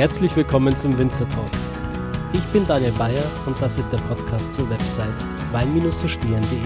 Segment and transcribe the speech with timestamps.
[0.00, 1.50] Herzlich willkommen zum Winzer Talk.
[2.32, 5.12] Ich bin Daniel Bayer und das ist der Podcast zur Website
[5.52, 6.58] wein-verstehen.de.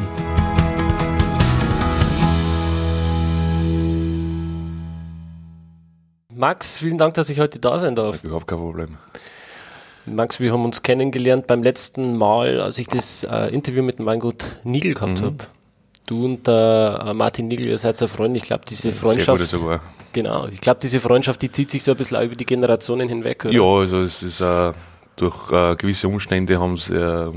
[6.32, 8.22] Max, vielen Dank, dass ich heute da sein darf.
[8.22, 8.98] Überhaupt kein Problem.
[10.06, 14.06] Max, wir haben uns kennengelernt beim letzten Mal, als ich das äh, Interview mit dem
[14.06, 15.24] Weingut Nigel gehabt mhm.
[15.24, 15.36] habe.
[16.06, 18.36] Du und äh, Martin Nigel, ihr seid ja Freunde.
[18.36, 19.48] Ich glaube, diese Freundschaft.
[19.48, 19.80] Sehr sogar.
[20.14, 20.46] Genau.
[20.46, 23.52] Ich glaube, diese Freundschaft, die zieht sich so ein bisschen über die Generationen hinweg, oder?
[23.52, 24.72] Ja, also es ist äh,
[25.16, 27.28] durch äh, gewisse Umstände haben sie äh,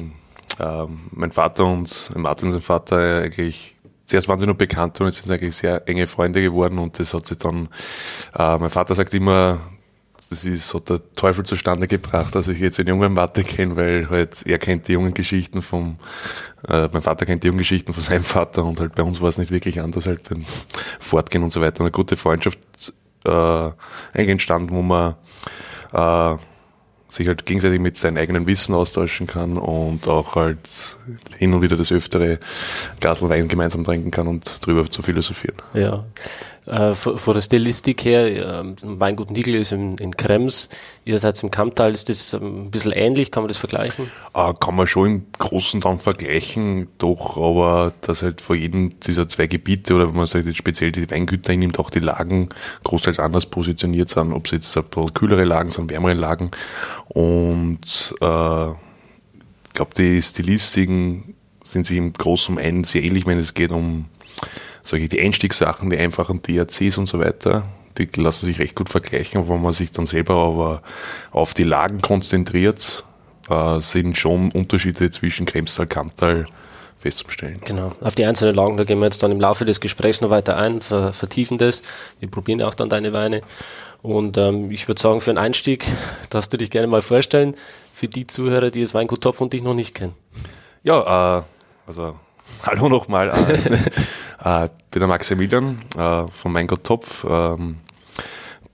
[0.59, 5.17] äh, mein Vater und Martin sein Vater eigentlich zuerst waren sie nur bekannt und jetzt
[5.17, 7.67] sind sie eigentlich sehr enge Freunde geworden und das hat sich dann,
[8.37, 9.59] äh, mein Vater sagt immer,
[10.29, 14.09] das ist, hat der Teufel zustande gebracht, dass ich jetzt einen jungen Mathe kenne, weil
[14.09, 15.97] halt er kennt die jungen Geschichten vom,
[16.67, 19.29] äh, mein Vater kennt die jungen Geschichten von seinem Vater und halt bei uns war
[19.29, 20.43] es nicht wirklich anders, halt beim
[20.99, 21.81] Fortgehen und so weiter.
[21.81, 22.59] Eine gute Freundschaft
[23.25, 23.71] äh,
[24.13, 25.15] entstanden, wo man
[25.93, 26.37] äh,
[27.09, 30.97] sich halt gegenseitig mit seinem eigenen Wissen austauschen kann und auch halt
[31.37, 32.39] hin und wieder das öftere
[32.99, 35.57] Glas Wein gemeinsam trinken kann und drüber zu philosophieren.
[35.73, 36.03] Ja,
[36.67, 40.69] äh, von der Stilistik her, äh, Weingut Nigel ist in, in Krems,
[41.05, 44.11] ihr seid im Kamptal, ist das ein bisschen ähnlich, kann man das vergleichen?
[44.33, 49.29] Äh, kann man schon im Großen dann vergleichen, doch, aber dass halt vor jedem dieser
[49.29, 52.49] zwei Gebiete oder wenn man sagt jetzt speziell die Weingüter nimmt, auch die Lagen
[52.83, 56.51] großteils anders positioniert sind, ob es jetzt ein bisschen kühlere Lagen sind, wärmere Lagen.
[57.07, 63.53] Und äh, ich glaube, die Stilistiken sind sich im Großen und sehr ähnlich, wenn es
[63.53, 64.05] geht um
[64.87, 67.63] solche die Einstiegssachen, die einfachen DRCs und so weiter,
[67.97, 70.81] die lassen sich recht gut vergleichen, wenn man sich dann selber aber
[71.31, 73.03] auf die Lagen konzentriert,
[73.49, 76.45] äh, sind schon Unterschiede zwischen Kremstal, Kamptal
[76.97, 77.59] festzustellen.
[77.63, 77.91] Genau.
[78.01, 80.57] Auf die einzelnen Lagen, da gehen wir jetzt dann im Laufe des Gesprächs noch weiter
[80.57, 81.83] ein, ver vertiefen das.
[82.19, 83.41] Wir probieren auch dann deine Weine.
[84.01, 85.85] Und ähm, ich würde sagen, für einen Einstieg
[86.29, 87.55] darfst du dich gerne mal vorstellen,
[87.93, 90.13] für die Zuhörer, die das Weingut Topf und dich noch nicht kennen.
[90.83, 91.43] Ja, äh,
[91.87, 92.15] also
[92.63, 93.31] hallo nochmal.
[94.45, 97.25] Äh, äh, bin der Maximilian äh, von Mein Gott Topf.
[97.27, 97.77] Ähm,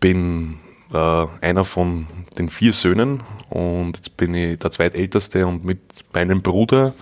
[0.01, 0.59] bin
[0.94, 2.06] äh, einer von
[2.38, 5.79] den vier Söhnen und jetzt bin ich der zweitälteste und mit
[6.11, 6.94] meinem Bruder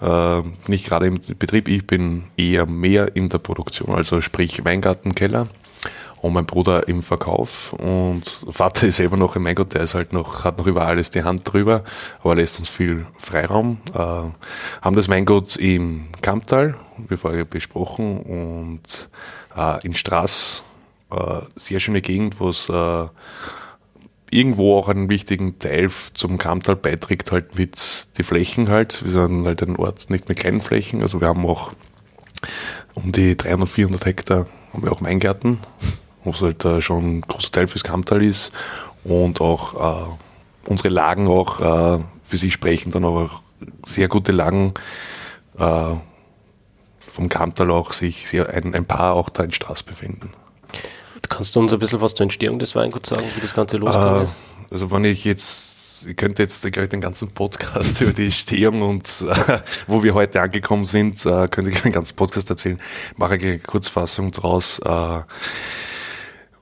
[0.00, 5.46] äh, nicht gerade im Betrieb, ich bin eher mehr in der Produktion, also sprich Weingartenkeller
[6.20, 10.12] und mein Bruder im Verkauf und Vater ist selber noch im Weingut, der ist halt
[10.12, 11.82] noch, hat noch über alles die Hand drüber,
[12.22, 13.78] aber lässt uns viel Freiraum.
[13.94, 16.76] Äh, haben das Weingut im Kamptal,
[17.08, 19.08] wie vorher besprochen, und
[19.56, 20.62] äh, in Straß,
[21.10, 23.06] äh, sehr schöne Gegend, wo es äh,
[24.30, 29.04] irgendwo auch einen wichtigen Teil zum Kamptal beiträgt, halt mit die Flächen halt.
[29.04, 31.72] Wir sind halt ein Ort nicht mit kleinen Flächen, also wir haben auch
[32.94, 35.58] um die 300, 400 Hektar haben wir auch Weingärten
[36.24, 38.52] was halt äh, schon ein großer Teil fürs Kamptal ist
[39.04, 43.40] und auch äh, unsere Lagen auch äh, für sich sprechen, dann auch
[43.84, 44.74] sehr gute Lagen
[45.58, 45.94] äh,
[47.06, 50.30] vom Kamptal auch sich sehr, ein, ein paar auch da in Straß befinden.
[51.28, 54.24] Kannst du uns ein bisschen was zur Entstehung des Weinguts sagen, wie das Ganze losgegangen
[54.24, 54.36] ist?
[54.70, 59.08] Also wenn ich jetzt, ich könnte jetzt gleich den ganzen Podcast über die Entstehung und
[59.22, 62.80] äh, wo wir heute angekommen sind, äh, könnte ich den ganzen Podcast erzählen.
[63.16, 64.80] Mache ich eine Kurzfassung draus.
[64.80, 65.22] Äh,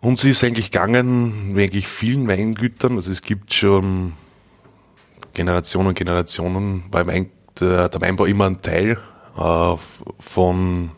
[0.00, 4.12] und sie ist eigentlich gegangen, wie eigentlich vielen Weingütern, also es gibt schon
[5.34, 8.98] Generationen und Generationen, weil Wein, der, der Weinbau immer ein Teil
[9.36, 9.74] äh,
[10.18, 10.90] von,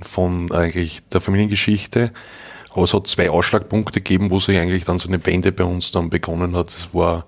[0.00, 2.12] von eigentlich der Familiengeschichte.
[2.72, 5.92] Aber es hat zwei Ausschlagpunkte gegeben, wo sich eigentlich dann so eine Wende bei uns
[5.92, 6.68] dann begonnen hat.
[6.68, 7.24] Das war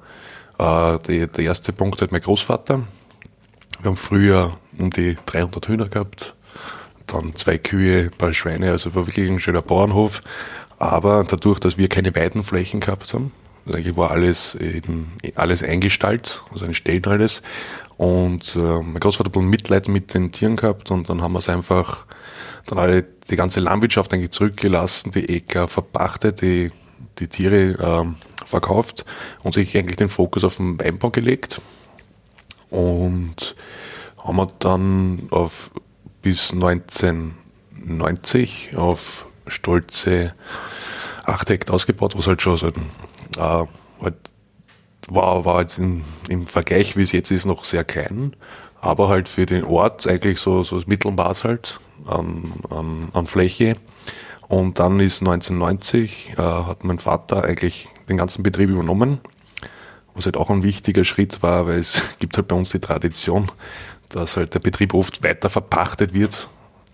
[0.59, 2.83] äh, die, der erste Punkt halt mein Großvater.
[3.81, 6.35] Wir haben früher um die 300 Hühner gehabt,
[7.07, 10.21] dann zwei Kühe, ein paar Schweine, also war wirklich ein schöner Bauernhof.
[10.79, 13.33] Aber dadurch, dass wir keine Weidenflächen gehabt haben,
[13.67, 17.43] eigentlich war alles, in, alles eingestallt, also ein Stellen alles.
[17.97, 21.49] Und äh, mein Großvater hat Mitleid mit den Tieren gehabt und dann haben wir es
[21.49, 22.07] einfach,
[22.67, 26.71] dann alle die ganze Landwirtschaft eigentlich zurückgelassen, die Äcker verpachtet, die,
[27.19, 28.15] die Tiere ähm,
[28.45, 29.05] verkauft
[29.43, 31.61] und sich eigentlich den Fokus auf den Weinbau gelegt.
[32.71, 33.57] Und
[34.23, 35.71] haben wir dann auf
[36.23, 40.35] bis 1990 auf stolze
[41.25, 42.73] 8 Hektar ausgebaut, was halt schon so, äh,
[43.39, 44.15] halt
[45.09, 48.35] war, war jetzt in, im Vergleich, wie es jetzt ist, noch sehr klein,
[48.81, 53.77] aber halt für den Ort eigentlich so, so das Mittelmaß halt an, an, an Fläche.
[54.49, 59.21] Und dann ist 1990, äh, hat mein Vater eigentlich den ganzen Betrieb übernommen,
[60.15, 63.47] was halt auch ein wichtiger Schritt war, weil es gibt halt bei uns die Tradition,
[64.09, 66.49] dass halt der Betrieb oft weiter verpachtet wird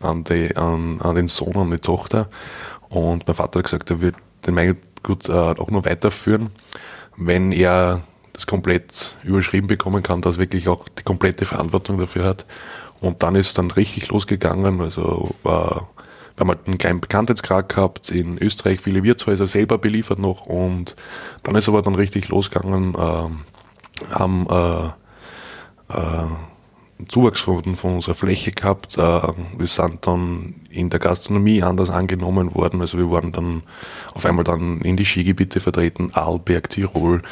[0.04, 2.28] an, die, an, an den Sohn und die Tochter.
[2.88, 4.16] Und mein Vater hat gesagt, er wird
[4.46, 6.48] den Weingut äh, auch nur weiterführen,
[7.16, 8.02] wenn er
[8.32, 12.46] das komplett überschrieben bekommen kann, dass wirklich auch die komplette Verantwortung dafür hat.
[13.00, 14.80] Und dann ist dann richtig losgegangen.
[14.80, 15.88] Also war,
[16.36, 20.96] wir haben halt einen kleinen Bekanntheitsgrad gehabt in Österreich, viele Wirtshäuser selber beliefert noch und
[21.44, 24.86] dann ist aber dann richtig losgegangen, äh, haben äh,
[25.96, 26.26] äh,
[27.08, 28.98] Zuwachs von, von unserer Fläche gehabt.
[28.98, 32.80] Äh, wir sind dann in der Gastronomie anders angenommen worden.
[32.80, 33.62] Also wir waren dann
[34.14, 37.22] auf einmal dann in die Skigebiete vertreten, Arlberg, Tirol.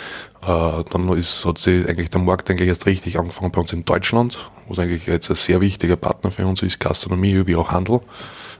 [0.42, 3.84] Äh, dann ist, hat sich eigentlich der Markt eigentlich erst richtig angefangen bei uns in
[3.84, 8.00] Deutschland, was eigentlich jetzt ein sehr wichtiger Partner für uns ist, Gastronomie wie auch Handel.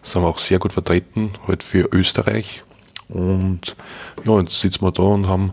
[0.03, 2.65] Das haben wir auch sehr gut vertreten, halt für Österreich.
[3.09, 3.77] Und
[4.25, 5.53] ja, jetzt sitzen wir da und haben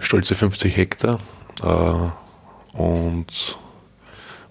[0.00, 1.18] stolze 50 Hektar.
[1.62, 3.58] Äh, und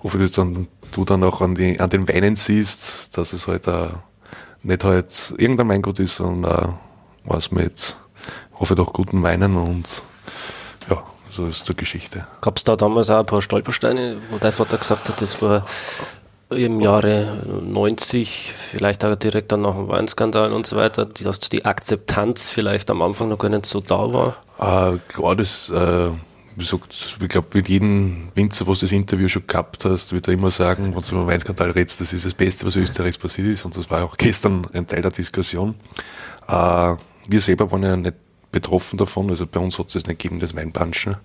[0.06, 3.68] wofür du dann, du dann auch an, die, an den Weinen siehst, dass es halt
[3.68, 3.88] uh,
[4.62, 6.74] nicht halt irgendein Weingut ist, sondern uh,
[7.24, 7.96] was mit,
[8.54, 10.04] hoffe doch guten Weinen und
[10.88, 12.28] ja, so ist die Geschichte.
[12.42, 15.66] Gab es da damals auch ein paar Stolpersteine, wo dein Vater gesagt hat, das war
[16.51, 21.66] im Jahre 90, vielleicht auch direkt dann nach dem Weinskandal und so weiter, dass die
[21.66, 24.36] Akzeptanz vielleicht am Anfang noch gar nicht so da war?
[24.60, 26.12] Äh, klar, das äh,
[26.56, 30.28] wie gesagt, ich glaube, mit jedem Winzer, was du das Interview schon gehabt hast, wird
[30.28, 33.48] er immer sagen, wenn du über Weinskandal redest, das ist das Beste, was Österreichs passiert
[33.48, 33.66] ist.
[33.66, 35.75] Und das war auch gestern ein Teil der Diskussion.
[36.48, 36.96] Äh,
[37.28, 38.16] wir selber waren ja nicht
[38.52, 39.30] betroffen davon.
[39.30, 41.18] Also bei uns hat es das nicht gegeben, das Weinbranchen.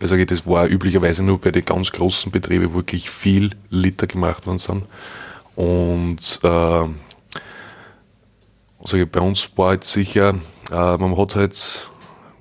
[0.00, 4.46] Also das war üblicherweise nur bei den ganz großen Betrieben, wo wirklich viel Liter gemacht
[4.46, 4.84] worden sind.
[5.56, 6.88] Und äh,
[8.86, 10.34] also bei uns war halt sicher,
[10.70, 11.88] äh, man hat halt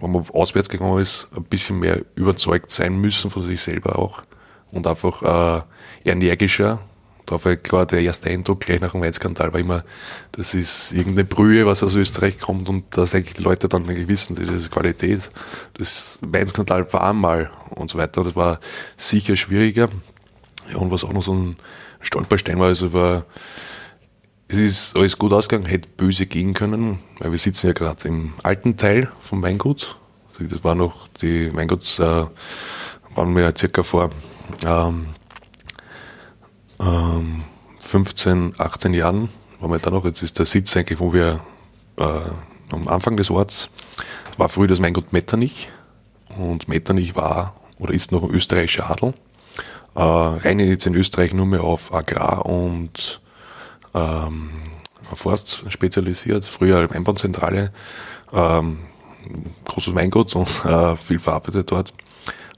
[0.03, 4.21] wenn man auswärts gegangen ist, ein bisschen mehr überzeugt sein müssen von sich selber auch
[4.71, 5.63] und einfach
[6.03, 6.79] äh, energischer.
[7.25, 9.85] Da war klar, der erste Eindruck gleich nach dem Weinskandal war immer,
[10.33, 14.09] das ist irgendeine Brühe, was aus Österreich kommt und dass eigentlich die Leute dann eigentlich
[14.09, 15.29] wissen, das ist Qualität.
[15.77, 18.25] Das Weinskandal war einmal und so weiter.
[18.25, 18.59] Das war
[18.97, 19.87] sicher schwieriger.
[20.69, 21.55] Ja, und was auch noch so ein
[22.01, 23.25] Stolperstein war, also war,
[24.53, 28.33] es ist alles gut ausgegangen, hätte böse gehen können, weil wir sitzen ja gerade im
[28.43, 29.97] alten Teil vom Weingut.
[30.33, 32.25] Also das war noch, die Weinguts äh,
[33.15, 34.11] waren wir ja circa vor
[34.63, 35.07] ähm,
[36.79, 37.43] ähm,
[37.79, 39.29] 15, 18 Jahren,
[39.59, 41.39] waren wir da noch, jetzt ist der Sitz eigentlich, wo wir
[41.97, 42.03] äh,
[42.71, 43.69] am Anfang des Orts,
[44.37, 45.69] war früher das Weingut Metternich
[46.37, 49.15] und Metternich war oder ist noch ein österreichischer Adel.
[49.95, 53.22] Äh, rein jetzt in Österreich nur mehr auf Agrar und
[53.93, 54.49] ähm,
[55.15, 57.71] Forst spezialisiert, früher Weinbauzentrale,
[58.33, 58.79] ähm,
[59.65, 61.93] großes Weingut und äh, viel verarbeitet dort.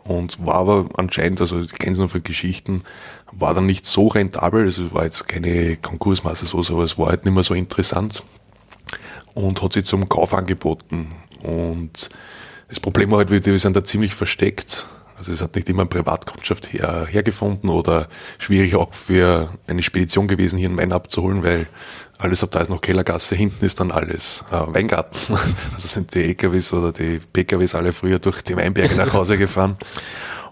[0.03, 2.83] Und war aber anscheinend, also ich kenne es noch für Geschichten,
[3.31, 7.07] war dann nicht so rentabel, also es war jetzt keine Konkursmasse so, aber es war
[7.07, 8.23] halt nicht mehr so interessant
[9.33, 11.11] und hat sich zum Kauf angeboten.
[11.41, 12.09] Und
[12.69, 14.85] das Problem war halt, wir sind da ziemlich versteckt
[15.17, 18.07] also es hat nicht immer eine Privatkundschaft her, hergefunden oder
[18.37, 21.67] schwierig auch für eine Spedition gewesen, hier einen Wein abzuholen, weil
[22.17, 25.37] alles ab da ist noch Kellergasse, hinten ist dann alles äh, Weingarten.
[25.73, 29.77] Also sind die LKWs oder die PKWs alle früher durch die Weinberge nach Hause gefahren.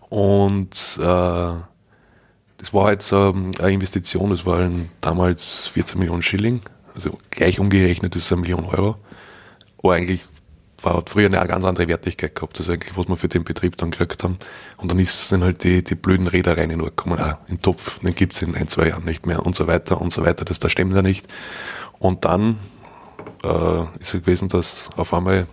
[0.09, 6.61] Und äh, das war halt ähm, eine Investition, das waren damals 14 Millionen Schilling,
[6.95, 8.97] also gleich umgerechnet ist es eine Million Euro.
[9.79, 10.21] Aber eigentlich
[10.83, 13.77] war, hat früher eine ganz andere Wertigkeit gehabt, also eigentlich, was wir für den Betrieb
[13.77, 14.37] dann gekriegt haben.
[14.77, 17.61] Und dann ist, sind halt die, die blöden Räder rein in Ort gekommen, ah, in
[17.61, 20.45] Topf, den gibt's in ein, zwei Jahren nicht mehr und so weiter und so weiter,
[20.45, 21.27] das da stimmt ja nicht.
[21.99, 22.57] Und dann
[23.43, 25.47] äh, ist es gewesen, dass auf einmal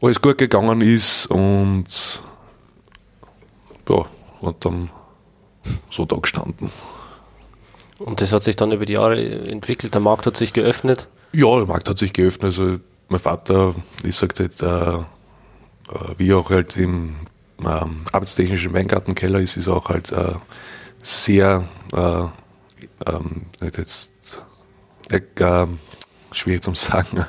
[0.00, 2.22] alles gut gegangen ist und
[3.88, 4.04] ja,
[4.40, 4.90] und dann
[5.90, 6.70] so da gestanden.
[7.98, 11.08] Und das hat sich dann über die Jahre entwickelt, der Markt hat sich geöffnet?
[11.32, 12.44] Ja, der Markt hat sich geöffnet.
[12.44, 13.74] Also mein Vater,
[14.04, 17.14] ich sagte, halt, äh, wie auch halt im
[17.60, 20.34] ähm, arbeitstechnischen Weingartenkeller ist, ist auch halt äh,
[21.02, 23.46] sehr, äh, ähm,
[23.76, 24.42] jetzt,
[25.10, 25.66] äh,
[26.32, 27.24] schwierig zu sagen,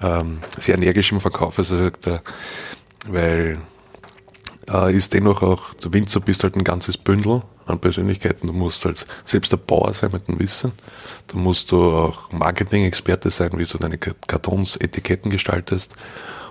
[0.00, 2.22] ähm, sehr energisch im Verkauf, also sagt er,
[3.08, 3.58] weil
[4.70, 8.46] äh, ist dennoch auch, der Winzer bist halt ein ganzes Bündel an Persönlichkeiten.
[8.46, 10.72] Du musst halt selbst der Bauer sein mit dem Wissen.
[11.26, 15.94] Da musst du auch Marketing-Experte sein, wie du deine Kartons, Etiketten gestaltest.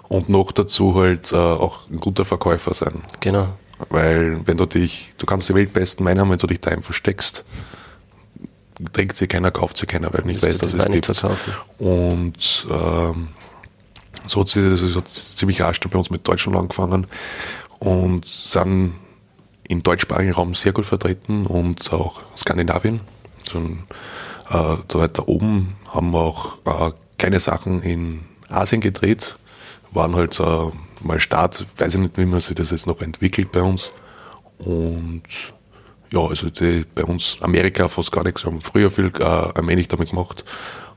[0.07, 3.01] Und noch dazu halt äh, auch ein guter Verkäufer sein.
[3.21, 3.49] Genau.
[3.89, 7.43] Weil wenn du dich, du kannst die weltbesten Weine haben, wenn du dich daheim versteckst,
[8.93, 11.05] trinkt sie keiner, kauft sie keiner, weil nicht weiß, dass es gibt.
[11.05, 11.53] Verkaufen.
[11.79, 13.29] Und ähm,
[14.27, 17.07] so hat sie, das hat ziemlich rasch bei uns mit Deutschland angefangen
[17.79, 18.93] und sind
[19.67, 23.01] im deutschsprachigen Raum sehr gut vertreten und auch Skandinavien.
[23.49, 23.83] Schon
[24.49, 29.37] äh, da weiter oben haben wir auch äh, kleine Sachen in Asien gedreht,
[29.91, 33.51] waren halt äh, mal Start, weiß ich nicht, wie man sich das jetzt noch entwickelt
[33.51, 33.91] bei uns.
[34.59, 35.23] Und
[36.11, 38.45] ja, also die, bei uns Amerika fast gar nichts.
[38.45, 40.43] Haben früher viel äh, allmählich damit gemacht.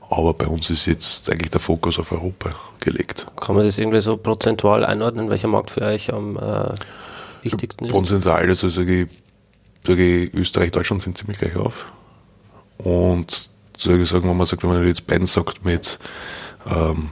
[0.09, 3.27] Aber bei uns ist jetzt eigentlich der Fokus auf Europa gelegt.
[3.39, 6.73] Kann man das irgendwie so prozentual einordnen, welcher Markt für euch am äh,
[7.43, 7.91] wichtigsten ist?
[7.91, 9.09] Prozentual, also sage ich,
[9.85, 11.87] sage ich, Österreich, Deutschland sind ziemlich gleich auf.
[12.77, 15.99] Und sage ich, sagen, wenn man sagt, wenn man jetzt beiden sagt mit
[16.65, 17.09] ähm,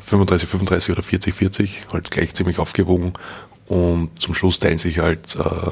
[0.00, 3.12] 35, 35 oder 40, 40, halt gleich ziemlich aufgewogen.
[3.66, 5.70] Und zum Schluss teilen sich halt äh,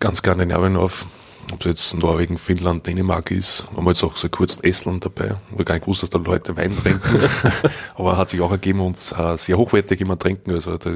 [0.00, 1.06] ganz Skandinavien auf.
[1.52, 5.36] Ob es jetzt Norwegen, Finnland, Dänemark ist, haben wir jetzt auch so kurz Estland dabei,
[5.50, 7.20] wo ich gar nicht gewusst, dass da Leute Wein trinken.
[7.94, 10.52] Aber hat sich auch ergeben und äh, sehr hochwertig immer trinken.
[10.52, 10.90] Also da,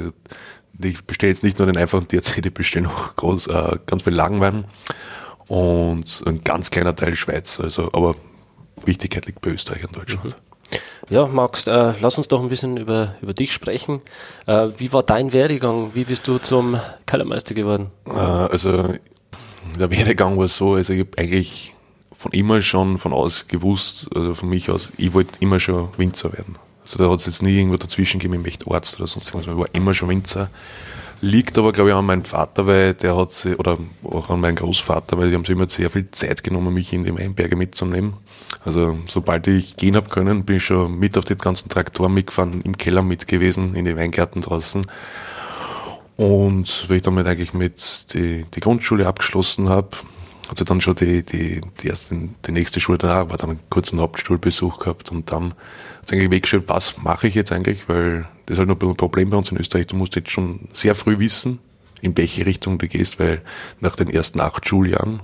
[0.82, 4.14] ich bestelle jetzt nicht nur den einfachen DRC, ich bestelle noch groß, äh, ganz viel
[4.14, 4.64] Lagenwein
[5.46, 7.60] und ein ganz kleiner Teil Schweiz.
[7.60, 8.16] Also, aber
[8.84, 10.24] Wichtigkeit liegt bei Österreich und Deutschland.
[10.24, 10.50] Mhm.
[11.08, 14.00] Ja, Max, äh, lass uns doch ein bisschen über, über dich sprechen.
[14.46, 15.90] Äh, wie war dein Werdegang?
[15.94, 17.90] Wie bist du zum Kellermeister geworden?
[18.06, 18.94] Äh, also
[19.78, 21.74] der Werdegang war so, also ich habe eigentlich
[22.12, 26.32] von immer schon von aus gewusst, also von mich aus, ich wollte immer schon Winzer
[26.32, 26.56] werden.
[26.82, 29.54] Also da hat es jetzt nie irgendwo dazwischen gegeben, ich möchte Arzt oder sonst irgendwas,
[29.54, 30.50] ich war immer schon Winzer.
[31.22, 34.56] Liegt aber, glaube ich, an meinem Vater, weil der hat sie, oder auch an meinem
[34.56, 38.14] Großvater, weil die haben sich immer sehr viel Zeit genommen, mich in die Weinberge mitzunehmen.
[38.64, 42.62] Also sobald ich gehen habe können, bin ich schon mit auf die ganzen Traktoren mitgefahren,
[42.62, 44.86] im Keller mit gewesen, in die Weingärten draußen.
[46.20, 49.88] Und wenn ich damit eigentlich mit die, die Grundschule abgeschlossen habe,
[50.54, 53.98] sie dann schon die, die, die erste, die nächste Schule da, war dann einen kurzen
[54.00, 55.54] Hauptschulbesuch gehabt und dann
[56.02, 58.92] hat eigentlich weggestellt, was mache ich jetzt eigentlich, weil das ist halt noch ein bisschen
[58.92, 59.86] ein Problem bei uns in Österreich.
[59.86, 61.58] Du musst jetzt schon sehr früh wissen,
[62.02, 63.40] in welche Richtung du gehst, weil
[63.80, 65.20] nach den ersten acht Schuljahren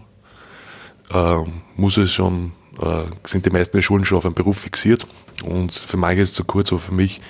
[1.13, 1.37] äh,
[1.77, 5.07] muss es schon, äh, sind die meisten Schulen schon auf einen Beruf fixiert.
[5.45, 7.21] Und für manche ist es zu kurz, aber für mich,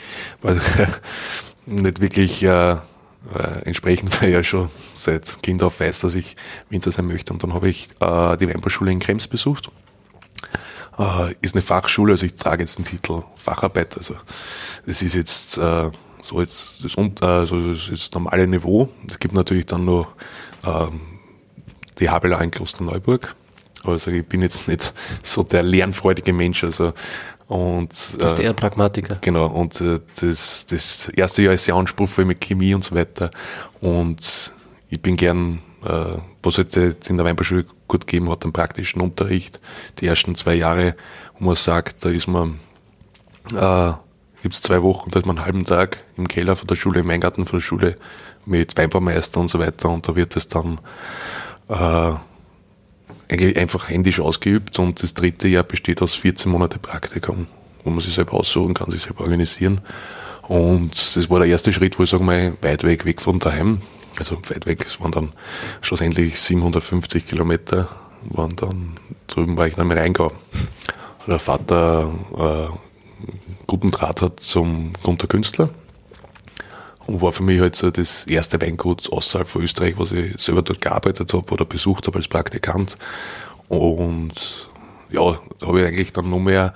[0.41, 0.61] weil
[1.67, 2.77] nicht wirklich äh,
[3.35, 6.37] äh, entsprechend, weil ich ja schon seit Kind auf weiß, dass ich
[6.69, 7.33] Winzer sein möchte.
[7.33, 9.71] Und dann habe ich äh, die Weinbauschule in Krems besucht
[10.99, 14.15] äh, ist eine Fachschule, also ich trage jetzt den Titel Facharbeit, also
[14.87, 15.91] das ist jetzt äh,
[16.23, 18.89] so jetzt das, also das, das normale Niveau.
[19.09, 20.09] Es gibt natürlich dann noch
[20.65, 21.01] ähm,
[21.99, 23.35] die Habela in Klosterneuburg.
[23.85, 24.93] Also ich bin jetzt nicht
[25.23, 26.93] so der lernfreudige Mensch, also
[27.49, 29.19] und du bist äh, eher Pragmatiker.
[29.21, 33.31] Genau, und äh, das, das erste Jahr ist sehr anspruchsvoll mit Chemie und so weiter.
[33.81, 34.53] Und
[34.89, 39.61] ich bin gern äh, was halt in der Weinbauschule gut gegeben hat, den praktischen Unterricht.
[40.01, 40.97] Die ersten zwei Jahre,
[41.39, 42.59] wo man sagt, da ist man,
[43.55, 43.93] äh,
[44.43, 47.09] gibt's zwei Wochen, da ist man einen halben Tag im Keller von der Schule, im
[47.09, 47.97] Weingarten von der Schule
[48.45, 50.79] mit Weinbaumeister und so weiter und da wird es dann
[51.69, 52.13] äh,
[53.29, 57.47] eigentlich einfach händisch ausgeübt und das dritte Jahr besteht aus 14 Monate Praktikum,
[57.85, 59.81] wo man sich selber aussuchen kann, sich selber organisieren.
[60.43, 63.81] Und das war der erste Schritt, wo ich sage mal, weit weg, weg von daheim
[64.19, 65.33] also weit weg, es waren dann
[65.81, 67.89] schlussendlich 750 Kilometer,
[68.31, 70.33] waren dann, drüben war ich dann im Rheingau.
[71.27, 72.77] Der Vater äh,
[73.67, 75.71] guten Draht hat zum Gunter Künstler
[77.07, 80.63] und war für mich halt so das erste Weingut außerhalb von Österreich, was ich selber
[80.63, 82.97] dort gearbeitet habe oder besucht habe als Praktikant.
[83.69, 84.69] Und
[85.11, 86.75] ja, da habe ich eigentlich dann noch mehr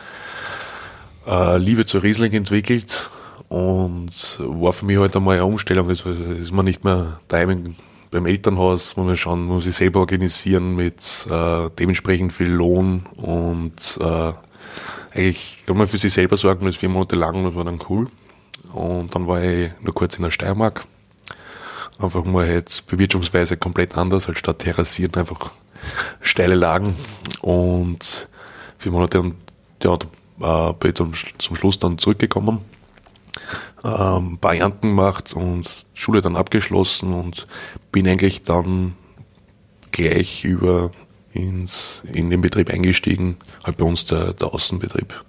[1.26, 3.10] äh, Liebe zu Riesling entwickelt
[3.48, 5.88] und war für mich halt einmal eine Umstellung.
[5.88, 7.74] Das ist man nicht mehr daheim
[8.10, 13.98] beim Elternhaus, muss man schauen, muss sich selber organisieren mit äh, dementsprechend viel Lohn und
[14.00, 14.32] äh,
[15.12, 18.08] eigentlich kann man für sich selber sorgen, das vier Monate lang, das war dann cool.
[18.72, 20.84] Und dann war ich nur kurz in der Steiermark.
[21.98, 25.50] Einfach mal jetzt Bewirtschaftsweise komplett anders, als statt terrassiert einfach
[26.22, 26.94] steile Lagen
[27.42, 28.28] und
[28.78, 29.34] vier Monate und
[29.82, 29.96] ja,
[30.38, 32.64] da äh, bin ich dann zum Schluss dann zurückgekommen
[33.84, 37.46] ähm, paar Ernten gemacht und Schule dann abgeschlossen und
[37.92, 38.94] bin eigentlich dann
[39.90, 40.90] gleich über
[41.32, 45.24] ins, in den Betrieb eingestiegen, halt bei uns der, der Außenbetrieb.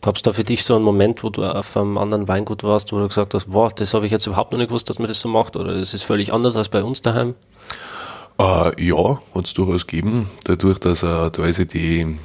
[0.00, 2.92] Gab es da für dich so einen Moment, wo du auf einem anderen Weingut warst,
[2.92, 5.08] wo du gesagt hast, boah, das habe ich jetzt überhaupt noch nicht gewusst, dass man
[5.08, 7.34] das so macht oder das ist völlig anders als bei uns daheim?
[8.38, 10.30] Äh, ja, hat es durchaus gegeben.
[10.44, 12.18] Dadurch, dass äh, teilweise die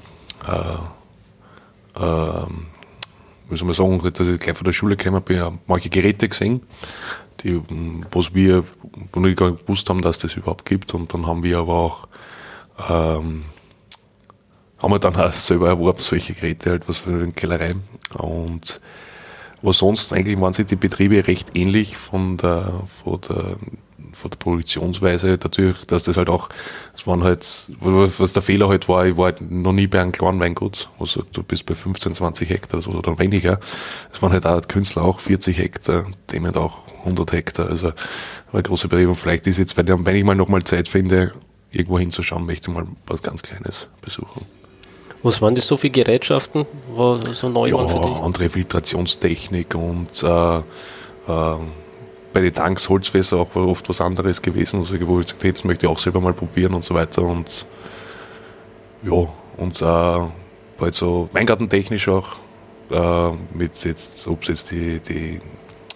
[0.48, 2.46] äh, äh,
[3.50, 6.62] wie soll man sagen, dass ich gleich von der Schule gekommen bin, manche Geräte gesehen,
[7.42, 7.62] die,
[8.12, 8.64] was wir
[9.14, 10.94] noch nicht gewusst haben, dass das überhaupt gibt.
[10.94, 12.08] Und dann haben wir aber auch,
[12.90, 13.44] ähm,
[14.84, 17.74] haben wir dann auch selber erworben, solche Geräte halt, was für eine Kellerei.
[18.18, 18.82] Und
[19.62, 23.58] was sonst eigentlich waren sich die Betriebe recht ähnlich von der, von der
[24.12, 26.50] von der Produktionsweise dadurch, dass das halt auch,
[26.96, 30.12] es waren halt, was der Fehler halt war, ich war halt noch nie bei einem
[30.12, 33.60] kleinen Weingut, also du bist bei 15, 20 Hektar oder weniger.
[34.12, 37.88] Es waren halt auch Künstler auch 40 Hektar, dem halt auch 100 Hektar, also
[38.52, 41.34] war ein großer Betrieb und vielleicht ist jetzt, wenn ich mal nochmal Zeit finde,
[41.72, 44.46] irgendwo hinzuschauen, möchte ich mal was ganz Kleines besuchen.
[45.24, 48.18] Was waren das so viele Gerätschaften, wo so neu ja, waren für dich?
[48.18, 50.62] andere Filtrationstechnik und äh, äh,
[52.34, 55.86] bei den Tanks Holzfässer auch oft was anderes gewesen, also wo ich gesagt das möchte
[55.86, 57.66] ich auch selber mal probieren und so weiter und
[59.04, 59.28] ja,
[59.58, 60.28] und äh,
[60.78, 62.28] bald so Weingartentechnisch auch,
[62.92, 65.42] äh, mit jetzt, ob es jetzt die, die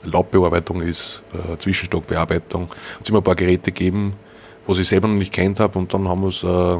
[0.03, 2.69] Laubbearbeitung ist, äh, Zwischenstockbearbeitung,
[2.99, 4.13] hat immer ein paar Geräte gegeben,
[4.65, 6.77] was ich selber noch nicht kennt habe und dann haben wir es äh,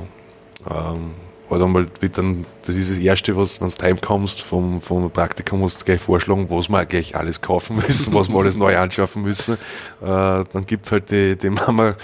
[1.48, 5.10] ähm, halt einmal mit dann, das ist das Erste, was, wenn du heimkommst vom, vom
[5.12, 8.77] Praktikum, musst du gleich vorschlagen, was wir gleich alles kaufen müssen, was wir alles neu
[8.77, 9.56] anschaffen müssen.
[9.56, 9.58] Äh,
[10.01, 11.96] dann gibt halt die, die Mama,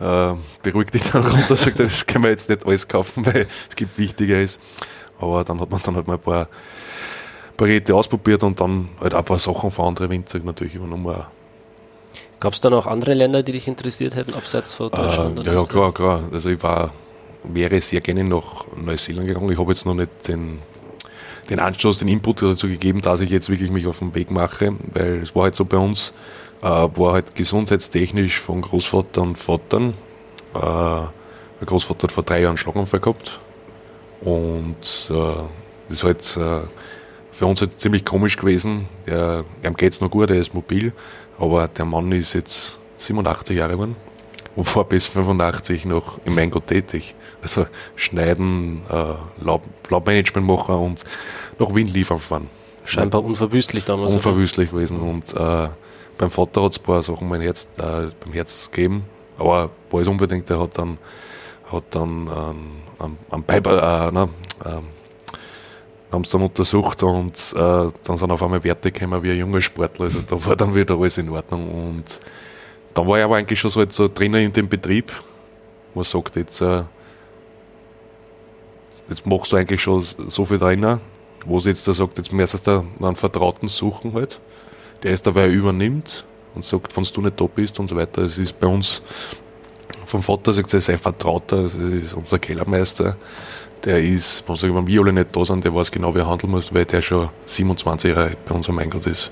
[0.00, 3.76] äh, beruhigt dich dann runter, sagt, das können wir jetzt nicht alles kaufen, weil es
[3.76, 4.58] gibt Wichtigeres.
[5.18, 6.48] Aber dann hat man dann halt mal ein paar,
[7.56, 11.24] paar Geräte ausprobiert und dann halt auch ein paar Sachen von anderen Winzer natürlich übernommen.
[12.40, 15.40] Gab es dann auch andere Länder, die dich interessiert hätten, abseits von Deutschland?
[15.40, 16.24] Äh, ja, ja, klar, klar.
[16.30, 16.90] Also ich war,
[17.44, 19.50] wäre sehr gerne nach Neuseeland gegangen.
[19.50, 20.58] Ich habe jetzt noch nicht den,
[21.50, 24.74] den Anstoß, den Input dazu gegeben, dass ich jetzt wirklich mich auf den Weg mache,
[24.92, 26.12] weil es war halt so bei uns,
[26.62, 29.94] äh, war halt gesundheitstechnisch von Großvater und Vatern.
[30.54, 33.40] Äh, mein Großvater hat vor drei Jahren einen Schlaganfall gehabt
[34.20, 35.34] und äh,
[35.88, 36.66] das ist halt äh,
[37.30, 38.86] für uns halt ziemlich komisch gewesen.
[39.06, 40.92] Der, ihm geht's noch gut, er ist mobil,
[41.38, 43.96] aber der Mann ist jetzt 87 Jahre geworden
[44.56, 47.14] und war bis 85 noch im Weingut tätig.
[47.44, 51.04] Also schneiden, äh, Laub, Laubmanagement machen und
[51.58, 52.48] nach Wien liefern fahren.
[52.86, 54.14] Scheinbar unverwüstlich damals.
[54.14, 54.78] Unverwüstlich oder?
[54.78, 54.98] gewesen.
[54.98, 55.68] Und äh,
[56.16, 59.04] beim Vater hat es ein paar Sachen mein Herz, äh, beim Herz gegeben,
[59.38, 60.98] aber bald unbedingt, der hat dann
[61.70, 62.28] hat dann
[62.98, 64.28] ähm, am Piper, äh, ne,
[64.64, 64.84] ähm,
[66.12, 69.60] haben es dann untersucht und äh, dann sind auf einmal Werte gekommen wie ein junger
[69.60, 70.06] Sportler.
[70.06, 71.68] Also da war dann wieder alles in Ordnung.
[71.68, 72.20] Und
[72.94, 75.12] dann war ich aber eigentlich schon so, halt so drinnen in dem Betrieb,
[75.92, 76.84] wo man sagt, jetzt, äh,
[79.08, 81.00] jetzt machst du eigentlich schon so viel drinnen,
[81.46, 84.40] wo sie jetzt da sagt, jetzt müsstest du einen Vertrauten suchen halt,
[85.02, 88.22] der es dabei übernimmt und sagt, wenn du nicht da bist und so weiter.
[88.22, 89.02] Es ist bei uns
[90.06, 93.16] vom Vater sagt er, sei Vertrauter, das ist unser Kellermeister
[93.84, 96.72] der ist, wenn wir alle nicht da sind, der weiß genau, wie er handeln muss,
[96.72, 99.30] weil der schon 27 Jahre bei uns am Eingang ist.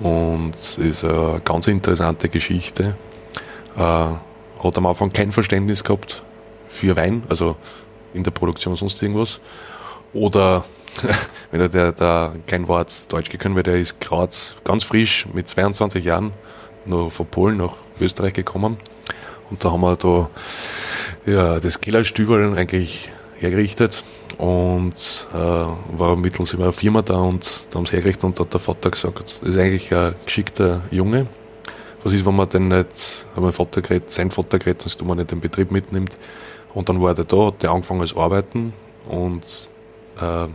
[0.00, 2.96] Und es ist eine ganz interessante Geschichte.
[3.76, 6.22] Äh, hat am Anfang kein Verständnis gehabt
[6.68, 7.56] für Wein, also
[8.14, 9.40] in der Produktion sonst irgendwas.
[10.12, 10.64] Oder
[11.50, 15.48] wenn er der, der kein Wort Deutsch gekannt, weil der ist gerade ganz frisch mit
[15.48, 16.32] 22 Jahren
[16.84, 18.76] noch von Polen nach Österreich gekommen.
[19.50, 20.30] Und da haben wir da
[21.26, 24.02] ja, das Kellerstübel eigentlich hergerichtet
[24.38, 28.52] und äh, war mittels über eine Firma da und da haben sie hergerichtet und hat
[28.52, 31.26] der Vater gesagt, das ist eigentlich ein geschickter Junge.
[32.02, 35.18] Was ist, wenn man denn nicht, hat mein Vater geredet, sein Vater geredet, dass man
[35.18, 36.14] nicht den Betrieb mitnimmt.
[36.74, 38.72] Und dann war der da, hat der angefangen als Arbeiten.
[39.08, 39.70] Und
[40.20, 40.46] äh,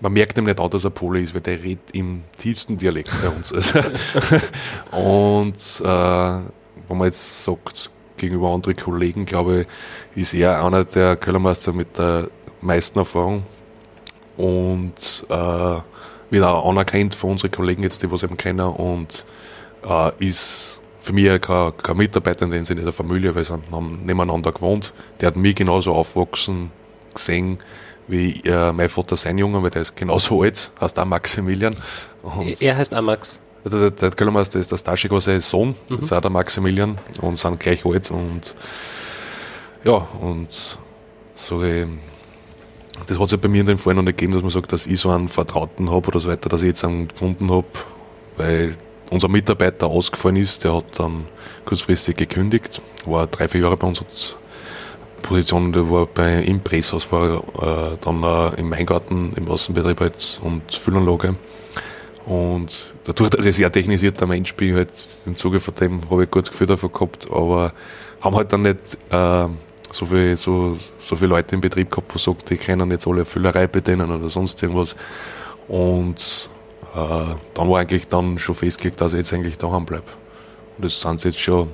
[0.00, 3.10] man merkt ihm nicht an, dass er Pole ist, weil der redet im tiefsten Dialekt
[3.22, 3.52] bei uns.
[3.52, 3.78] Also,
[4.92, 6.40] und äh,
[6.88, 9.66] wenn man jetzt sagt, gegenüber anderen Kollegen, glaube
[10.14, 12.28] ich, ist er einer der Kellermeister mit der
[12.60, 13.44] meisten Erfahrung.
[14.36, 15.80] Und äh,
[16.30, 18.66] wird auch anerkannt von unseren Kollegen jetzt, die was eben kennen.
[18.66, 19.24] Und
[19.88, 24.00] äh, ist für mich kein, kein Mitarbeiter in dem Sinne der Familie, weil sie haben
[24.04, 24.92] nebeneinander gewohnt.
[25.20, 26.70] Der hat mich genauso aufwachsen
[27.14, 27.58] gesehen,
[28.08, 31.74] wie äh, mein Vater sein Junge, weil der ist genauso alt, heißt auch Maximilian.
[32.22, 33.40] Und er heißt auch Max.
[33.64, 35.74] Der, der Kellermeister ist der Staschik, sein Sohn, mhm.
[35.88, 38.54] das ist auch der Maximilian und sind gleich alt und
[39.82, 40.78] ja, und
[41.34, 41.62] so
[43.06, 44.72] das hat es ja bei mir in dem Fall noch nicht gegeben, dass man sagt,
[44.72, 47.66] dass ich so einen Vertrauten habe oder so weiter, dass ich jetzt einen gefunden habe,
[48.36, 48.76] weil
[49.10, 51.26] unser Mitarbeiter ausgefallen ist, der hat dann
[51.64, 54.38] kurzfristig gekündigt, war drei, vier Jahre bei uns, hat
[55.22, 60.72] Position, der war bei Impressors, war äh, dann äh, im Weingarten, im Außenbetrieb halt und
[60.72, 61.36] Füllanlage
[62.26, 64.90] und dadurch, dass ich sehr technisierter Mensch bin, halt
[65.26, 67.72] im Zuge von dem habe ich kurz Gefühl davon gehabt, aber
[68.20, 69.46] haben halt dann nicht äh,
[69.92, 73.24] so viel, so, so viele Leute im Betrieb gehabt, die sagen, die können jetzt alle
[73.24, 74.96] Füllerei bedienen oder sonst irgendwas.
[75.68, 76.50] Und
[77.54, 80.04] dann war eigentlich dann schon festgelegt, dass ich jetzt eigentlich daheim bleibe.
[80.76, 81.68] Und das sind jetzt schon,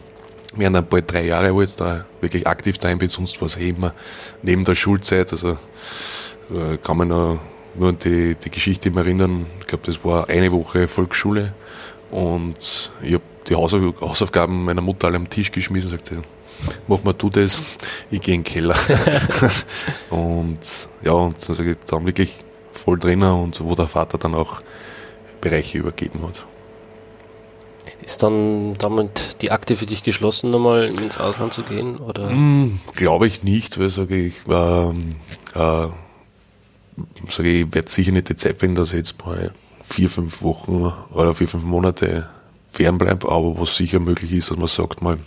[0.54, 3.40] wir haben dann bald drei Jahre, wo ich jetzt da wirklich aktiv daheim bin, sonst
[3.40, 3.94] war es immer
[4.42, 5.56] neben der Schulzeit, also
[6.52, 7.40] äh, kann man noch
[7.74, 9.46] nur an die, die Geschichte im Erinnern.
[9.60, 11.54] Ich glaube, das war eine Woche Volksschule
[12.10, 16.26] und ich habe die Hausaufgaben meiner Mutter alle am Tisch geschmissen und gesagt,
[16.86, 17.76] mach mal du das,
[18.10, 18.76] ich gehe in den Keller.
[20.10, 24.62] und ja, und ich, da wirklich voll drinnen und wo der Vater dann auch
[25.42, 26.46] Bereiche übergeben hat.
[28.00, 31.98] Ist dann damit die Akte für dich geschlossen, nochmal ins Ausland zu gehen?
[31.98, 32.30] Oder?
[32.30, 35.14] Mm, Glaube ich nicht, weil sage ich, ähm,
[35.54, 35.86] äh,
[37.28, 39.52] sage ich, ich werde sicher nicht die Zeit finden, dass ich jetzt mal
[39.82, 42.28] vier, fünf Wochen oder vier, fünf Monate
[42.68, 45.18] fernbleibe, aber was sicher möglich ist, dass man sagt mal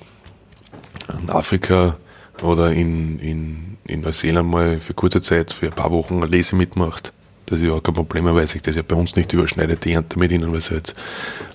[1.21, 1.97] in Afrika
[2.41, 6.56] oder in, in, in Neuseeland mal für kurze Zeit, für ein paar Wochen eine Lese
[6.56, 7.13] mitmacht.
[7.47, 10.17] Das ist ja kein Problem, weil sich das ja bei uns nicht überschneidet, die Ernte
[10.17, 10.93] mit ihnen, weil es halt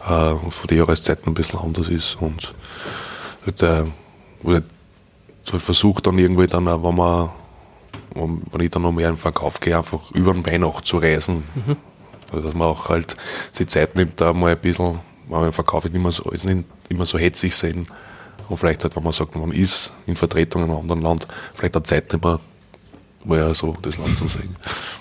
[0.06, 2.54] äh, von der Jahreszeit ein bisschen anders ist und
[3.44, 3.84] halt, äh,
[4.44, 4.64] halt
[5.44, 7.30] versucht dann irgendwie dann auch, wenn man
[8.14, 11.44] wenn ich dann noch mehr den Verkauf gehe, einfach über den Weihnacht zu reisen.
[11.54, 11.76] Mhm.
[12.32, 13.16] Also, dass man auch halt
[13.52, 14.98] sich Zeit nimmt, da mal ein bisschen,
[15.28, 17.86] wenn man Verkauf nicht immer so, ist nicht immer so hetzig sein.
[18.48, 21.76] Und vielleicht halt, wenn man sagt, man ist in Vertretung in einem anderen Land, vielleicht
[21.76, 22.40] eine Zeit nicht
[23.24, 24.56] mehr, mal so das Land zu sehen.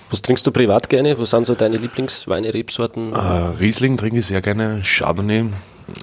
[0.10, 1.18] Was trinkst du privat gerne?
[1.20, 3.14] Was sind so deine Lieblingsweine, Rebsorten?
[3.14, 5.46] Äh, Riesling trinke ich sehr gerne, Chardonnay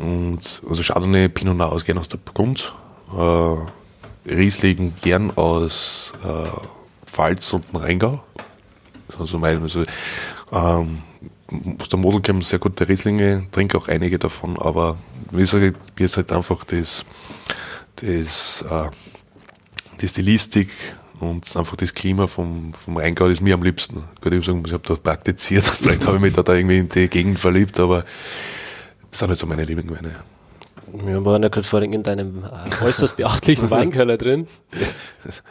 [0.01, 2.73] und also Chardonnay, Pinot Noir gerne aus der Burgund.
[3.13, 6.49] Äh, Riesling gern aus äh,
[7.07, 8.23] Pfalz und Rheingau.
[9.19, 9.85] Also mein, also,
[10.53, 10.99] ähm,
[11.81, 14.97] aus der Model kommen sehr gute Rieslinge, trinke auch einige davon, aber
[15.31, 17.05] wie sage ich, mir ist halt einfach das,
[17.97, 18.91] das, äh,
[20.01, 20.69] die Stilistik
[21.21, 24.05] und einfach das Klima vom, vom Rheingau ist mir am liebsten.
[24.15, 27.09] Ich kann sagen, ich habe dort praktiziert, vielleicht habe ich mich da irgendwie in die
[27.09, 28.05] Gegend verliebt, aber
[29.11, 30.17] das sind halt so meine Lieblingsweine.
[30.93, 34.47] Wir waren ja gerade vorhin in deinem äh, äußerst beachtlichen Weinkeller drin.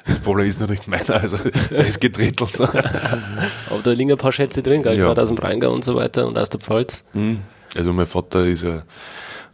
[0.05, 2.59] Das Problem ist noch nicht meiner, also der ist getretelt.
[2.61, 4.97] Aber da liegen ein paar Schätze drin, gell?
[4.97, 5.11] Ja.
[5.11, 7.03] aus dem Rheingau und so weiter und aus der Pfalz.
[7.13, 7.39] Mhm.
[7.75, 8.83] Also mein Vater ist ja,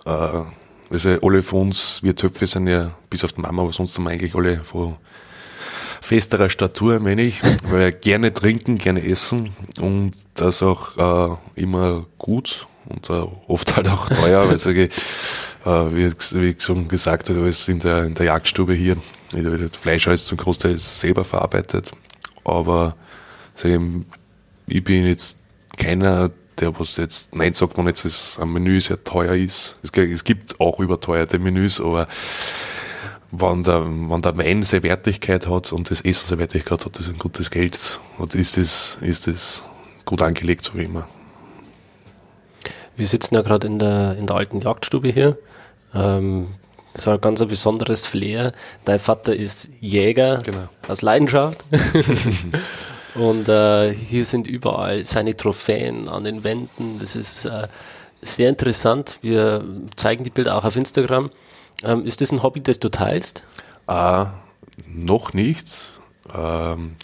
[0.06, 0.44] äh,
[0.92, 4.04] also alle von uns, wir Töpfe sind ja, bis auf die Mama, aber sonst sind
[4.04, 4.98] wir eigentlich alle von
[6.02, 12.06] festerer Statur, meine ich, weil wir gerne trinken, gerne essen und das auch äh, immer
[12.18, 14.92] gut und äh, oft halt auch teuer, weil sage ich,
[15.66, 18.98] äh, wie, wie schon gesagt hat, alles in der, in der Jagdstube hier.
[19.32, 21.92] Das Fleisch alles zum Großteil selber verarbeitet.
[22.44, 22.96] Aber
[23.64, 23.80] ich,
[24.68, 25.38] ich bin jetzt
[25.78, 29.78] keiner, der was jetzt, nein sagt man jetzt, dass ein Menü sehr teuer ist.
[29.84, 32.08] Es, es gibt auch überteuerte Menüs, aber
[33.32, 37.08] wenn der, wenn der Wein seine Wertigkeit hat und das Essen seine Wertigkeit hat, das
[37.08, 39.64] ist ein gutes Geld und ist das, ist das
[40.06, 41.08] gut angelegt, so wie immer.
[42.96, 45.38] Wir sitzen ja gerade in der, in der alten Jagdstube hier.
[45.94, 46.50] Ähm,
[46.94, 48.52] das war ein ganz ein besonderes Flair.
[48.86, 50.68] Dein Vater ist Jäger genau.
[50.88, 51.64] aus Leidenschaft.
[53.16, 57.00] Und äh, hier sind überall seine Trophäen an den Wänden.
[57.00, 57.68] Das ist äh,
[58.22, 59.20] sehr interessant.
[59.22, 59.64] Wir
[59.96, 61.30] zeigen die Bilder auch auf Instagram.
[61.84, 63.46] Ähm, ist das ein Hobby, das du teilst?
[63.88, 64.26] Äh,
[64.88, 65.68] noch nicht.
[66.34, 66.96] Ähm,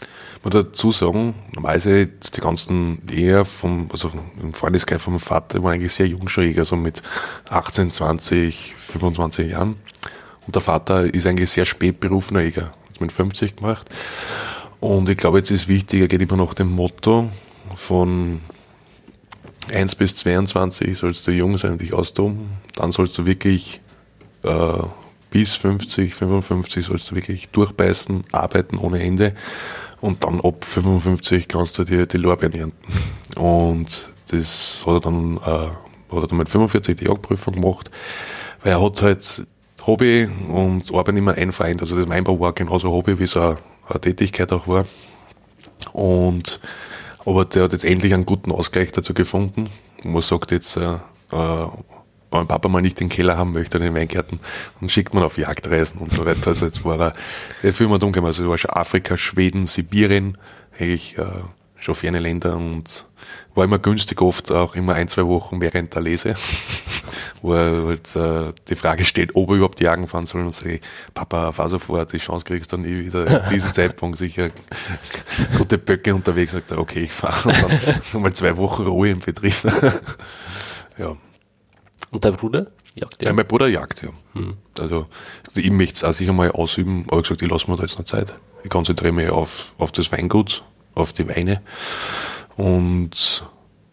[0.44, 4.12] muss dazu sagen, normalerweise die ganzen eher vom, also
[4.42, 7.02] im Freundeskreis vom Vater war eigentlich sehr jung schon Jäger, so mit
[7.50, 9.76] 18, 20, 25 Jahren.
[10.46, 13.90] Und der Vater ist eigentlich sehr spät berufener Jäger, hat mit 50 gemacht.
[14.80, 17.30] Und ich glaube, jetzt ist wichtig, er geht immer nach dem Motto
[17.76, 18.40] von
[19.74, 22.50] 1 bis 22 sollst du jung sein und dich austoben.
[22.76, 23.82] Dann sollst du wirklich
[24.48, 24.88] äh,
[25.30, 29.34] bis 50, 55 sollst du wirklich durchbeißen, arbeiten ohne Ende
[30.00, 33.40] und dann ab 55 kannst du dir die Lorbeeren ernten.
[33.40, 37.92] Und das hat er dann, äh, hat er dann mit 45 die Jagdprüfung gemacht,
[38.64, 39.46] weil er hat halt
[39.86, 41.82] Hobby und Arbeit immer ein vereint.
[41.82, 43.58] Also das Weinbau war genauso Hobby, wie es eine,
[43.88, 44.86] eine Tätigkeit auch war.
[45.94, 46.60] Und
[47.26, 49.68] aber der hat jetzt endlich einen guten Ausgleich dazu gefunden.
[50.04, 50.98] man sagt jetzt, äh,
[51.32, 51.68] äh
[52.32, 54.40] wenn mein Papa mal nicht den Keller haben möchte, den Weingärten,
[54.80, 56.48] dann schickt man auf Jagdreisen und so weiter.
[56.48, 57.14] Also jetzt war er,
[57.64, 60.38] er viel mal dunkel, also war schon Afrika, Schweden, Sibirien,
[60.78, 61.26] eigentlich äh,
[61.80, 63.06] schon ferne Länder und
[63.56, 66.36] war immer günstig, oft auch immer ein, zwei Wochen während der Lese,
[67.42, 70.80] wo er halt äh, die Frage stellt, ob er überhaupt jagen fahren soll und sage,
[71.14, 74.50] Papa, fahr sofort, die Chance kriegst du dann nie wieder in diesem Zeitpunkt sicher
[75.58, 79.20] gute Böcke unterwegs, sagt er, okay, ich fahre und dann mal zwei Wochen Ruhe im
[79.20, 79.56] Betrieb.
[80.98, 81.16] ja.
[82.12, 83.30] Und dein Bruder jagt ja?
[83.30, 84.10] ja mein Bruder jagt, ja.
[84.34, 84.58] Hm.
[84.80, 85.08] Also
[85.56, 87.98] ich möchte es auch sicher mal ausüben, aber ich gesagt, ich lasse mir da jetzt
[87.98, 88.34] noch Zeit.
[88.64, 90.64] Ich konzentriere mich auf, auf das Weingut,
[90.96, 91.62] auf die Weine
[92.56, 93.46] und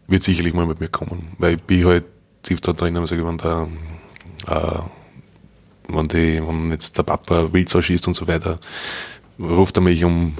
[0.07, 2.05] wird sicherlich mal mit mir kommen, weil ich bin halt
[2.42, 3.68] tief da drin, also wenn der,
[4.46, 4.79] äh,
[5.88, 8.59] wenn die, wenn jetzt der Papa Wildsau schießt und so weiter,
[9.38, 10.35] ruft er mich um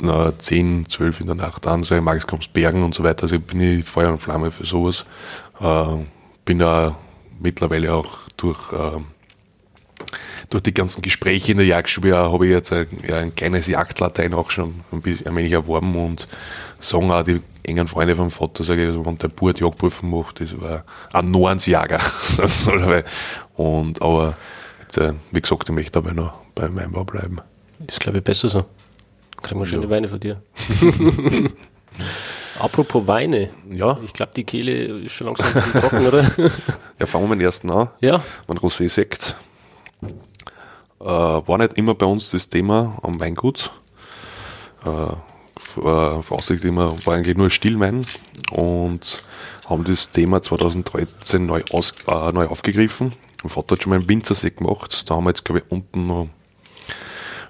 [0.00, 3.38] na, 10, 12 in der Nacht an, so, Max, kommst bergen und so weiter, also
[3.38, 5.04] bin ich Feuer und Flamme für sowas.
[5.60, 6.04] Äh,
[6.48, 6.96] bin da
[7.40, 8.96] mittlerweile auch durch, äh,
[10.48, 14.32] durch die ganzen Gespräche in der Jagdstube habe ich jetzt ein, ja, ein kleines Jagdlatein
[14.32, 16.26] auch schon ein, bisschen, ein wenig erworben und
[16.80, 20.58] sagen auch die engen Freunde vom Vater, sage ich, wenn der Burt Jagdprüfung macht, das
[20.58, 22.00] war ein Nornsjager.
[23.56, 24.34] und, aber,
[24.80, 27.42] jetzt, äh, wie gesagt, ich möchte dabei noch bei meinem Bau bleiben.
[27.80, 28.64] Das ist, glaube ich, besser so.
[29.42, 29.90] Kriegen wir schöne ja.
[29.90, 30.40] Weine von dir.
[32.58, 33.50] Apropos Weine.
[33.70, 33.98] Ja.
[34.04, 34.72] Ich glaube, die Kehle
[35.04, 36.24] ist schon langsam trocken, oder?
[36.98, 37.90] Ja, fangen wir mit dem ersten an.
[38.00, 38.20] Ja.
[38.48, 39.36] Mein Rosé-Sekt.
[41.00, 43.70] Äh, war nicht immer bei uns das Thema am Weingut.
[44.84, 45.14] Äh,
[45.56, 48.04] Voraussicht immer, war eigentlich nur Stillwein
[48.50, 49.18] und
[49.68, 53.12] haben das Thema 2013 neu, aus, äh, neu aufgegriffen.
[53.42, 55.08] Mein Vater hat schon mal einen Winzersekt gemacht.
[55.08, 56.28] Da haben wir jetzt, glaube ich, unten noch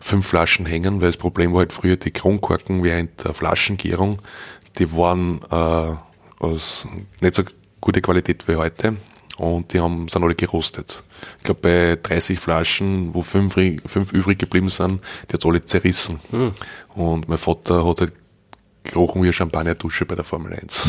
[0.01, 4.21] fünf Flaschen hängen, weil das Problem war halt früher die Kronkorken während der Flaschengärung,
[4.79, 6.87] die waren äh, aus
[7.21, 7.43] nicht so
[7.81, 8.97] gute Qualität wie heute
[9.39, 11.03] und die haben, sind alle gerostet.
[11.39, 16.19] Ich glaube, bei 30 Flaschen, wo fünf, fünf übrig geblieben sind, die hat alle zerrissen.
[16.33, 16.51] Mhm.
[16.95, 18.13] Und mein Vater hat halt
[18.83, 20.87] gerochen wie eine Champagnerdusche bei der Formel 1.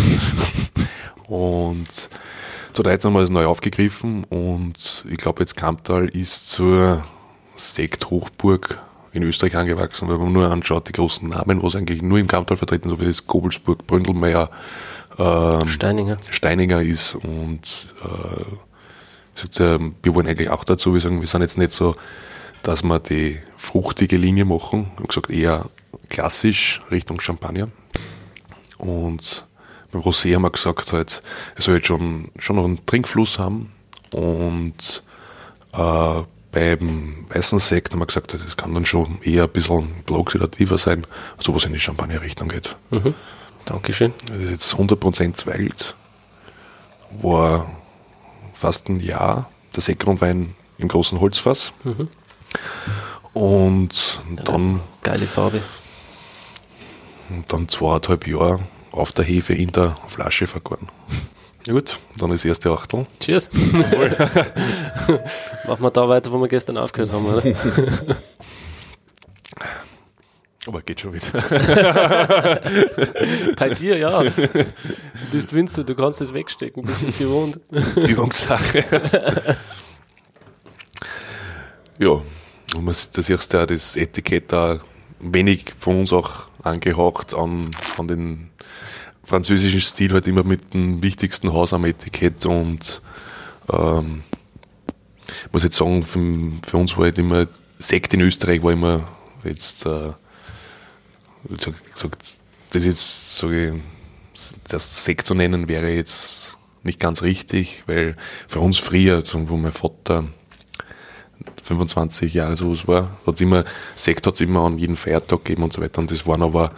[1.27, 2.09] und
[2.73, 7.03] zu 13 haben wir es neu aufgegriffen und ich glaube, jetzt Kamptal ist zur
[7.55, 8.79] Sekthochburg
[9.11, 12.57] in Österreich angewachsen, weil man nur anschaut, die großen Namen, was eigentlich nur im Kamptal
[12.57, 14.49] vertreten, so wie das Kobelsburg, Bründelmeier,
[15.17, 16.17] ähm, Steininger.
[16.29, 18.43] Steininger ist und äh,
[20.03, 21.95] wir wollen eigentlich auch dazu, wir sagen, wir sind jetzt nicht so,
[22.61, 25.65] dass wir die fruchtige Linie machen, ich gesagt, eher
[26.09, 27.69] klassisch Richtung Champagner.
[28.77, 29.45] Und
[29.91, 31.21] beim Rosé haben wir gesagt, halt,
[31.55, 33.71] er soll jetzt schon, schon noch einen Trinkfluss haben
[34.11, 35.03] und
[35.73, 40.77] äh, beim weißen Sekt haben wir gesagt, das kann dann schon eher ein bisschen oxidativer
[40.77, 41.05] sein,
[41.37, 42.75] so was in die Champagner-Richtung geht.
[42.89, 43.13] Mhm.
[43.65, 44.13] Dankeschön.
[44.27, 45.95] Das ist jetzt 100% Zweigelt.
[47.21, 47.69] War
[48.53, 51.73] fast ein Jahr der Sektgrundwein im großen Holzfass.
[51.83, 52.07] Mhm.
[53.33, 54.77] Und dann.
[54.77, 55.61] Ja, geile Farbe.
[57.29, 58.59] Und dann zweieinhalb Jahre
[58.91, 60.87] auf der Hefe in der Flasche vergoren.
[61.69, 63.05] Gut, dann ist das erste Achtel.
[63.19, 63.51] Cheers.
[65.67, 67.43] Machen wir da weiter, wo wir gestern aufgehört haben, oder?
[70.65, 71.27] Aber geht schon wieder.
[73.55, 74.23] Bei dir, ja.
[74.23, 74.31] Du
[75.31, 77.59] bist Winzer, du kannst es wegstecken, bist es gewohnt.
[77.95, 78.83] Übungssache.
[81.99, 84.79] ja, und man sieht das erste das Etikett da
[85.19, 88.48] wenig von uns auch angehaucht an, an den
[89.29, 93.01] französischen Stil halt immer mit dem wichtigsten Haus am Etikett und
[93.71, 94.23] ähm,
[95.51, 96.19] muss jetzt sagen, für,
[96.67, 99.07] für, uns war halt immer Sekt in Österreich war immer
[99.43, 100.13] jetzt äh,
[102.71, 103.81] das jetzt sage
[104.33, 108.15] ich, das Sekt zu nennen wäre jetzt nicht ganz richtig, weil
[108.47, 110.25] für uns früher, wo mein Vater
[111.61, 113.63] 25 Jahre so war, hat immer,
[113.95, 115.99] Sekt hat es immer an jeden Feiertag gegeben und so weiter.
[115.99, 116.71] Und das waren aber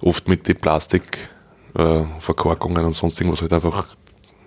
[0.00, 1.28] oft mit den Plastik
[1.76, 3.86] äh, Verkorkungen und sonst irgendwas halt einfach,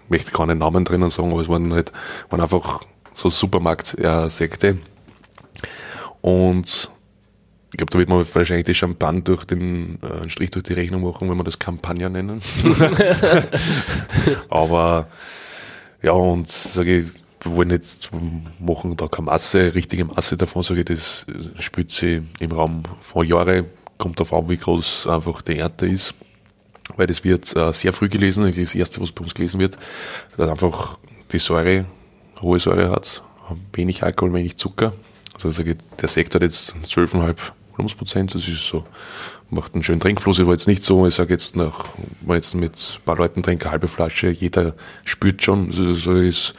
[0.04, 1.92] ich möchte keine Namen drinnen sagen, aber es waren halt,
[2.30, 2.82] waren einfach
[3.14, 4.78] so Supermarkt-Sekte.
[6.22, 6.90] Und
[7.72, 10.74] ich glaube, da wird man wahrscheinlich die Champagne durch den äh, einen Strich durch die
[10.74, 12.42] Rechnung machen, wenn wir das Campagna nennen.
[14.50, 15.08] aber
[16.02, 17.06] ja, und sage ich,
[17.42, 18.10] wir wollen jetzt
[18.60, 21.26] machen da keine Masse, richtige Masse davon, sage ich, das
[21.60, 23.66] spürt sie im Raum von Jahren,
[23.98, 26.16] kommt darauf an, wie groß einfach die Ernte ist
[26.96, 29.78] weil das wird äh, sehr früh gelesen, das erste, was bei uns gelesen wird,
[30.38, 30.98] dass einfach
[31.32, 31.86] die Säure,
[32.42, 33.24] hohe Säure hat,
[33.74, 34.94] wenig Alkohol, wenig Zucker.
[35.34, 37.36] Also sage der Sekt hat jetzt 12,5
[37.72, 38.86] Volumensprozent, das ist so,
[39.50, 40.40] macht einen schönen Trinkfluss.
[40.40, 41.86] Ich war jetzt nicht so, ich sage jetzt nach,
[42.22, 46.54] wenn jetzt mit ein paar Leuten trinke, halbe Flasche, jeder spürt schon, so ist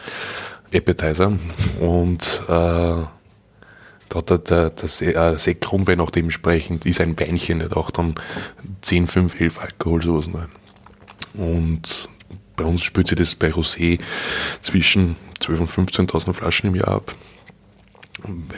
[0.74, 1.32] Appetizer.
[1.80, 3.02] Und äh,
[4.09, 8.14] da hat der, der, äh, Sektgrundwein auch dementsprechend ist ein Weinchen, nicht auch dann
[8.83, 10.49] 10, 5, 11 Alkohol, sowas rein.
[11.35, 12.09] Und
[12.57, 14.01] bei uns spürt sich das bei Rosé
[14.61, 17.14] zwischen 12.000 und 15.000 Flaschen im Jahr ab.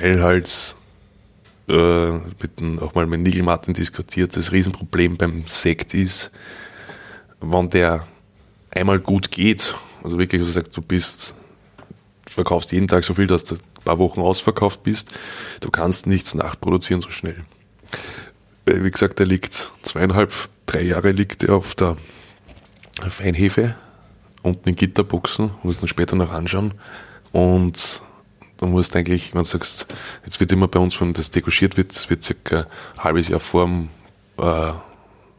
[0.00, 0.76] Weil halt,
[1.68, 6.30] äh, mit, auch mal mit Nigel Martin diskutiert, das Riesenproblem beim Sekt ist,
[7.40, 8.06] wenn der
[8.70, 11.34] einmal gut geht, also wirklich, also sagst, du bist,
[12.26, 13.56] du verkaufst jeden Tag so viel, dass du
[13.88, 15.14] paar Wochen ausverkauft bist,
[15.60, 17.46] du kannst nichts nachproduzieren so schnell.
[18.66, 20.30] Wie gesagt, er liegt zweieinhalb,
[20.66, 21.96] drei Jahre liegt er auf der
[23.08, 23.76] Feinhefe,
[24.42, 26.74] unten in Gitterbuchsen, muss man später noch anschauen.
[27.32, 28.02] Und
[28.58, 29.86] du musst eigentlich, wenn du sagst,
[30.26, 33.40] jetzt wird immer bei uns, wenn das dekoschiert wird, das wird circa ein halbes Jahr
[33.40, 33.88] vor dem,
[34.38, 34.72] äh,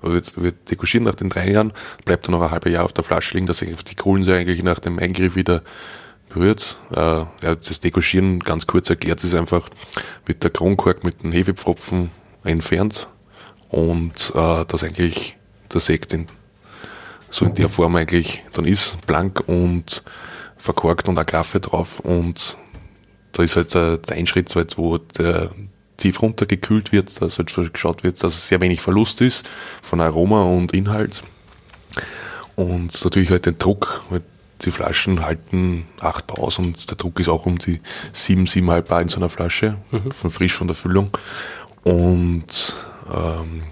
[0.01, 1.71] wird, wird dekoschiert nach den drei Jahren,
[2.03, 4.79] bleibt dann noch ein halbes Jahr auf der Flasche liegen, dass die Kohlensäure eigentlich nach
[4.79, 5.61] dem Eingriff wieder
[6.29, 6.77] berührt.
[6.91, 9.69] Äh, ja, das Dekoschieren, ganz kurz erklärt, ist einfach
[10.27, 12.11] mit der Kronkork, mit den Hefepfropfen
[12.43, 13.07] entfernt
[13.69, 15.37] und äh, dass eigentlich
[15.73, 16.27] der Sekt in,
[17.29, 20.03] so in der Form eigentlich dann ist, blank und
[20.57, 22.57] verkorkt und eine Graffe drauf und
[23.31, 25.51] da ist halt der, der Einschritt, halt, wo der
[25.97, 29.47] tief runtergekühlt wird, dass halt geschaut wird, dass es sehr wenig Verlust ist
[29.81, 31.23] von Aroma und Inhalt.
[32.55, 34.23] Und natürlich halt den Druck, halt
[34.61, 37.79] die Flaschen halten 8 Bar aus und der Druck ist auch um die
[38.13, 40.11] 7, 7,5 Bar in so einer Flasche, mhm.
[40.11, 41.09] von frisch von der Füllung.
[41.83, 42.75] Und
[43.13, 43.63] ähm,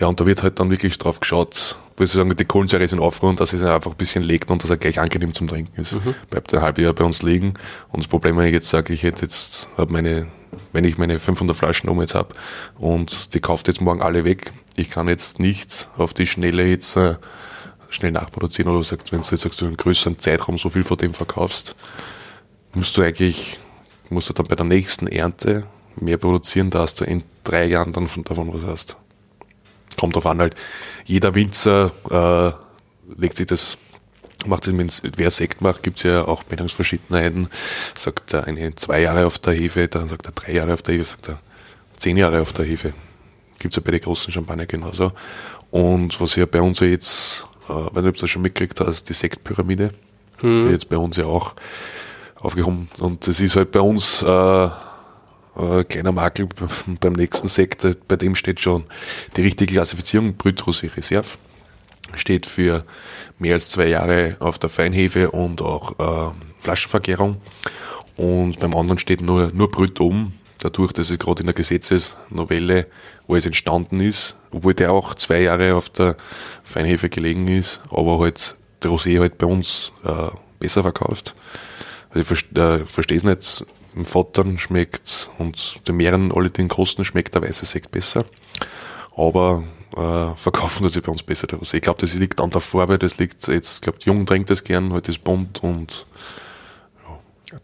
[0.00, 2.92] ja, und da wird halt dann wirklich drauf geschaut, würde ich sagen, die Kohlensäure ist
[2.92, 5.80] in Aufruhr dass es einfach ein bisschen legt und dass er gleich angenehm zum Trinken
[5.80, 5.92] ist.
[5.92, 6.14] Mhm.
[6.28, 7.54] Bleibt ein halbes Jahr bei uns liegen.
[7.90, 10.26] Und das Problem, wenn ich jetzt sage, ich hätte jetzt, hab meine,
[10.72, 12.34] wenn ich meine 500 Flaschen um jetzt habe
[12.78, 16.96] und die kauft jetzt morgen alle weg, ich kann jetzt nicht auf die Schnelle jetzt
[16.96, 17.14] äh,
[17.92, 20.96] schnell nachproduzieren oder sagt, wenn du jetzt sagst, du einen größeren Zeitraum so viel von
[20.96, 21.74] dem verkaufst,
[22.74, 23.58] musst du eigentlich,
[24.10, 28.08] musst du dann bei der nächsten Ernte mehr produzieren, dass du in drei Jahren dann
[28.08, 28.96] von davon was hast.
[29.98, 30.54] Kommt drauf an halt,
[31.04, 33.76] jeder Winzer äh, legt sich das,
[34.46, 37.48] macht es, wer Sekt macht, gibt's ja auch Meinungsverschiedenheiten.
[37.94, 40.94] Sagt er eine zwei Jahre auf der Hefe, dann sagt er drei Jahre auf der
[40.94, 41.38] Hefe, sagt er
[41.96, 42.92] zehn Jahre auf der Hefe.
[43.58, 45.12] Gibt's ja bei den großen Champagner genauso.
[45.70, 49.90] Und was ja bei uns jetzt, äh, ob du das schon mitgekriegt hast, die Sektpyramide,
[50.38, 50.60] hm.
[50.60, 51.54] die jetzt bei uns ja auch
[52.40, 52.88] aufgehoben.
[52.98, 56.48] Und das ist halt bei uns äh, äh, kleiner Makel
[57.00, 58.84] beim nächsten Sekt, bei dem steht schon
[59.36, 61.28] die richtige Klassifizierung, Brut Rosé Reserve.
[62.14, 62.84] Steht für
[63.38, 67.36] mehr als zwei Jahre auf der Feinhefe und auch äh, Flaschenvergärung.
[68.16, 72.86] Und beim anderen steht nur, nur Brut oben, dadurch, dass es gerade in der Gesetzesnovelle
[73.28, 76.16] alles entstanden ist, obwohl der auch zwei Jahre auf der
[76.62, 81.34] Feinhefe gelegen ist, aber halt der Rosé halt bei uns äh, besser verkauft.
[82.10, 87.04] Also ich äh, verstehe es nicht, dem Vater schmeckt und den mehreren alle den Kosten
[87.04, 88.24] schmeckt der weiße Sekt besser.
[89.16, 89.64] Aber
[89.96, 91.74] äh, verkaufen sich bei uns besser der Rosé.
[91.74, 94.64] Ich glaube, das liegt an der Farbe, das liegt jetzt, ich glaube, Jungen trinkt das
[94.64, 96.06] gern, heute ist bunt und.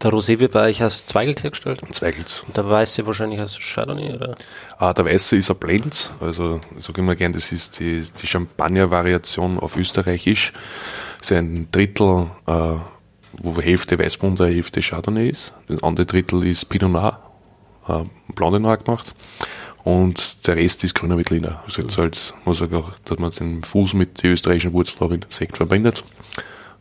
[0.01, 1.81] Der Rosé wird bei euch als Zweigelt hergestellt?
[1.91, 2.43] Zweigelt.
[2.47, 4.35] Und der Weiße wahrscheinlich als Chardonnay, oder?
[4.77, 8.27] Ah, der Weiße ist ein Blend, also ich sage immer gern, das ist die, die
[8.27, 10.53] Champagner-Variation auf Österreichisch.
[11.19, 12.77] Das ist ein Drittel äh,
[13.41, 15.53] wo Hälfte Weißburgunder, Hälfte Chardonnay ist.
[15.67, 17.21] Das andere Drittel ist Pinot Noir,
[17.87, 19.13] äh, Blonde Noir gemacht.
[19.83, 21.61] Und der Rest ist grüner Veltliner.
[21.65, 25.11] Also jetzt halt, muss ich auch, dass man den Fuß mit den österreichischen Wurzeln auch
[25.11, 26.03] in den Sekt verbindet.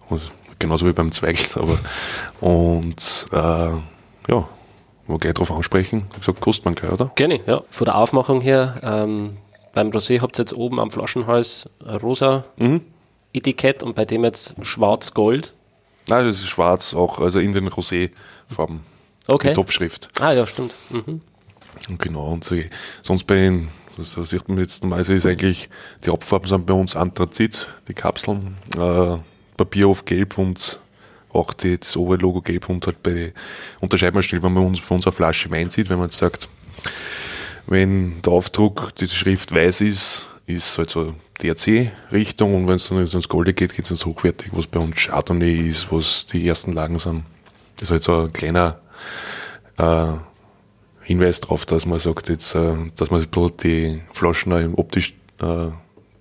[0.08, 0.20] Und
[0.58, 1.78] genauso wie beim Zweigelt, aber,
[2.40, 4.48] und, äh, ja,
[5.06, 6.04] wir gleich drauf ansprechen.
[6.12, 7.10] Ich gesagt, kostet man gleich, oder?
[7.14, 7.62] Gerne, ja.
[7.70, 9.38] Von der Aufmachung her, ähm,
[9.74, 11.68] beim Rosé habt ihr jetzt oben am Flaschenhals
[12.02, 12.84] rosa mhm.
[13.32, 15.52] Etikett und bei dem jetzt schwarz-gold.
[16.08, 18.80] Nein, das ist schwarz, auch also in den Rosé-Farben.
[19.26, 19.48] Okay.
[19.48, 20.08] Die Topfschrift.
[20.20, 20.72] Ah, ja, stimmt.
[20.90, 21.20] Mhm.
[21.88, 22.56] Und genau, und so,
[23.02, 23.68] sonst bei den,
[24.02, 25.68] so sieht man jetzt normalerweise ist eigentlich,
[26.04, 29.16] die Hauptfarben sind bei uns Anthrazit, die Kapseln, äh,
[29.58, 30.80] Papier auf gelb und
[31.30, 33.34] auch die, das Oberlogo gelb und halt bei,
[33.80, 36.48] unterscheidet man schnell, wenn man uns von unserer Flasche Wein sieht, wenn man jetzt sagt,
[37.66, 42.98] wenn der Aufdruck, die Schrift weiß ist, ist halt so DRC-Richtung und wenn es dann
[42.98, 46.72] ins Golde geht, geht es ins Hochwertig, was bei uns Chardonnay ist, was die ersten
[46.72, 47.24] Lagen sind.
[47.76, 48.80] Das ist halt so ein kleiner
[49.76, 50.14] äh,
[51.02, 53.26] Hinweis darauf, dass man sagt, jetzt, äh, dass man
[53.62, 55.68] die Flaschen optisch äh,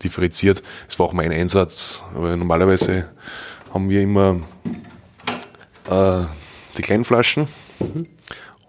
[0.03, 0.63] differenziert.
[0.87, 3.09] Das war auch mein Einsatz, weil normalerweise
[3.73, 4.39] haben wir immer
[5.89, 6.25] äh,
[6.77, 7.47] die kleinen Flaschen.
[7.79, 8.07] Mhm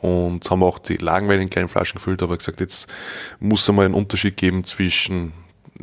[0.01, 2.89] und haben auch die Lagenweine in kleinen Flaschen gefüllt, aber gesagt, jetzt
[3.41, 5.33] muss es mal einen Unterschied geben zwischen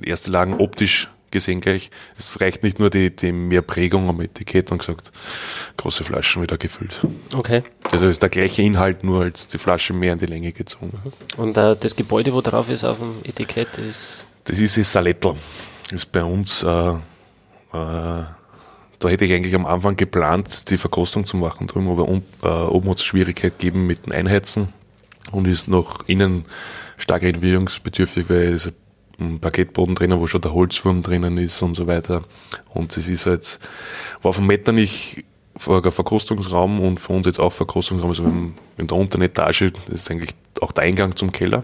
[0.02, 1.92] erste Lagen optisch gesehen gleich.
[2.18, 5.12] Es reicht nicht nur die, die mehr Prägung am Etikett und gesagt,
[5.76, 7.06] große Flaschen wieder gefüllt.
[7.34, 7.64] Okay.
[7.92, 10.98] Also ist der gleiche Inhalt, nur als die Flasche mehr in die Länge gezogen.
[11.36, 14.28] Und äh, das Gebäude, wo drauf ist auf dem Etikett, ist?
[14.46, 15.34] Das ist das Salettel.
[15.34, 16.96] Das ist bei uns, äh, äh,
[17.72, 22.48] da hätte ich eigentlich am Anfang geplant, die Verkostung zu machen drüben, aber un, äh,
[22.48, 24.70] oben hat es Schwierigkeit gegeben mit dem Einheizen
[25.32, 26.44] und ist noch innen
[26.98, 28.72] stark renovierungsbedürftig, weil es
[29.20, 32.24] ein Parkettboden drinnen, wo schon der Holzwurm drinnen ist und so weiter.
[32.70, 33.60] Und das ist halt,
[34.22, 35.26] war vom Metternich
[35.58, 38.24] Verkostungsraum und für uns jetzt auch Verkostungsraum, also
[38.78, 40.32] in der unteren Etage, das ist eigentlich
[40.62, 41.64] auch der Eingang zum Keller,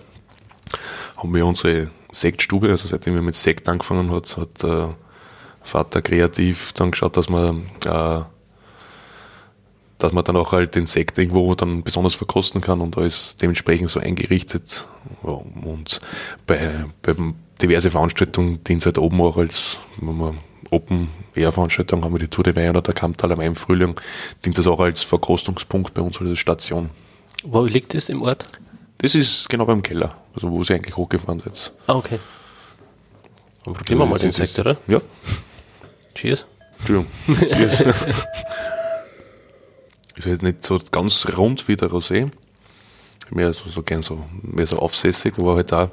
[1.21, 4.89] haben wir unsere Sektstube, also seitdem wir mit Sekt angefangen hat, hat der
[5.61, 8.21] Vater kreativ dann geschaut, dass man äh,
[10.01, 13.89] dass man dann auch halt den Sekt irgendwo dann besonders verkosten kann und alles dementsprechend
[13.89, 14.87] so eingerichtet.
[15.21, 16.01] Und
[16.47, 17.15] bei, bei
[17.61, 20.37] diverse Veranstaltungen dient es halt oben auch als, wenn man
[20.71, 23.93] Open-Air-Veranstaltung haben wir die Tour de Wein oder der Kamptal am Main Frühling,
[24.43, 26.89] dient das auch als Verkostungspunkt bei uns als Station.
[27.43, 28.47] Wo liegt das im Ort?
[29.01, 31.73] Das ist genau beim Keller, also wo sie eigentlich hochgefahren sind.
[31.87, 32.19] Ah, okay.
[33.63, 34.77] Dann probieren wir mal den Sekt, oder?
[34.87, 35.01] Ja.
[36.13, 36.45] Cheers.
[36.77, 37.07] Entschuldigung.
[37.39, 37.81] Cheers.
[40.15, 42.29] ist halt nicht so ganz rund wie der Rosé.
[43.31, 45.89] Mehr so, so gern so, mehr so aufsässig, aber halt auch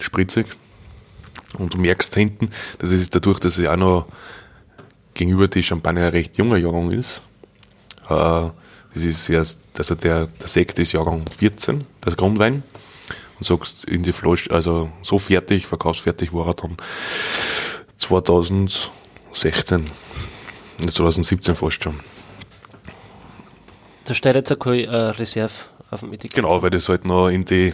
[0.00, 0.46] spritzig.
[1.56, 4.06] Und du merkst hinten, das ist dadurch, dass es auch noch
[5.14, 7.22] gegenüber die Champagner ein recht junger Jahrgang ist.
[8.08, 8.50] Äh,
[8.94, 12.62] das ist erst, also der, der Sekt ist Jahrgang 14, der Grundwein.
[13.38, 16.76] Und sagst in die Flasche, also so fertig, verkaufsfertig war er dann
[17.96, 19.86] 2016,
[20.82, 21.98] 2017 fast schon.
[24.04, 25.52] Da steht jetzt auch keine äh, Reserve
[25.90, 26.34] auf dem Etikett.
[26.34, 27.72] Genau, weil das halt noch in die,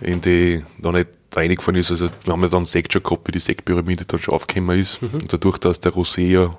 [0.00, 1.90] in die, noch nicht reingefallen ist.
[1.90, 5.02] Also wir haben ja dann Sekt schon gehabt, wie die Sektpyramide dann schon aufgekommen ist.
[5.02, 5.14] Mhm.
[5.14, 6.56] Und dadurch, dass der Rosé ja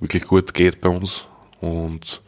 [0.00, 1.24] wirklich gut geht bei uns
[1.60, 2.20] und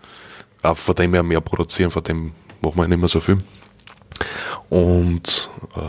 [0.63, 3.39] auch von dem her mehr produzieren, von dem machen wir nicht mehr so viel.
[4.69, 5.81] Und äh,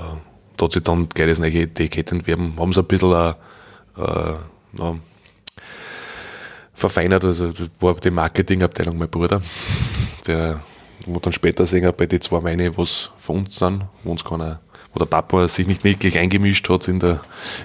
[0.58, 4.36] da hat sich dann gleich das neue Etikett entwerben, haben sie ein bisschen äh, äh,
[4.74, 4.96] na,
[6.74, 9.42] verfeinert, also war die Marketingabteilung mein Bruder,
[10.26, 10.62] der
[11.08, 14.62] wo dann später sehen bei den zwei Weine, was von uns sind, wo uns keiner,
[14.94, 17.22] wo der Papa sich nicht wirklich eingemischt hat in der,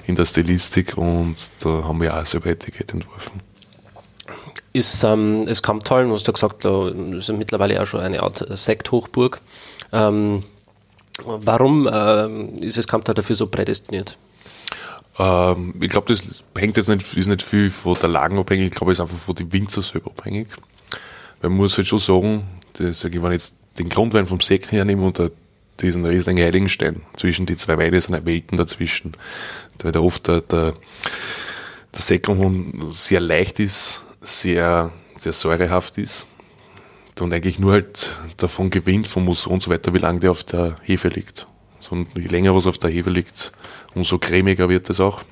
[0.07, 0.97] in der Stilistik.
[0.97, 3.41] Und da haben wir auch selber Etikett entworfen
[4.77, 9.41] ist ähm, es Kamptal, du hast ja gesagt, ist mittlerweile auch schon eine Art Sekthochburg.
[9.93, 10.43] Ähm,
[11.25, 14.19] warum ähm, ist es Kamptal dafür so prädestiniert?
[15.19, 18.75] Ähm, ich glaube, das hängt jetzt nicht, ist nicht viel von der Lagen abhängig, ich
[18.75, 20.49] glaube, es ist einfach von den Winzer selber abhängig.
[21.43, 25.21] Man muss halt schon sagen, das, wenn ich jetzt den Grundwein vom Sekt hernehme und
[25.81, 29.13] diesen riesigen Heiligenstein zwischen die zwei Weine sind Welten dazwischen,
[29.83, 30.75] weil da oft der, der,
[31.95, 32.29] der Sekt
[32.91, 36.27] sehr leicht ist, sehr, sehr säurehaft ist
[37.21, 40.45] und eigentlich nur halt davon gewinnt, vom Musson und so weiter, wie lange der auf
[40.45, 41.47] der Hefe liegt.
[41.91, 43.53] Und je länger was auf der Hefe liegt,
[43.95, 45.23] umso cremiger wird es auch.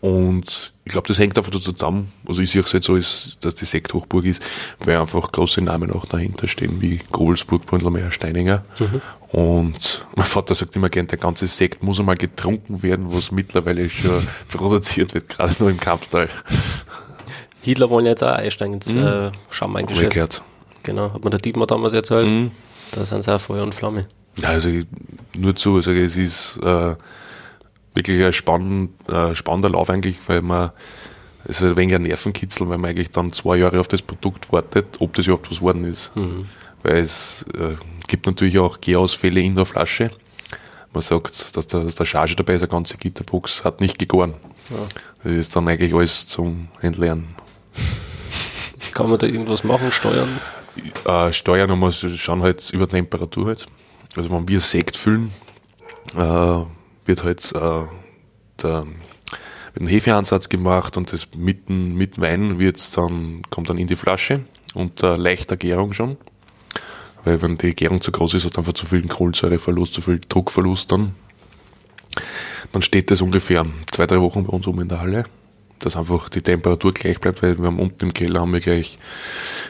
[0.00, 2.12] Und ich glaube, das hängt einfach dazu zusammen.
[2.26, 4.42] Also ich sehe es jetzt so, ist, dass die Sekthochburg ist,
[4.84, 8.64] weil einfach große Namen auch dahinter stehen, wie Grobelsburg, Brünnlermeier, Steininger.
[8.78, 9.00] Mhm.
[9.30, 13.90] Und mein Vater sagt immer gern, der ganze Sekt muss einmal getrunken werden, was mittlerweile
[13.90, 16.28] schon produziert wird, gerade nur im Kamptal.
[17.68, 19.02] Hitler wollen jetzt auch einsteigen ins mhm.
[19.02, 20.42] äh, Schaumweingeschäft.
[20.82, 22.26] Genau, hat mir der Dietmar damals erzählt.
[22.26, 22.50] Mhm.
[22.92, 24.06] Da sind sie auch Feuer und Flamme.
[24.38, 24.70] Ja, also
[25.36, 26.94] nur zu, sage es ist äh,
[27.92, 30.70] wirklich ein spannend, äh, spannender Lauf eigentlich, weil man
[31.44, 34.50] es ist ein wenig ein Nervenkitzel, weil man eigentlich dann zwei Jahre auf das Produkt
[34.52, 36.14] wartet, ob das überhaupt was worden ist.
[36.16, 36.46] Mhm.
[36.82, 37.74] Weil es äh,
[38.06, 40.10] gibt natürlich auch Gärausfälle in der Flasche.
[40.92, 44.34] Man sagt, dass der, der Charge dabei ist, eine ganze Gitterbox hat nicht gegoren.
[44.70, 44.76] Ja.
[45.22, 47.28] Das ist dann eigentlich alles zum Entleeren.
[48.94, 50.40] Kann man da irgendwas machen, steuern?
[51.04, 53.66] Äh, steuern, muss schauen halt über Temperatur halt.
[54.16, 55.30] Also wenn wir Sekt füllen,
[56.16, 56.64] äh,
[57.04, 57.82] wird halt äh,
[58.62, 58.86] der,
[59.74, 63.96] wird ein Hefeansatz gemacht und das mitten mit Wein wird's dann, kommt dann in die
[63.96, 66.16] Flasche unter leichter Gärung schon.
[67.24, 70.90] Weil wenn die Gärung zu groß ist, hat einfach zu viel Kohlensäureverlust, zu viel Druckverlust
[70.92, 71.14] dann.
[72.72, 75.24] Dann steht das ungefähr zwei, drei Wochen bei uns um in der Halle
[75.78, 78.98] dass einfach die Temperatur gleich bleibt, weil wir haben unten im Keller haben wir gleich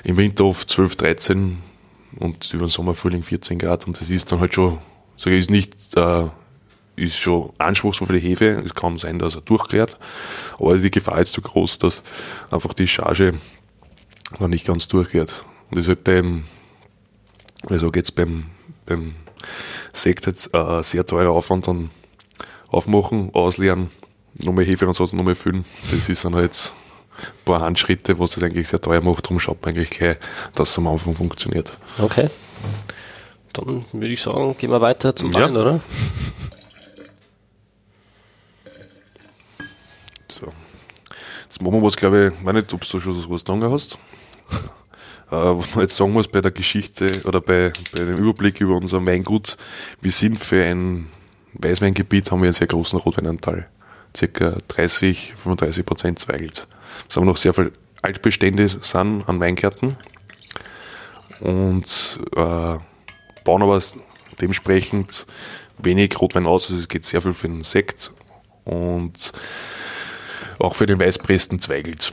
[0.04, 1.58] im Winter oft 12, 13
[2.16, 4.78] und über den Sommer, Frühling 14 Grad und das ist dann halt schon,
[5.16, 6.24] so ist nicht, äh,
[6.96, 8.62] ist schon anspruchsvoll für die Hefe.
[8.64, 9.96] Es kann sein, dass er durchklärt,
[10.58, 12.02] aber die Gefahr ist zu groß, dass
[12.50, 13.34] einfach die Charge
[14.38, 15.44] noch nicht ganz durchkehrt.
[15.70, 16.44] Und das ist halt beim,
[17.68, 18.46] sage jetzt beim,
[18.86, 19.14] beim
[19.92, 21.90] Sekt jetzt äh, sehr teurer Aufwand dann
[22.68, 23.90] aufmachen, ausleeren,
[24.38, 25.64] nochmal Hefe und sonst nochmal füllen.
[25.90, 26.72] Das ist dann halt
[27.18, 29.24] ein paar Handschritte, was das eigentlich sehr teuer macht.
[29.24, 30.16] Darum schaut man eigentlich gleich,
[30.54, 31.72] dass es am Anfang funktioniert.
[31.98, 32.28] Okay.
[33.52, 35.60] Dann würde ich sagen, gehen wir weiter zum Wein, ja.
[35.60, 35.80] oder?
[40.30, 40.52] So.
[41.44, 43.94] Jetzt machen wir was, glaube ich, ich weiß nicht, ob du schon was lange hast.
[45.30, 48.76] äh, was man jetzt sagen muss bei der Geschichte oder bei, bei dem Überblick über
[48.76, 49.56] unser Weingut,
[50.00, 51.08] wir sind für ein
[51.54, 53.68] Weißweingebiet, haben wir einen sehr großen Rotweinanteil
[54.18, 56.66] circa 30, 35 Prozent Zweigelt.
[57.08, 59.96] Es haben noch sehr viele Altbestände sind an Weingärten
[61.40, 62.78] und äh,
[63.44, 63.80] bauen aber
[64.40, 65.26] dementsprechend
[65.78, 66.64] wenig Rotwein aus.
[66.64, 68.12] Also es geht sehr viel für den Sekt
[68.64, 69.32] und
[70.58, 72.12] auch für den Weißpresten Zweigelt.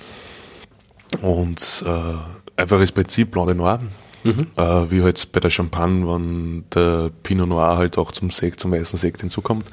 [1.21, 3.79] Und äh, einfaches Prinzip, Blanc de Noir.
[4.25, 4.47] Mhm.
[4.57, 8.71] Äh, wie halt bei der Champagne, wenn der Pinot Noir halt auch zum Sekt, zum
[8.71, 9.67] weißen Sekt hinzukommt.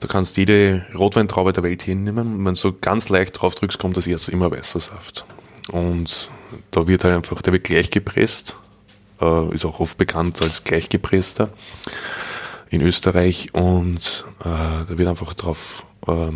[0.00, 2.44] Du kannst jede Rotweintraube der Welt hinnehmen.
[2.44, 5.24] Wenn du so ganz leicht drauf drückst, kommt das erst immer weißer Saft.
[5.70, 6.30] Und
[6.72, 8.56] da wird halt einfach, der wird gleich gepresst,
[9.20, 11.50] äh, ist auch oft bekannt als gleichgepresster
[12.68, 16.32] in Österreich und äh, da wird einfach drauf, äh,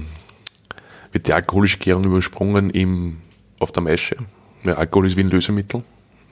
[1.13, 3.21] wird die alkoholische Gärung übersprungen im,
[3.59, 4.17] auf der Maische.
[4.63, 5.83] Ja, Alkohol ist wie ein Lösemittel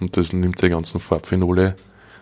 [0.01, 1.77] und das nimmt die ganzen Farbphenole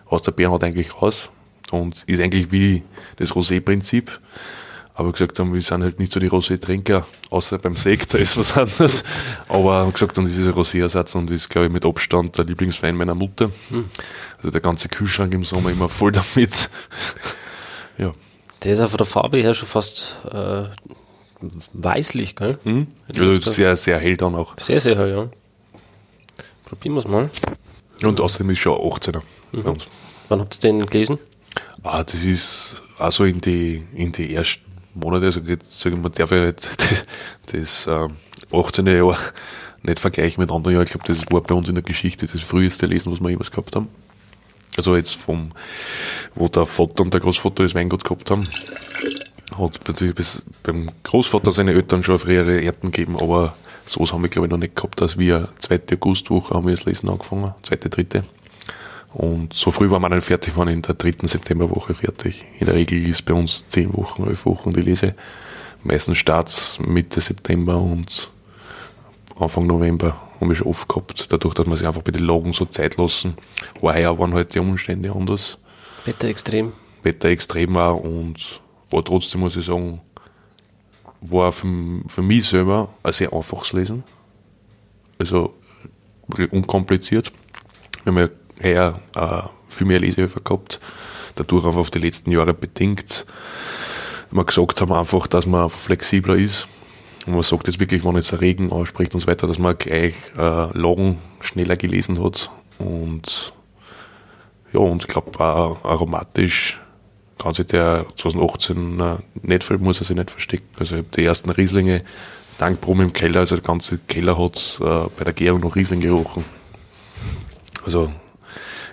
[0.05, 1.29] aus der Beerenhaut eigentlich raus
[1.71, 2.83] und ist eigentlich wie
[3.17, 4.19] das Rosé-Prinzip.
[4.93, 8.35] Aber gesagt haben, wir sind halt nicht so die Rosé-Trinker, außer beim Sekt, da ist
[8.35, 9.03] was anderes.
[9.47, 12.95] Aber gesagt haben, das ist ein Rosé-Ersatz und ist, glaube ich, mit Abstand der Lieblingswein
[12.95, 13.51] meiner Mutter.
[13.69, 13.85] Hm.
[14.37, 16.71] Also der ganze Kühlschrank im Sommer immer voll damit.
[17.99, 18.11] ja.
[18.63, 20.63] Der ist auch von der Farbe her schon fast äh,
[21.73, 22.57] weißlich, gell?
[22.63, 22.87] Mhm.
[23.07, 24.55] Also sehr, sehr hell dann auch.
[24.59, 25.29] Sehr, sehr hell, ja.
[26.65, 27.29] Probieren wir es mal.
[28.03, 29.21] Und außerdem ist schon 18er
[29.51, 29.63] mhm.
[29.63, 29.87] bei uns.
[30.29, 31.17] Wann habt ihr den gelesen?
[31.83, 36.47] Ah, das ist also in die, in die ersten Monate, also sagen man darf ja
[36.47, 36.69] nicht
[37.51, 38.07] das, das äh,
[38.55, 38.87] 18.
[38.87, 39.17] Jahr
[39.83, 40.85] nicht vergleichen mit anderen Jahren.
[40.85, 43.51] Ich glaube, das war bei uns in der Geschichte das früheste Lesen, was wir jemals
[43.51, 43.87] gehabt haben.
[44.75, 45.51] Also jetzt vom,
[46.35, 48.47] wo der Vater und der Großvater das Weingut gehabt haben.
[49.57, 49.79] Hat
[50.63, 53.55] beim Großvater seine Eltern schon frühere Ernten gegeben, aber
[53.87, 56.85] sowas haben wir glaube ich noch nicht gehabt, dass wir zweite Augustwoche haben wir das
[56.85, 58.23] Lesen angefangen, zweite, dritte.
[59.13, 62.45] Und so früh waren wir dann fertig, waren in der dritten Septemberwoche fertig.
[62.59, 65.15] In der Regel ist bei uns zehn Wochen, elf Wochen die Lese.
[65.83, 68.31] Meistens starts Mitte September und
[69.39, 71.31] Anfang November haben wir schon oft gehabt.
[71.31, 73.35] Dadurch, dass wir sich einfach bei den Lagen so Zeit lassen.
[73.81, 75.57] War heuer waren halt die Umstände anders.
[76.05, 76.73] Wetter extrem.
[77.03, 80.01] Wetter extrem auch und war trotzdem, muss ich sagen,
[81.21, 81.67] war für,
[82.07, 84.03] für mich selber ein sehr einfaches Lesen.
[85.19, 85.55] Also
[86.51, 87.31] unkompliziert.
[88.03, 88.29] Wir haben ja
[88.63, 90.79] heuer äh, viel mehr Lesehilfe gehabt,
[91.35, 93.25] dadurch auch auf die letzten Jahre bedingt.
[94.31, 96.67] Wir gesagt haben einfach, dass man flexibler ist.
[97.25, 99.77] Und man sagt jetzt wirklich, wenn jetzt der Regen ausspricht und so weiter, dass man
[99.77, 102.49] gleich äh, Lagen schneller gelesen hat.
[102.79, 103.53] Und
[104.73, 106.77] ja, und ich glaube, aromatisch
[107.37, 110.67] kann sich der 2018 äh, nicht, muss er sich nicht verstecken.
[110.79, 112.03] Also ich habe die ersten Rieslinge
[112.57, 116.43] Dankproben im Keller, also der ganze Keller hat äh, bei der Gärung noch Riesling gerochen.
[117.85, 118.11] Also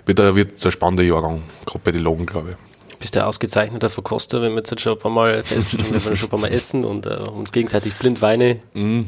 [0.05, 2.55] wird ein, wird ein spannender Jahrgang, gerade bei den Lagen, glaube ich.
[2.91, 6.15] Du bist ja ausgezeichneter Verkoster, wenn wir jetzt schon ein paar Mal feststellen, wenn wir
[6.15, 9.01] schon ein paar Mal essen und äh, uns gegenseitig blind Weine mm.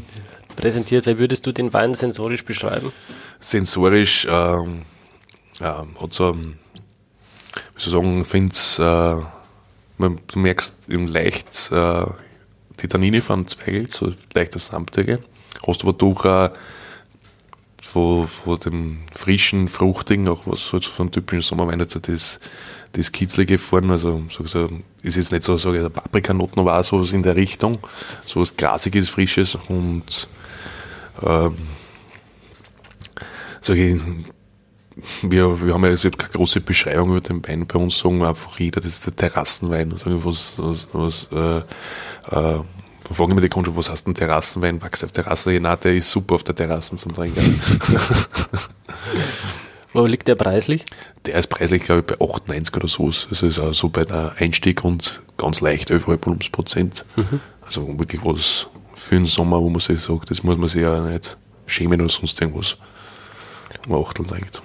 [0.56, 1.06] präsentiert.
[1.06, 2.92] Wie würdest du den Wein sensorisch beschreiben?
[3.40, 4.82] Sensorisch ähm,
[5.60, 6.58] ja, hat so, ein,
[7.78, 9.16] wie soll ich sagen, finde es, äh,
[10.00, 12.06] du merkst eben leicht äh,
[12.82, 15.20] die Tannine von Zweigelt, so leicht Samtige.
[15.66, 16.52] Hast aber doch auch
[17.82, 22.40] von, von dem frischen, fruchtigen, auch was halt so von typischen Sommerwein, also das,
[22.94, 24.70] das Kitzlige vorne, also so, so,
[25.02, 27.80] ist jetzt nicht so, sage ich, Paprikanoten, aber auch sowas in der Richtung,
[28.26, 30.28] sowas Grasiges, Frisches und
[31.24, 31.56] ähm,
[33.62, 34.02] sage ich,
[35.24, 37.68] wir, wir haben ja also keine große Beschreibung über den Wein.
[37.68, 39.96] Bei uns sagen wir einfach jeder, das ist der Terrassenwein.
[39.96, 41.58] Sagen was, was, was äh,
[42.36, 42.62] äh,
[43.12, 44.82] fragen immer die Kunden, was hast du denn Terrassenwein?
[44.82, 45.54] Wachs auf Terrasse?
[45.54, 47.62] Ja, der ist super auf der Terrasse zum Trinken.
[49.94, 50.86] Wo liegt der preislich?
[51.26, 53.08] Der ist preislich, glaube ich, bei 98 oder so.
[53.08, 57.06] Das ist auch so bei der Einstieg und ganz leicht 11,5 Volumensprozent.
[57.16, 57.40] Mhm.
[57.66, 61.00] Also wirklich was für den Sommer, wo man sich sagt, das muss man sich ja
[61.02, 62.78] nicht schämen oder sonst irgendwas.
[63.88, 64.62] Man Achtel trinkt.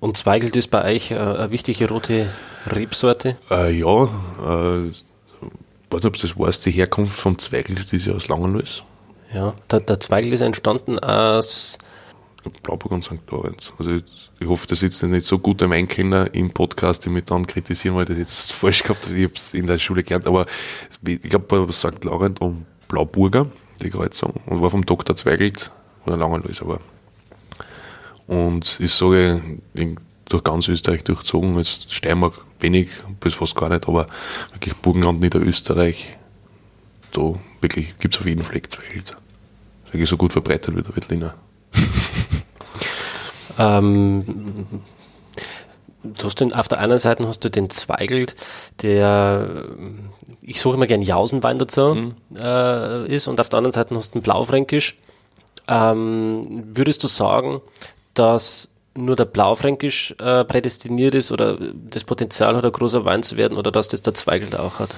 [0.00, 2.26] Und Zweigelt ist bei euch äh, eine wichtige rote
[2.66, 3.36] Rebsorte?
[3.50, 4.88] Äh, ja, äh,
[5.90, 8.82] weiß nicht, ob das weißt, die Herkunft vom Zweigel, die ist ja aus Langenlois.
[9.32, 11.78] Ja, der, der Zweigel ist entstanden aus
[12.62, 13.20] Blauburg und St.
[13.30, 13.72] Lorenz.
[13.78, 17.46] Also ich, ich hoffe, dass jetzt nicht so gute Weinkenner im Podcast, die mich dann
[17.46, 19.16] kritisieren, weil ich das jetzt falsch gehabt habe.
[19.16, 20.46] Ich habe es in der Schule gelernt, aber
[21.06, 22.02] ich glaube bei St.
[22.04, 23.46] Laurent und Blauburger,
[23.82, 25.14] die Kreuzung, und war vom Dr.
[25.14, 25.70] Zweigelt
[26.06, 26.80] oder Langenlois, aber
[28.30, 29.42] und ich sage,
[30.28, 31.58] durch ganz Österreich durchzogen.
[31.58, 34.06] Jetzt Steiermark wenig, bis fast gar nicht, aber
[34.52, 36.16] wirklich Burgenland, Niederösterreich,
[37.10, 39.16] da wirklich gibt es auf jeden Fleck zwei Welt.
[39.86, 41.34] Wirklich so gut verbreitet wie der Wettliner.
[43.58, 44.64] ähm,
[46.04, 48.36] du hast den, auf der einen Seite hast du den Zweigelt,
[48.82, 49.64] der,
[50.42, 52.14] ich suche immer gern Jausenwein dazu, mhm.
[52.36, 54.96] äh, ist, und auf der anderen Seite hast du den Blaufränkisch.
[55.66, 57.60] Ähm, würdest du sagen,
[58.20, 61.56] dass nur der Blaufränkisch äh, prädestiniert ist oder
[61.90, 64.94] das Potenzial hat, ein großer Wein zu werden oder dass das der Zweigelt auch hat?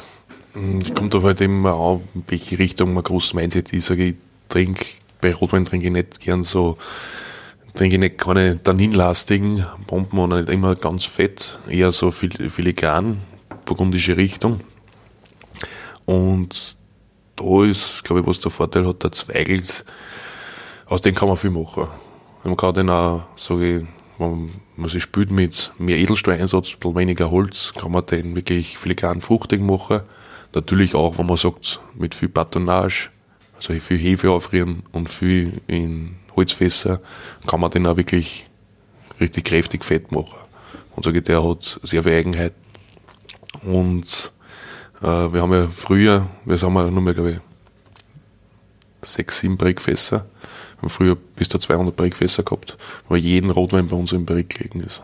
[0.81, 3.73] Es kommt aber halt immer an, in welche Richtung man groß sieht.
[3.73, 4.17] Ich sage, ich
[4.49, 4.85] trinke,
[5.21, 6.77] bei Rotwein trinke ich nicht gern so
[7.75, 13.19] trinke ich nicht keine tanninlastigen Bomben und nicht immer ganz fett, eher so fil filigran,
[13.65, 14.61] burgundische Richtung.
[16.05, 16.77] Und
[17.37, 19.87] da ist, glaube ich, was der Vorteil hat, der Zweigelt,
[20.87, 21.87] aus dem kann man viel machen.
[22.43, 23.87] Wenn man gerade auch, sage ich,
[24.19, 28.79] wenn man sich spielt mit mehr Edelsteileinsatz, ein bisschen weniger Holz, kann man den wirklich
[28.79, 30.01] filigran fruchtig machen.
[30.55, 33.11] Natürlich auch, wenn man sagt, mit viel Patronage,
[33.57, 37.01] also viel Hefe aufrühren und viel in Holzfässer,
[37.47, 38.47] kann man den auch wirklich
[39.21, 40.39] richtig kräftig fett machen.
[40.97, 42.55] Und sage ich, der hat sehr viel Eigenheit.
[43.63, 44.33] Und
[45.01, 47.39] äh, wir haben ja früher, wir haben ja nur mehr, glaube ich,
[49.03, 50.27] sechs, sieben Brickfässer.
[50.83, 52.77] Wir haben früher bis zu 200 Brickfässer gehabt,
[53.09, 55.03] weil jeden Rotwein bei uns im Barrik gelegen ist.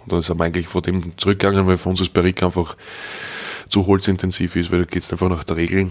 [0.00, 2.76] Und dann sind wir eigentlich von dem zurückgegangen, weil für uns das Barrik einfach
[3.68, 5.90] zu holzintensiv ist, weil da geht es einfach nach der Regel.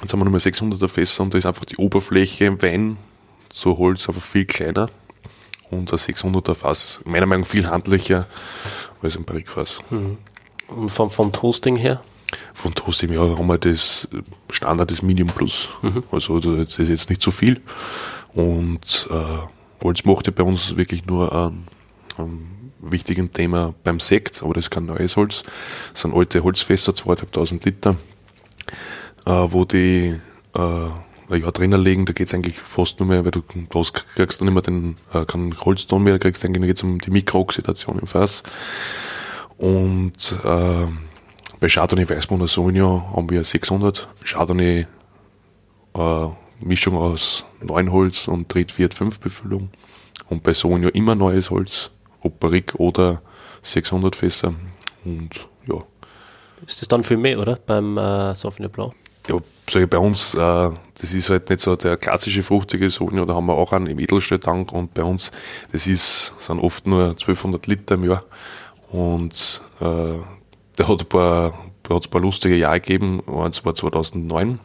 [0.00, 2.96] Jetzt haben wir nochmal 600er Fässer und da ist einfach die Oberfläche im Wein
[3.48, 4.88] zu Holz einfach viel kleiner.
[5.70, 8.28] Und ein 600er Fass, meiner Meinung nach viel handlicher
[9.02, 9.80] als ein Barrikfass.
[9.90, 10.18] Mhm.
[10.68, 12.00] Und vom, vom Toasting her?
[12.54, 14.06] Vom Toasting her haben wir das
[14.50, 15.68] Standard des Medium Plus.
[15.82, 16.04] Mhm.
[16.12, 17.60] Also das ist jetzt nicht so viel.
[18.36, 21.66] Und äh, Holz macht ja bei uns wirklich nur einen,
[22.18, 25.42] einen wichtigen Thema beim Sekt, aber das ist kein neues Holz.
[25.92, 27.96] Das sind alte Holzfässer, 2500 Liter,
[29.24, 30.14] äh, wo die
[30.54, 34.48] äh, Jahr drinnen liegen, da geht's eigentlich fast nur mehr, weil du bloß kriegst dann
[34.48, 38.42] immer den, äh, keinen Holzton mehr, kriegst eigentlich nur jetzt um die Mikrooxidation im Fass.
[39.56, 40.86] Und äh,
[41.58, 44.86] bei Chardonnay Weißburgunder Sauvignon haben wir 600 Chardonnay
[45.94, 46.26] äh,
[46.60, 49.70] Mischung aus Holz und Dritt, Viert, Fünf Befüllung.
[50.28, 51.90] Und bei Sauvignon immer neues Holz
[52.26, 53.22] ob Barrique oder
[53.62, 54.52] 600 Fässer.
[55.04, 55.78] Und ja.
[56.66, 57.56] Ist das dann viel mehr, oder?
[57.56, 58.94] Beim äh, Sauvignon Blanc?
[59.28, 59.36] Ja,
[59.68, 63.34] sage ich bei uns, äh, das ist halt nicht so der klassische fruchtige Sauvignon, da
[63.34, 65.32] haben wir auch einen im Edelstahltank und bei uns,
[65.72, 68.24] das ist, sind oft nur 1200 Liter im Jahr
[68.92, 70.18] und äh,
[70.78, 71.54] der hat ein paar,
[71.90, 74.60] hat ein paar lustige Jahre gegeben, eins war 2009,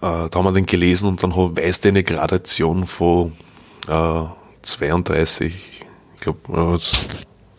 [0.00, 3.32] äh, da haben wir den gelesen und dann weist eine Gradation von
[3.88, 4.22] äh,
[4.62, 5.82] 32,
[6.14, 6.78] ich glaube,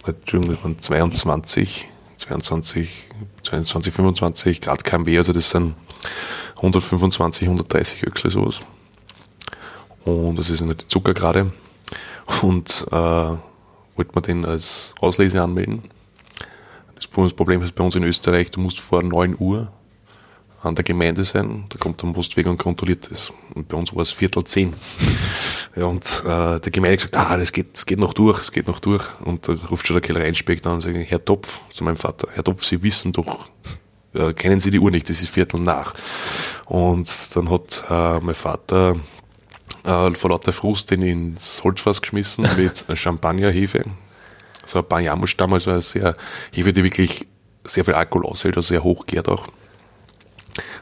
[0.05, 1.87] Entschuldigung, 22,
[2.17, 3.09] 22,
[3.43, 5.75] 22, 25 Grad kmw, also das sind
[6.57, 8.59] 125, 130 Öchsle sowas.
[10.05, 11.51] Und das ist nicht die Zuckergrade.
[12.41, 15.83] Und äh, wollte man den als Auslese anmelden.
[16.95, 19.71] Das Problem ist bei uns in Österreich, du musst vor 9 Uhr
[20.63, 23.33] an der Gemeinde sein, da kommt der Postweg und kontrolliert das.
[23.55, 24.73] Und bei uns war es Viertel zehn.
[25.73, 28.67] Ja, und äh, der Gemeinde gesagt, ah, das geht, das geht noch durch, es geht
[28.67, 29.05] noch durch.
[29.21, 32.43] Und da ruft schon der Kellereinspektor an und sagt, Herr Topf, zu meinem Vater, Herr
[32.43, 33.49] Topf, Sie wissen doch,
[34.13, 35.93] äh, kennen Sie die Uhr nicht, das ist Viertel nach.
[36.65, 38.97] Und dann hat äh, mein Vater
[39.85, 43.85] äh, vor lauter Frust den ins Holzfass geschmissen mit Champagnerhefe.
[44.65, 46.17] So ein Banyamustamm, also eine sehr
[46.51, 47.27] Hefe, die wirklich
[47.63, 49.47] sehr viel Alkohol aushält, also sehr hoch gärt auch.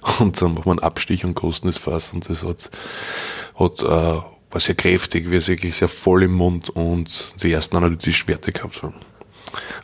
[0.19, 2.69] Und dann macht man einen Abstich und kosten das Fass und das hat,
[3.55, 4.21] hat äh,
[4.51, 8.75] war sehr kräftig, war wirklich sehr voll im Mund und die ersten analytischen Werte gehabt,
[8.75, 8.93] so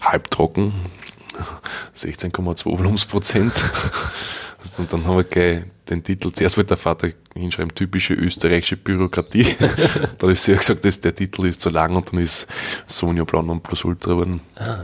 [0.01, 0.74] halbtrocken,
[1.95, 3.53] 16,2 Volumensprozent.
[4.78, 9.55] Und dann haben wir gleich den Titel, zuerst wollte der Vater hinschreiben, typische österreichische Bürokratie.
[10.18, 12.47] dann ist sie gesagt, dass der Titel ist zu lang und dann ist
[12.88, 14.41] Sonja Blau und Plus Ultra geworden.
[14.55, 14.80] Ah.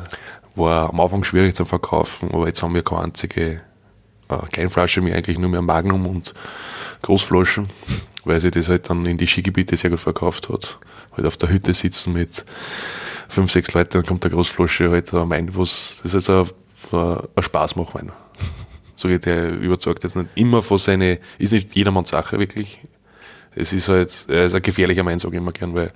[0.56, 3.62] War am Anfang schwierig zu verkaufen, aber jetzt haben wir keine einzige
[4.32, 6.34] äh, Kleinflasche mehr, eigentlich nur mehr Magnum und
[7.02, 7.68] Großflaschen
[8.24, 10.80] weil sie das halt dann in die Skigebiete sehr gut verkauft hat.
[11.16, 12.46] Halt auf der Hütte sitzen mit
[13.28, 16.30] fünf, sechs Leuten, dann kommt der Großflasche halt am Wein, was, das ist jetzt
[16.94, 18.12] ein, ein Spaß macht, Wein.
[18.96, 22.82] So geht der überzeugt jetzt nicht immer von seine, ist nicht jedermanns Sache wirklich.
[23.54, 25.92] Es ist halt, er ist ein gefährlicher Wein, sage ich immer gern, weil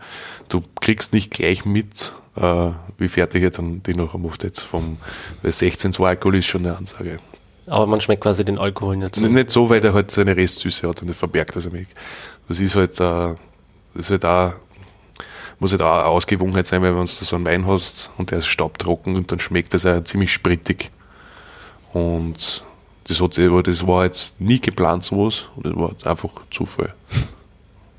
[0.49, 4.97] du kriegst nicht gleich mit, äh, wie fertig er dann die nachher macht jetzt vom,
[5.41, 7.19] weil 16 2 Alkohol ist schon eine Ansage.
[7.67, 9.25] Aber man schmeckt quasi den Alkohol nicht so.
[9.25, 11.87] Nicht so, weil der halt seine Restsüße hat und nicht verbergt das mich.
[12.47, 13.35] Das ist halt, äh,
[13.93, 14.53] das ist halt auch,
[15.59, 18.39] muss halt auch eine Ausgewogenheit sein, weil wenn du so einen Wein hast und der
[18.39, 20.91] ist staubtrocken und dann schmeckt das auch ziemlich sprittig.
[21.93, 22.63] Und
[23.07, 26.93] das, hat, das war jetzt nie geplant sowas und das war einfach Zufall.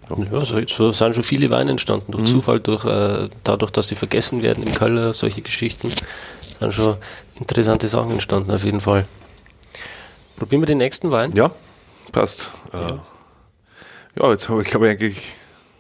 [0.09, 2.27] Ja, ja so, sind schon viele Weine entstanden, durch mhm.
[2.29, 5.91] Zufall, durch, äh, dadurch, dass sie vergessen werden im Keller, solche Geschichten.
[6.61, 6.95] sind schon
[7.35, 9.05] interessante Sachen entstanden, auf jeden Fall.
[10.37, 11.33] Probieren wir den nächsten Wein?
[11.33, 11.51] Ja,
[12.13, 12.51] passt.
[12.73, 12.99] Ja, äh,
[14.21, 15.35] ja jetzt habe ich, glaube ich, eigentlich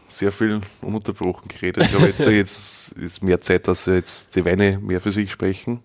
[0.08, 1.84] sehr viel ununterbrochen geredet.
[1.84, 5.82] Ich glaube, jetzt, jetzt ist mehr Zeit, dass jetzt die Weine mehr für sich sprechen.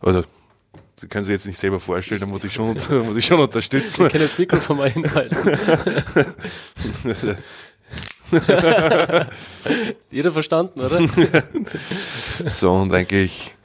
[0.00, 0.24] Also,
[1.02, 4.06] Sie können sich jetzt nicht selber vorstellen, da muss ich schon, muss ich schon unterstützen.
[4.06, 5.36] Ich kann das Mikrofon mal hinhalten.
[10.12, 11.00] Jeder verstanden, oder?
[12.48, 13.56] so, und eigentlich,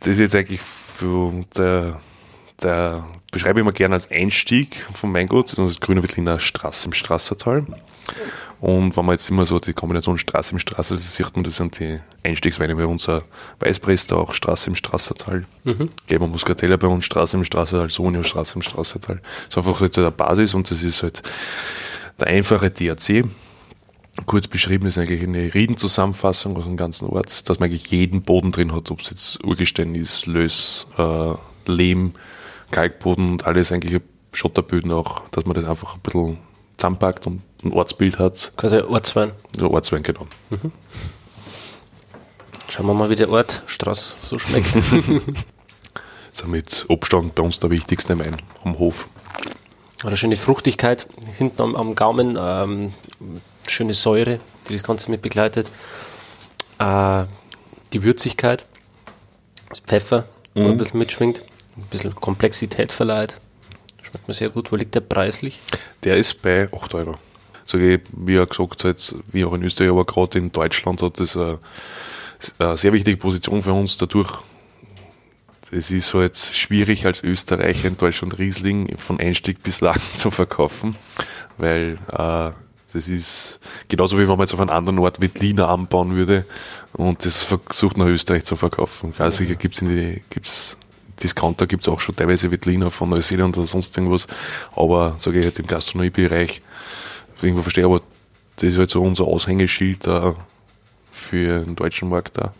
[0.00, 2.00] das ist jetzt eigentlich für der,
[2.62, 6.92] der beschreibe ich immer gerne als Einstieg vom Weingut, das ist Grüne Wettliner Straße im
[6.92, 7.66] Strassertal.
[8.60, 11.56] Und wenn man jetzt immer so die Kombination Straße im Straße, das sieht man, das
[11.56, 13.22] sind die Einstiegsweine bei unser
[13.60, 15.46] Weißprester auch Straße im Strassertal.
[15.62, 15.90] Mhm.
[16.06, 19.20] Gelber Muscatella bei uns Straße im Strassertal, Sonio Straße im Strassertal.
[19.48, 21.22] Das ist einfach jetzt eine Basis und das ist halt
[22.18, 23.24] der einfache DAC.
[24.26, 28.50] Kurz beschrieben ist eigentlich eine Riedenzusammenfassung aus dem ganzen Ort, dass man eigentlich jeden Boden
[28.50, 31.34] drin hat, ob es jetzt Urgestein ist, Lös, äh,
[31.70, 32.14] Lehm,
[32.70, 34.00] Kalkboden und alles eigentlich
[34.32, 36.38] Schotterböden auch, dass man das einfach ein bisschen
[36.76, 38.52] zusammenpackt und ein Ortsbild hat.
[38.56, 39.32] Quasi Ortswein.
[39.58, 40.26] Ja, Ortswein, genau.
[40.50, 40.72] Mhm.
[42.68, 44.76] Schauen wir mal, wie der Ort Straß so schmeckt.
[46.32, 49.08] ist mit Obstand bei uns der wichtigste Wein am Hof.
[50.04, 52.94] Eine schöne Fruchtigkeit hinten am, am Gaumen, ähm,
[53.66, 54.38] schöne Säure,
[54.68, 55.70] die das Ganze mit begleitet.
[56.78, 57.24] Äh,
[57.92, 58.66] die Würzigkeit,
[59.68, 60.66] das Pfeffer, mhm.
[60.66, 61.42] ein bisschen mitschwingt,
[61.78, 63.38] ein bisschen Komplexität verleiht.
[64.02, 64.72] Schmeckt mir sehr gut.
[64.72, 65.60] Wo liegt der preislich?
[66.04, 67.16] Der ist bei 8 Euro.
[67.66, 71.36] So wie er gesagt hat, wie auch in Österreich, aber gerade in Deutschland hat das
[71.36, 71.58] eine,
[72.58, 74.32] eine sehr wichtige Position für uns dadurch,
[75.70, 80.96] es ist halt schwierig als Österreicher in Deutschland Riesling von Einstieg bis Lagen zu verkaufen,
[81.58, 82.52] weil äh,
[82.94, 86.46] das ist genauso wie wenn man jetzt auf einem anderen Ort Wettliner anbauen würde
[86.94, 89.12] und das versucht nach Österreich zu verkaufen.
[89.18, 90.78] Also in die, gibt's
[91.22, 94.26] Discounter gibt's auch schon teilweise Wettliner von Neuseeland oder sonst irgendwas,
[94.74, 96.62] aber sage ich halt im Gastronomiebereich,
[97.42, 98.00] irgendwo verstehe, aber
[98.56, 100.36] das ist halt so unser Aushängeschild da
[101.10, 102.52] für den deutschen Markt da.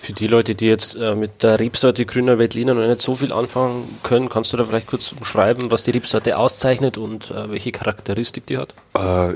[0.00, 3.32] Für die Leute, die jetzt äh, mit der Rebsorte Grüner Veltliner noch nicht so viel
[3.32, 7.72] anfangen können, kannst du da vielleicht kurz umschreiben, was die Rebsorte auszeichnet und äh, welche
[7.72, 8.74] Charakteristik die hat?
[8.96, 9.34] Äh,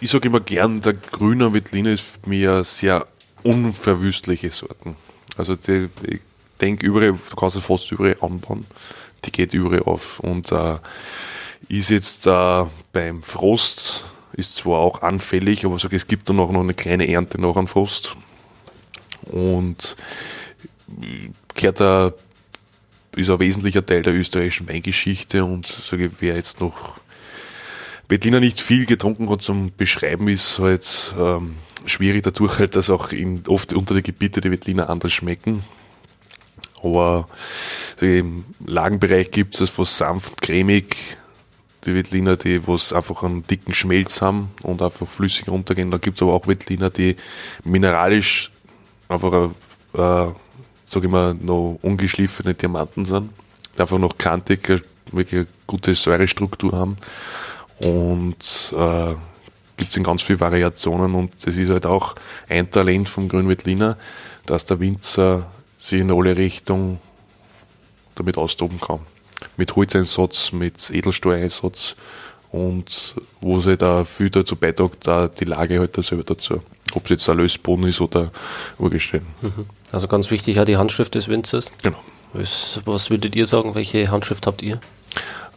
[0.00, 3.06] ich sage immer gern, der Grüner Veltliner ist mir sehr
[3.42, 4.96] unverwüstliche Sorten.
[5.36, 6.20] Also die, ich
[6.58, 8.66] denke, überall, du kannst es fast überall anbauen.
[9.24, 10.20] Die geht überall auf.
[10.20, 10.76] Und äh,
[11.68, 16.52] ist jetzt äh, beim Frost, ist zwar auch anfällig, aber sag, es gibt dann auch
[16.52, 18.16] noch eine kleine Ernte nach einem Frost.
[19.22, 19.96] Und
[21.54, 22.12] gehört da
[23.16, 27.00] ist ein wesentlicher Teil der österreichischen Weingeschichte und sage wer jetzt noch
[28.06, 33.12] Bettina nicht viel getrunken hat zum Beschreiben, ist halt ähm, schwierig dadurch halt, dass auch
[33.12, 35.62] in, oft unter den Gebieten die Wettliner anders schmecken.
[36.82, 37.28] Aber
[38.00, 40.96] im Lagenbereich gibt es was sanft, cremig,
[41.84, 45.90] die Wettliner, die was einfach einen dicken Schmelz haben und einfach flüssig runtergehen.
[45.90, 47.16] Da gibt es aber auch Wettliner, die
[47.64, 48.50] mineralisch
[49.08, 49.50] einfach,
[49.94, 50.32] äh,
[50.84, 53.30] sag ich mal, noch ungeschliffene Diamanten sind,
[53.76, 54.68] die einfach noch kantig,
[55.12, 56.96] wirklich eine gute Säurestruktur haben
[57.78, 59.14] und äh,
[59.76, 62.14] gibt es in ganz vielen Variationen und das ist halt auch
[62.48, 63.96] ein Talent vom Grünwettliner,
[64.46, 65.46] dass der Winzer
[65.78, 66.98] sich in alle Richtungen
[68.16, 69.00] damit austoben kann.
[69.56, 71.96] Mit Holzeinsatz, mit Edelstahleinsatz
[72.50, 76.62] und wo sie da viel dazu beiträgt, da die Lage halt da selber dazu.
[76.94, 78.30] Ob es jetzt ein Lösboden ist oder
[78.78, 79.26] Urgestein.
[79.42, 79.66] Mhm.
[79.92, 81.70] Also ganz wichtig auch die Handschrift des Winzers.
[81.82, 81.98] Genau.
[82.32, 84.80] Was, was würdet ihr sagen, welche Handschrift habt ihr?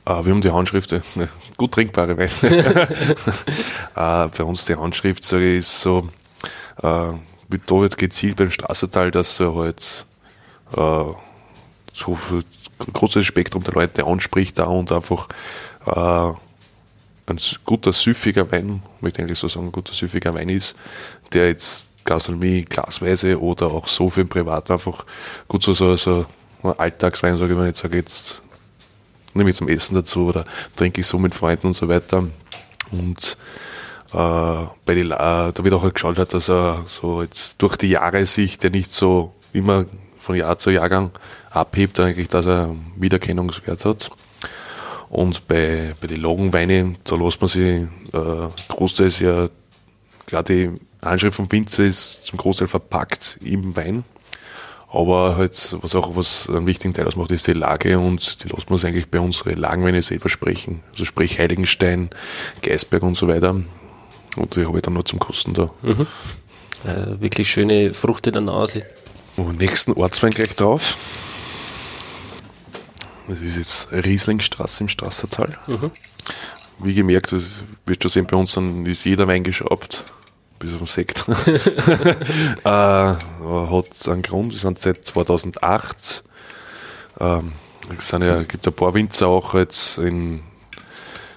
[0.07, 2.88] Uh, wir haben die Handschrift, ne, gut trinkbare Weine.
[3.95, 6.07] uh, bei uns die Handschrift sage ich, ist so,
[6.82, 10.05] wird da halt gezielt beim Straßental, dass er halt
[10.78, 11.15] uh,
[11.93, 12.17] so
[12.93, 15.28] großes Spektrum der Leute anspricht da und einfach
[15.86, 16.36] uh,
[17.28, 20.76] ein guter, süffiger Wein, möchte ich eigentlich so sagen, ein guter, süffiger Wein ist,
[21.34, 25.05] der jetzt Gastronomie glasweise oder auch so für Privat einfach
[25.47, 26.26] gut so, so, so
[26.63, 28.41] ein Alltagswein, sage ich mal, jetzt sage jetzt
[29.34, 30.45] nehme ich zum Essen dazu oder
[30.76, 32.28] trinke ich so mit Freunden und so weiter.
[32.91, 33.38] Und
[34.13, 37.89] äh, bei die, äh, da wird auch geschaut, hat, dass er so jetzt durch die
[37.89, 39.86] Jahre sich der nicht so immer
[40.22, 41.11] von Jahr zu Jahrgang
[41.49, 44.11] abhebt, eigentlich, dass er Wiedererkennungswert hat.
[45.09, 47.88] Und bei, bei den Lagenweinen, da lässt man sich äh,
[48.69, 49.49] großteils ja,
[50.26, 50.69] klar, die
[51.01, 54.03] Anschrift vom Winzer ist zum Großteil verpackt im Wein.
[54.93, 58.67] Aber halt, was auch was einen wichtigen Teil ausmacht, ist die Lage und die lassen
[58.67, 60.84] wir uns eigentlich bei unseren Lagenweine selber sprechen.
[60.91, 62.09] Also sprich Heiligenstein,
[62.61, 63.55] Geisberg und so weiter.
[64.38, 65.69] Und die habe ich dann noch zum Kosten da.
[65.82, 66.07] Mhm.
[66.86, 68.86] Äh, wirklich schöne Frucht der Nase.
[69.38, 70.96] Und nächsten Ortswein gleich drauf.
[73.28, 75.58] Das ist jetzt Rieslingstraße im Strassertal.
[75.68, 75.92] Mhm.
[76.80, 80.04] Wie gemerkt, das wird schon sehen, bei uns dann ist jeder Wein geschraubt
[80.62, 81.26] bis auf den Sekt.
[82.64, 86.24] äh, hat einen Grund, wir sind seit 2008.
[87.20, 87.52] Ähm,
[87.92, 90.42] es sind ja, gibt ein paar Winzer auch jetzt in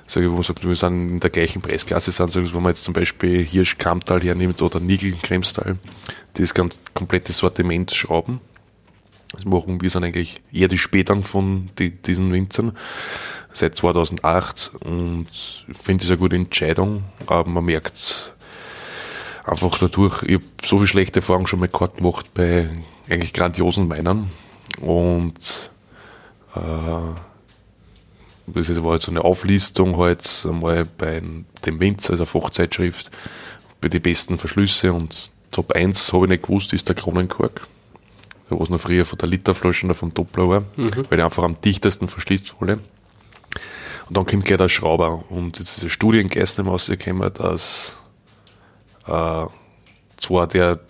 [0.06, 2.62] sage ich, wo man sagt, wir sind in der gleichen Preisklasse sind, sage ich, wenn
[2.62, 5.76] man jetzt zum Beispiel Hirsch Kammtal hernimmt oder Nigel Kremstal,
[6.34, 8.40] das ganz komplette Sortiment schrauben.
[9.32, 12.76] Das machen wir sind eigentlich eher die Spätern von die, diesen Winzern
[13.52, 18.34] seit 2008 und ich finde das eine gute Entscheidung, aber man merkt
[19.44, 22.70] einfach dadurch, ich habe so viel schlechte Erfahrungen schon mal gehabt gemacht bei
[23.08, 24.30] eigentlich grandiosen Weinern
[24.80, 25.70] und
[26.54, 26.60] äh,
[28.46, 31.22] das war jetzt so eine Auflistung halt einmal bei
[31.64, 33.10] dem Winzer, also Fachzeitschrift,
[33.80, 37.66] bei den besten Verschlüsse und Top 1 habe ich nicht gewusst, ist der Kronenkork.
[38.50, 40.90] Was noch früher von der Literflasche oder vom Doppler war, mhm.
[41.08, 42.70] weil der einfach am dichtesten verschließt voll.
[42.70, 45.24] Und dann kommt gleich der Schrauber.
[45.30, 47.96] Und jetzt ist eine Studie in Geistem rausgekommen, dass
[49.06, 49.46] äh,
[50.16, 50.80] zwar der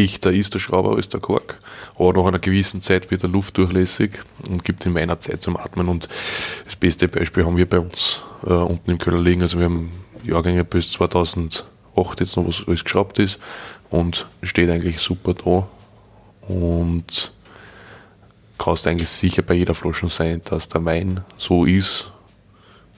[0.00, 1.60] dichter ist, der Schrauber, als der Kork,
[1.94, 4.12] aber nach einer gewissen Zeit wird er luftdurchlässig
[4.48, 5.88] und gibt in meiner Zeit zum Atmen.
[5.88, 6.08] Und
[6.64, 9.42] das beste Beispiel haben wir bei uns äh, unten im Keller liegen.
[9.42, 9.92] Also wir haben
[10.24, 11.64] Jahrgänge bis 2008
[12.20, 13.38] jetzt noch, was alles geschraubt ist
[13.90, 15.68] und steht eigentlich super da.
[16.48, 17.32] Und
[18.56, 22.10] kannst eigentlich sicher bei jeder Flasche sein, dass der Wein so ist,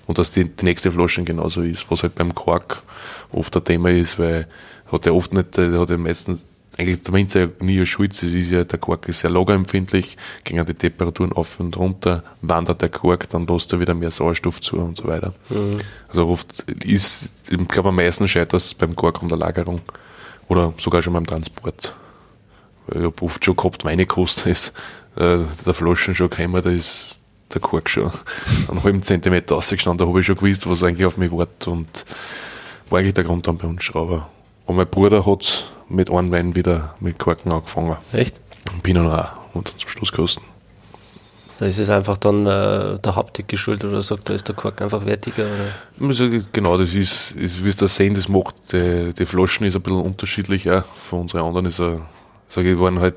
[0.07, 2.82] und dass die, die nächste Flasche genauso ist, was halt beim Quark
[3.30, 4.46] oft ein Thema ist, weil
[4.90, 6.44] hat er oft nicht, der hat ja meistens
[6.79, 10.64] eigentlich der Winzer ja nie Schuld, es ist ja, der Quark ist sehr lagerempfindlich, gehen
[10.64, 14.77] die Temperaturen auf und runter, wandert der Quark, dann lässt er wieder mehr Sauerstoff zu
[14.77, 15.35] und so weiter.
[15.51, 15.81] Mhm.
[16.09, 19.81] Also oft ist, ich glaube am meisten scheitert es beim Quark und der Lagerung
[20.49, 21.95] oder sogar schon beim Transport.
[22.89, 24.73] Ich habe oft schon gehabt, meine Kosten ist,
[25.16, 27.20] äh, der Flaschen schon gekommen, da ist
[27.53, 28.11] der Kork schon
[28.68, 29.99] einen halben Zentimeter rausgestanden.
[29.99, 31.68] Da habe ich schon gewusst, was eigentlich auf mich wartet.
[31.68, 32.05] Und
[32.89, 34.29] war eigentlich der Grund dann bei uns Schrauber.
[34.66, 37.97] Und mein Bruder hat mit einem Wein wieder mit Korken angefangen.
[38.12, 38.40] Echt?
[38.72, 40.43] Und Pinot Noir und zum Schluss kosten.
[41.59, 44.80] Da ist es einfach dann äh, der Haptik geschuldet oder sagt, da ist der Kork
[44.82, 45.45] einfach wertiger?
[45.45, 46.09] Oder?
[46.09, 49.76] Also, genau, das ist, ist wie es das sehen, das macht, die, die Flaschen ist
[49.76, 50.82] ein bisschen unterschiedlicher.
[50.82, 52.01] Von unseren anderen ist er,
[52.49, 53.14] sage ich, waren halt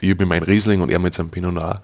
[0.00, 1.82] ich habe meinen Riesling und er mit seinem Pinot Noir,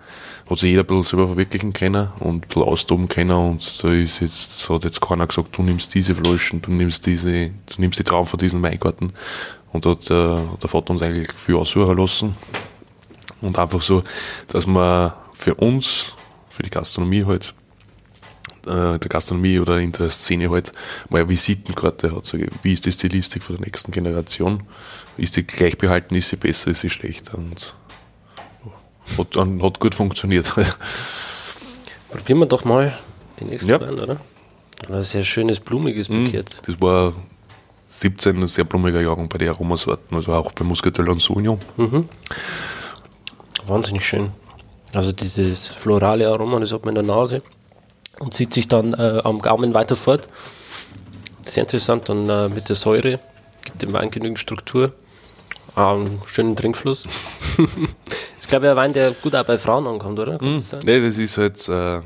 [0.48, 3.92] hat sich jeder ein bisschen selber verwirklichen können und ein bisschen austoben können und da
[3.92, 7.74] ist jetzt, so hat jetzt keiner gesagt, du nimmst diese Flaschen, du nimmst diese, du
[7.78, 9.12] nimmst die Traum von diesem Weingarten
[9.74, 12.36] und da hat äh, der Vater uns eigentlich viel aussuchen lassen
[13.40, 14.04] und einfach so,
[14.46, 16.14] dass man für uns,
[16.48, 17.56] für die Gastronomie halt,
[18.66, 20.72] äh, der Gastronomie oder in der Szene halt
[21.08, 22.24] mal eine Visitenkarte hat.
[22.24, 24.62] Sage, wie ist die Stilistik von der nächsten Generation?
[25.16, 27.36] Ist die gleichbehalten, ist sie besser, ist sie schlechter?
[27.36, 27.74] Und
[29.18, 30.54] hat, hat gut funktioniert.
[32.10, 32.96] Probieren wir doch mal
[33.40, 33.78] die nächste ja.
[33.78, 34.20] Band, oder?
[34.88, 36.26] Ein sehr schönes, blumiges mhm.
[36.26, 36.62] Paket.
[36.64, 37.12] Das war
[38.00, 41.58] 17, ein sehr blumiger Jahrgang bei den Aromasorten, also auch bei Muscatel und Sauvignon.
[41.76, 42.08] Mhm.
[43.66, 44.32] Wahnsinnig schön.
[44.92, 47.42] Also dieses florale Aroma, das hat man in der Nase
[48.18, 50.28] und zieht sich dann äh, am Gaumen weiter fort.
[51.42, 52.10] Sehr interessant.
[52.10, 53.20] Und äh, mit der Säure
[53.62, 54.92] gibt dem Wein genügend Struktur.
[55.76, 57.04] Ähm, schönen Trinkfluss.
[58.38, 60.42] ist, glaube ich, ein Wein, der gut auch bei Frauen ankommt, oder?
[60.42, 62.00] Mm, das nee, das ist halt äh,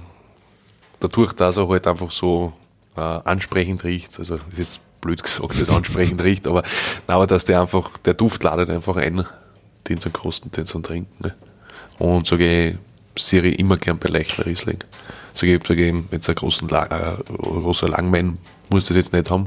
[1.00, 2.52] dadurch, dass er halt einfach so
[2.96, 4.18] äh, ansprechend riecht.
[4.18, 6.62] Also, das ist jetzt blöd gesagt, das ansprechend riecht, aber,
[7.06, 9.24] aber dass der einfach, der Duft ladet einfach ein,
[9.88, 11.24] den zum Kosten, den zum Trinken.
[11.24, 11.34] Ne?
[11.98, 12.78] Und sage
[13.16, 14.78] ich, ich immer gern bei leichten Riesling.
[15.34, 18.38] Sage ich, sage ich, wenn es ein großen, äh, großer Langwein
[18.70, 19.46] muss das jetzt nicht haben.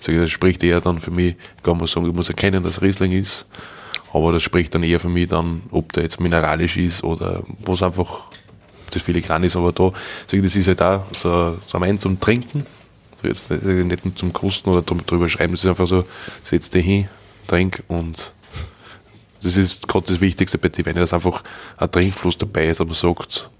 [0.00, 2.82] Sage ich, das spricht eher dann für mich, kann man sagen, ich muss erkennen, dass
[2.82, 3.46] Riesling ist.
[4.12, 7.82] Aber das spricht dann eher für mich dann, ob der jetzt mineralisch ist oder was
[7.82, 8.24] einfach
[8.90, 9.92] das Filigran ist, aber da,
[10.26, 12.66] sage ich, das ist halt auch so, so ein Wein zum Trinken.
[13.22, 16.04] Jetzt nicht nur zum Kosten oder drüber schreiben, das ist einfach so,
[16.44, 17.08] setz dich hin,
[17.46, 18.32] trink und
[19.42, 21.42] das ist gerade das Wichtigste bei dir, wenn dass einfach
[21.78, 23.50] ein Trinkfluss dabei ist, aber sagt,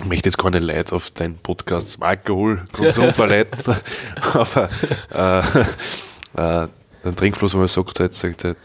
[0.00, 3.58] ich möchte jetzt keine Leute auf deinen Podcast zum Alkoholkonsum verleiten,
[4.32, 4.68] aber
[5.14, 6.68] äh, äh,
[7.04, 8.56] ein Trinkfluss, wenn man sagt, halt, sagt halt,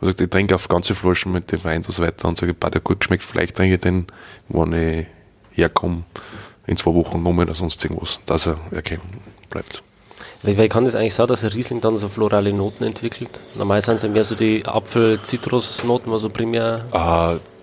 [0.00, 2.54] man sagt, ich trinke auf ganze Flaschen mit dem Wein und so weiter und sage,
[2.54, 4.06] bei der gut geschmeckt, vielleicht trinke ich den,
[4.48, 5.06] wenn ich
[5.52, 6.04] herkomme,
[6.70, 9.02] in zwei Wochen nochmal oder sonst irgendwas, dass er erkennen
[9.50, 9.82] bleibt.
[10.44, 13.28] Wie, wie kann das eigentlich sein, dass ein Riesling dann so florale Noten entwickelt?
[13.58, 16.86] Normal sind es ja mehr so die Apfel-Zitrus-Noten, also primär.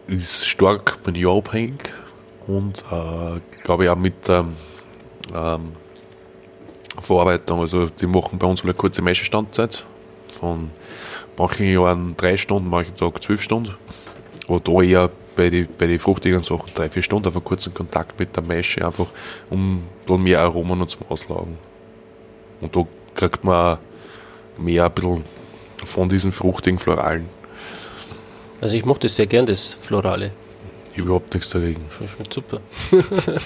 [0.09, 1.93] Äh, ist stark mit Jahr abhängig
[2.47, 4.53] und äh, glaube ich auch mit ähm,
[5.33, 5.71] ähm,
[6.99, 7.61] Verarbeitung.
[7.61, 9.85] Also die machen bei uns eine kurze Maischestandzeit
[10.33, 10.69] von
[11.37, 13.73] manchen Jahren drei Stunden, manchen Tag zwölf Stunden.
[14.49, 17.73] Aber da eher bei den bei die fruchtigen Sachen drei, vier Stunden auf einen kurzen
[17.73, 19.07] Kontakt mit der Maische, einfach
[19.49, 21.57] um dann mehr Aromen noch zum Auslagen.
[22.59, 22.85] Und da
[23.15, 23.77] kriegt man
[24.57, 25.23] mehr ein bisschen
[25.85, 27.29] von diesen fruchtigen Floralen.
[28.59, 30.31] Also ich mochte sehr gern, das Florale.
[30.95, 31.85] Überhaupt nichts dagegen.
[31.89, 32.59] Schmeckt super.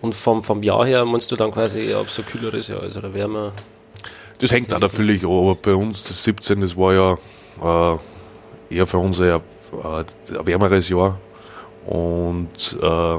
[0.00, 2.96] Und vom, vom Jahr her meinst du dann quasi, ob es ein kühleres Jahr ist
[2.96, 3.52] oder wärmer?
[4.38, 7.14] Das hängt auch natürlich an, aber bei uns das 17, das war ja
[7.94, 7.98] äh,
[8.70, 9.42] eher für uns eher,
[9.72, 10.04] äh,
[10.36, 11.18] ein wärmeres Jahr.
[11.86, 13.18] Und äh,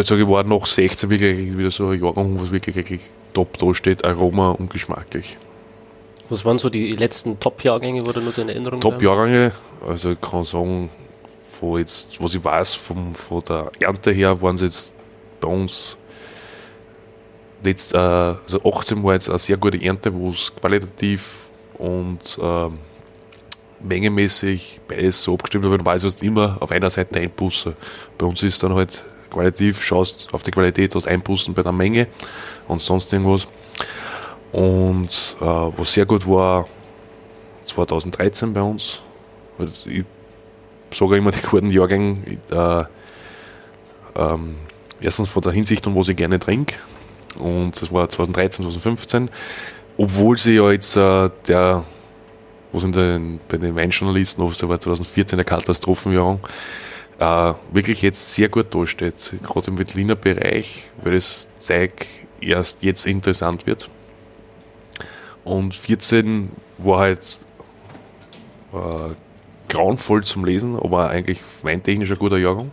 [0.00, 3.00] ich, war nach 16 wirklich wieder so ein Jahrgang, was wirklich, wirklich
[3.32, 5.36] top da steht, Aroma und geschmacklich.
[6.28, 9.52] Was waren so die letzten Top-Jahrgänge, wo du nur so in Erinnerung Top-Jahrgänge,
[9.86, 10.90] also ich kann sagen,
[11.46, 14.94] von jetzt, was ich weiß, vom, von der Ernte her waren es jetzt
[15.40, 15.96] bei uns
[17.62, 22.70] letzt, äh, also 18 war jetzt eine sehr gute Ernte, wo es qualitativ und äh,
[23.80, 27.76] mengemäßig beides so abgestimmt aber du weißt, du hast immer auf einer Seite Einbuße.
[28.18, 32.06] Bei uns ist dann halt qualitativ, schaust auf die Qualität, hast Einbußen bei der Menge
[32.68, 33.48] und sonst irgendwas.
[34.52, 36.66] Und äh, was sehr gut war,
[37.64, 39.02] 2013 bei uns.
[39.86, 40.04] Ich
[40.90, 42.84] sage immer die guten Jahrgänge, äh,
[44.14, 44.56] ähm,
[45.00, 46.76] erstens von der Hinsicht und was ich gerne trinke.
[47.38, 49.30] Und das war 2013, 2015.
[49.98, 51.84] Obwohl sie ja jetzt äh, der,
[52.72, 56.40] was in den, bei den Weinjournalisten, das war 2014 der Katastrophenjahrgang,
[57.18, 59.34] äh, wirklich jetzt sehr gut dasteht.
[59.42, 62.06] Gerade im Wettliner Bereich, weil das Zeug
[62.40, 63.88] erst jetzt interessant wird.
[65.44, 67.46] Und 14 war halt
[68.72, 69.14] äh,
[69.68, 72.70] grauenvoll zum Lesen, aber eigentlich weintechnisch ein guter Jahrgang.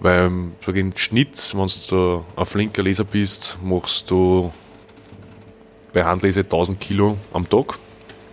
[0.00, 0.30] Weil,
[0.64, 4.52] sag ich, im Schnitt, wenn du ein flinker Leser bist, machst du
[5.94, 7.78] bei Handlese 1000 Kilo am Tag.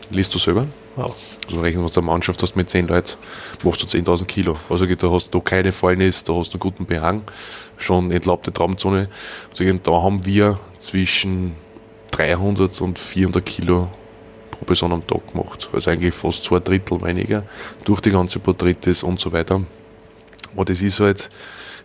[0.09, 0.67] Liest du selber.
[0.97, 1.15] Wow.
[1.47, 3.13] Also rechnen, wenn du eine Mannschaft hast mit 10 Leuten,
[3.63, 4.57] machst du 10.000 Kilo.
[4.69, 7.23] Also da hast du keine Fäulnis, da hast du einen guten Behang,
[7.77, 9.07] schon entlaubte Traumzone.
[9.49, 11.55] Also da haben wir zwischen
[12.11, 13.89] 300 und 400 Kilo
[14.49, 15.69] pro Person am Tag gemacht.
[15.71, 17.43] Also eigentlich fast zwei Drittel weniger
[17.85, 19.61] durch die ganze Porträts und so weiter.
[20.53, 21.29] Aber das ist halt,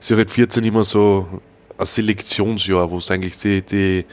[0.00, 1.40] ist ja halt 14 immer so
[1.78, 4.04] ein Selektionsjahr, wo es eigentlich die, die,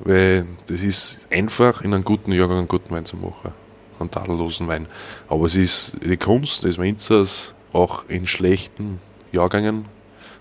[0.00, 3.52] weil das ist einfach in einem guten Jahrgang einen guten Wein zu machen
[4.00, 4.86] einen tadellosen Wein.
[5.28, 8.98] Aber es ist die Kunst des Winzers, auch in schlechten
[9.32, 9.86] Jahrgängen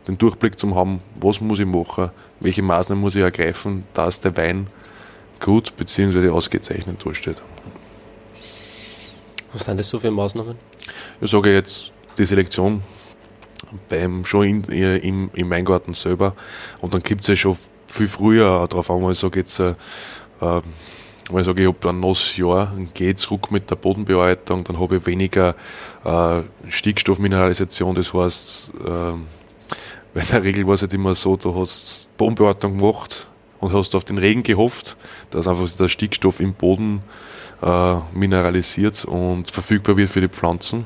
[0.07, 4.36] den Durchblick zu haben, was muss ich machen, welche Maßnahmen muss ich ergreifen, dass der
[4.38, 4.68] Wein
[5.39, 6.30] gut bzw.
[6.30, 7.41] ausgezeichnet dasteht.
[9.53, 10.55] Was sind das so für Maßnahmen?
[11.22, 12.82] Ich sage jetzt die Selektion
[13.88, 16.36] beim, schon in, im, im Weingarten selber
[16.82, 17.57] und dann gibt es ja schon
[17.89, 19.75] viel früher darauf an, ich sage jetzt äh,
[20.41, 20.61] äh
[21.31, 24.97] wenn ich sage, ich habe ein nasses Jahr, gehe zurück mit der Bodenbearbeitung, dann habe
[24.97, 25.55] ich weniger
[26.03, 31.55] äh, Stickstoffmineralisation, das heißt, äh, weil in der Regel war es halt immer so, du
[31.55, 33.27] hast Bodenbearbeitung gemacht
[33.59, 34.97] und hast auf den Regen gehofft,
[35.29, 37.03] dass einfach der Stickstoff im Boden
[37.61, 40.85] äh, mineralisiert und verfügbar wird für die Pflanzen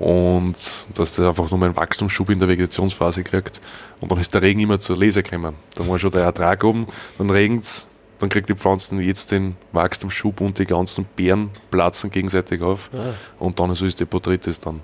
[0.00, 0.56] und
[0.94, 3.60] dass das einfach nur einen Wachstumsschub in der Vegetationsphase kriegt
[4.00, 5.54] und dann ist der Regen immer zur Lese gekommen.
[5.76, 6.86] Dann war schon der Ertrag oben,
[7.18, 7.88] dann regnet
[8.18, 12.90] dann kriegt die Pflanzen jetzt den Wachstumsschub und die ganzen Beeren platzen gegenseitig auf.
[12.92, 13.14] Ja.
[13.38, 14.80] Und dann so ist die Porträts dann.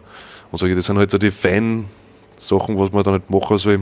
[0.50, 1.84] Und sage ich, das sind halt so die feinen
[2.38, 3.80] Sachen, was man da nicht machen soll,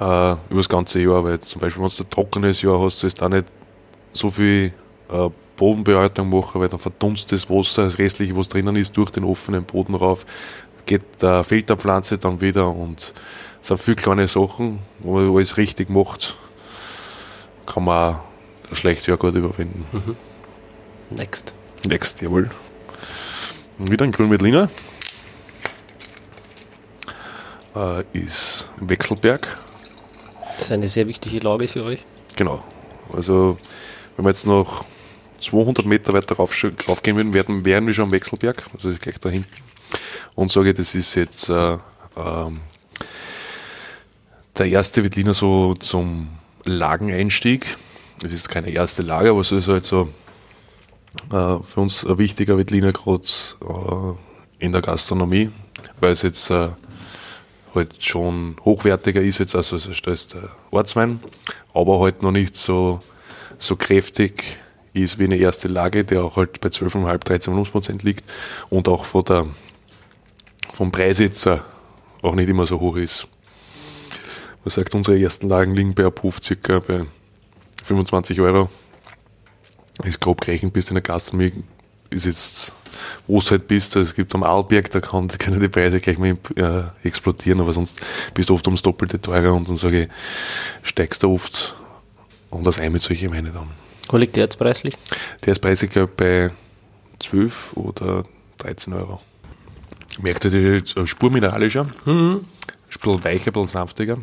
[0.00, 3.24] äh, über das ganze Jahr, weil zum Beispiel, wenn du ein trockenes Jahr hast, du
[3.24, 3.46] auch nicht
[4.12, 4.72] so viel
[5.12, 9.24] äh, Bodenbearbeitung machen, weil dann verdunstet das Wasser, das restliche, was drinnen ist, durch den
[9.24, 10.24] offenen Boden rauf,
[10.86, 13.12] geht der Filterpflanze dann wieder und
[13.60, 16.36] es sind viele kleine Sachen, wo man alles richtig macht
[17.68, 18.18] kann man
[18.70, 19.84] ein schlechtes Jahr gut überwinden.
[19.92, 20.16] Mhm.
[21.10, 21.54] Next.
[21.86, 22.50] Next, jawohl.
[23.78, 24.68] Und wieder ein Grün mit Lina.
[27.76, 29.46] Äh, ist Wechselberg.
[30.56, 32.04] Das ist eine sehr wichtige Lage für euch.
[32.36, 32.62] Genau.
[33.12, 33.58] Also,
[34.16, 34.84] wenn wir jetzt noch
[35.40, 36.56] 200 Meter weiter rauf,
[36.88, 38.64] raufgehen würden, werden, wären wir schon am Wechselberg.
[38.74, 39.48] Also, gleich da hinten.
[40.34, 41.78] Und sage, das ist jetzt äh, äh,
[44.56, 46.28] der erste Wettliner so zum
[46.64, 47.66] Lageneinstieg.
[48.24, 50.08] Es ist keine erste Lage, aber es ist halt so
[51.30, 53.22] äh, für uns ein wichtiger Wettliner gerade
[53.62, 55.50] äh, in der Gastronomie,
[56.00, 56.70] weil es jetzt äh,
[57.74, 61.20] halt schon hochwertiger ist jetzt, also es der Ortswein,
[61.74, 63.00] aber halt noch nicht so,
[63.58, 64.56] so kräftig
[64.92, 68.24] ist wie eine erste Lage, der auch halt bei 12,5, 13 Prozent liegt
[68.70, 69.46] und auch von der,
[70.72, 73.28] vom Preis jetzt auch nicht immer so hoch ist.
[74.64, 77.06] Man sagt, unsere ersten Lagen liegen bei Abruf circa bei
[77.84, 78.68] 25 Euro.
[80.04, 81.52] Ist grob gerechnet, bis in der Gastronomie
[82.10, 82.72] ist jetzt,
[83.26, 86.18] wo du halt bist, also es gibt am Arlberg, da kann, können die Preise gleich
[86.18, 88.00] mal äh, explodieren, aber sonst
[88.34, 90.08] bist du oft ums Doppelte teurer und dann sage ich,
[90.82, 91.74] steigst du oft
[92.50, 93.68] und das ein mit solchen Weine dann.
[94.08, 94.94] Wo liegt der jetzt preislich?
[95.44, 96.50] Der ist preislich, bei
[97.18, 98.24] 12 oder
[98.58, 99.20] 13 Euro.
[100.20, 101.86] Merkt ihr die Spur mineralischer?
[102.04, 102.40] Mhm.
[102.40, 102.44] Ein
[102.88, 104.18] bisschen weicher, ein bisschen sanftiger.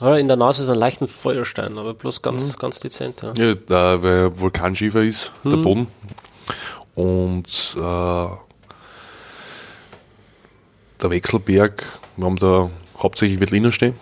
[0.00, 2.58] In der Nase ist ein leichten Feuerstein, aber bloß ganz, mhm.
[2.58, 3.22] ganz dezent.
[3.22, 5.50] Ja, ja da, weil Vulkanschiefer ist, mhm.
[5.50, 5.86] der Boden.
[6.94, 8.28] Und äh,
[11.00, 11.84] der Wechselberg,
[12.16, 13.94] wir haben da hauptsächlich Wettliner stehen.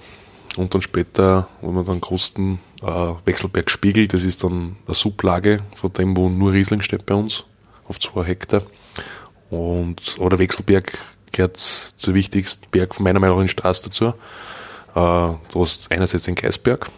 [0.57, 5.61] Und dann später, wenn man dann großen äh, Wechselberg spiegelt, das ist dann eine Sublage
[5.75, 7.45] von dem, wo nur Riesling steht bei uns,
[7.89, 8.63] auf zwei Hektar.
[9.51, 10.99] Und, aber der Wechselberg
[11.33, 14.07] gehört zur wichtigsten Berg von meiner Meinung nach in Straße dazu.
[14.07, 14.13] Äh,
[14.95, 16.91] du hast einerseits den Geisberg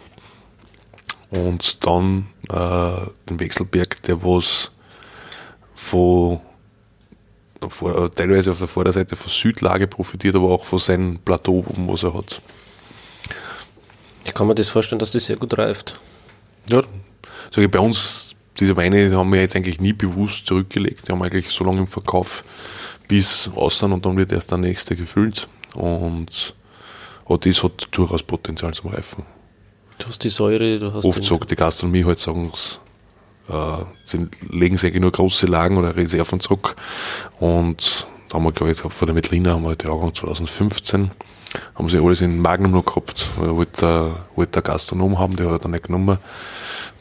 [1.29, 4.71] und dann äh, den Wechselberg, der was
[5.73, 6.41] von
[7.69, 12.13] vor, teilweise auf der Vorderseite von Südlage profitiert, aber auch von seinem Plateau, was er
[12.13, 12.41] hat.
[14.25, 15.99] Ich kann mir das vorstellen, dass das sehr gut reift.
[16.69, 16.81] Ja,
[17.51, 21.07] sage ich, bei uns, diese Weine haben wir jetzt eigentlich nie bewusst zurückgelegt.
[21.07, 22.43] Die haben eigentlich so lange im Verkauf
[23.07, 25.47] bis außen und dann wird erst der nächste gefüllt.
[25.75, 26.55] Und
[27.25, 29.23] auch das hat durchaus Potenzial zum Reifen.
[29.99, 31.05] Du hast die Säure, du hast.
[31.05, 32.51] Oft sagt die Gastronomie halt, sagen
[33.49, 33.53] äh,
[34.03, 36.75] sie legen sie eigentlich nur große Lagen oder Reserven zurück.
[37.39, 41.11] Und da haben wir, glaube ich, vor der Metlina haben wir halt Jahrgang 2015,
[41.75, 43.37] haben sie alles in Magnum noch gehabt.
[43.37, 46.17] Wollte der, wollte der Gastronom haben, der hat er nicht genommen.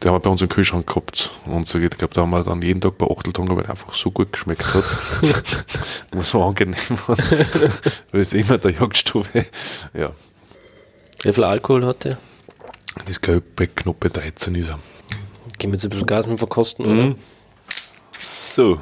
[0.03, 1.31] Der haben wir bei uns im Kühlschrank gehabt.
[1.47, 3.95] Und so, ich glaube, da haben wir dann jeden Tag bei Achteltanger, weil er einfach
[3.95, 4.85] so gut geschmeckt hat.
[6.13, 6.77] und so angenehm
[7.07, 7.17] war.
[8.13, 9.47] weil es immer der Jagdstube.
[9.95, 10.11] Ja.
[11.23, 12.19] Wie viel Alkohol hat der?
[13.07, 14.79] Das glaube ich bei knapp 13 ist er.
[15.59, 16.95] Gehen wir jetzt ein bisschen Gas mit verkosten, oder?
[16.95, 17.17] Mhm.
[18.19, 18.81] So,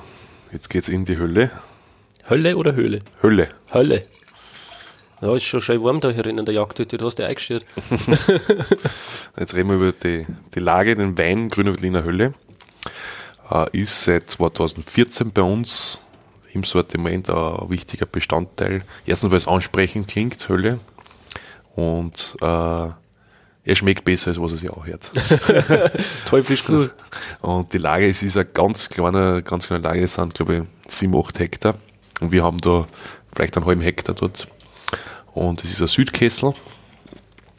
[0.52, 1.50] jetzt geht's in die Hölle.
[2.28, 3.00] Hölle oder Höhle?
[3.22, 3.48] Hölle.
[3.72, 4.04] Hölle.
[5.22, 7.64] Ja, ist schon schön warm da hier in der Jagdhütte, du hast ja eingestellt.
[9.38, 12.34] jetzt reden wir über die, die Lage, den Wein Grüner Berliner Hölle.
[13.48, 16.00] Äh, ist seit 2014 bei uns
[16.52, 18.82] im Sortiment ein wichtiger Bestandteil.
[19.06, 20.80] Erstens, weil es ansprechend klingt, Hölle.
[21.76, 25.08] Und äh, er schmeckt besser, als was er sich auch hört.
[26.24, 26.92] Teuflisch gut.
[27.42, 30.92] Und die Lage, es ist eine ganz kleine, ganz kleine Lage, es sind, glaube ich,
[30.92, 31.74] 7, 8 Hektar.
[32.20, 32.88] Und wir haben da
[33.32, 34.48] vielleicht einen halben Hektar dort.
[35.34, 36.54] Und es ist ein Südkessel.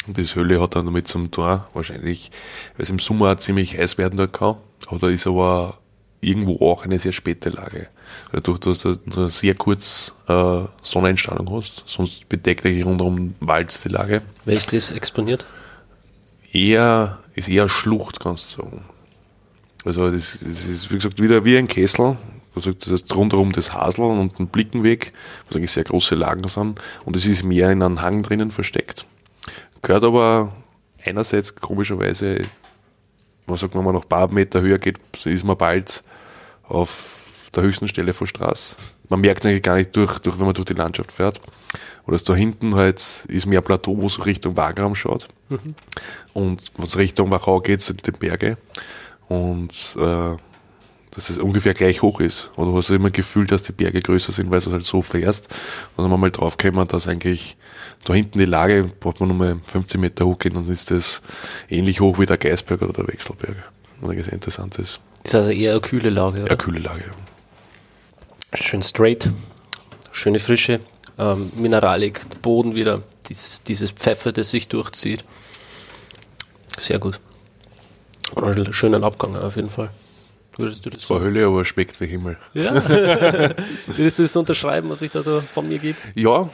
[0.06, 2.32] Und das Hölle hat dann damit zum Tor wahrscheinlich,
[2.76, 4.56] weil es im Sommer auch ziemlich heiß werden dort kann.
[4.88, 5.78] Aber da ist aber
[6.20, 7.88] irgendwo auch eine sehr späte Lage.
[8.32, 13.90] Dadurch, dass du eine sehr kurz äh, Sonneneinstrahlung hast, sonst bedeckt hier rundherum Wald die
[13.90, 14.22] Lage.
[14.46, 15.46] Wer ist das exponiert?
[16.54, 18.86] eher, ist eher Schlucht, kannst du sagen.
[19.86, 22.18] Also das, das ist, wie gesagt, wieder wie ein Kessel.
[22.56, 25.14] Das ist rundherum das Hasel und ein Blickenweg,
[25.50, 26.80] wo eigentlich sehr große Lagen sind.
[27.04, 29.06] Und es ist mehr in einem Hang drinnen versteckt.
[29.82, 30.54] Gehört aber
[31.04, 32.42] einerseits komischerweise,
[33.48, 36.04] man sagt, wenn man noch ein paar Meter höher geht, ist man bald
[36.64, 38.78] auf der höchsten Stelle von Straße.
[39.10, 41.40] Man merkt es eigentlich gar nicht durch, durch, wenn man durch die Landschaft fährt.
[42.06, 45.28] Oder da hinten halt ist mehr Plateau, wo es Richtung Wagram schaut.
[45.50, 45.76] Mhm.
[46.34, 48.58] Und wenn es Richtung Wachau geht, sind die Berge.
[49.28, 50.36] Und äh,
[51.16, 52.52] dass es ungefähr gleich hoch ist.
[52.56, 55.48] Oder du hast immer Gefühl, dass die Berge größer sind, weil du halt so fährst.
[55.48, 57.58] Und dann haben wir mal draufgekommen, dass eigentlich
[58.04, 61.22] da hinten die Lage, braucht man nochmal 15 Meter hochgehen, dann ist das
[61.70, 63.56] ähnlich hoch wie der Geisberg oder der Wechselberg.
[64.02, 65.00] Was eigentlich sehr interessant ist.
[65.24, 66.48] Ist also eher eine kühle Lage, oder?
[66.48, 68.58] Eine kühle Lage, ja.
[68.58, 69.30] Schön straight,
[70.12, 70.80] schöne Frische
[71.18, 75.24] ähm, Mineralik, Boden wieder, dies, dieses Pfeffer, das sich durchzieht.
[76.78, 77.20] Sehr gut.
[78.72, 79.90] Schönen Abgang auf jeden Fall.
[80.58, 82.38] Würdest du das Zwar Hölle, aber schmeckt wie Himmel.
[82.54, 82.74] Ja.
[83.88, 85.98] Würdest du das unterschreiben, was ich da so von mir gebe?
[86.16, 86.50] Ja,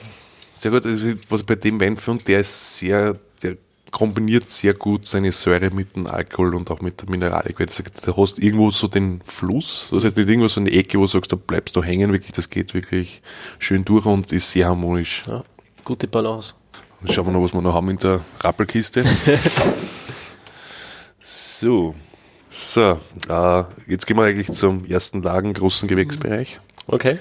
[0.56, 0.86] sehr gut.
[0.86, 3.58] Also, was ich bei dem Wein finde, der ist sehr, der
[3.92, 7.58] kombiniert sehr gut seine Säure mit dem Alkohol und auch mit der Mineralik.
[7.58, 11.08] Du hast irgendwo so den Fluss, das heißt nicht irgendwo so eine Ecke, wo du
[11.08, 13.22] sagst, da bleibst du hängen, wirklich, das geht wirklich
[13.58, 15.24] schön durch und ist sehr harmonisch.
[15.28, 15.44] Ja,
[15.84, 16.54] gute Balance.
[17.02, 19.04] Dann schauen wir noch, was wir noch haben in der Rappelkiste.
[21.22, 21.96] so.
[22.50, 23.00] So,
[23.30, 26.60] äh, jetzt gehen wir eigentlich zum ersten Lagen großen Gewächsbereich.
[26.88, 27.20] Okay.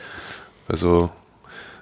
[0.66, 1.10] Also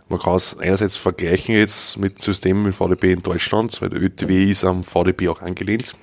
[0.09, 4.51] man kann es einerseits vergleichen jetzt mit Systemen mit VDB in Deutschland, weil der ÖTW
[4.51, 5.95] ist am VDB auch angelehnt.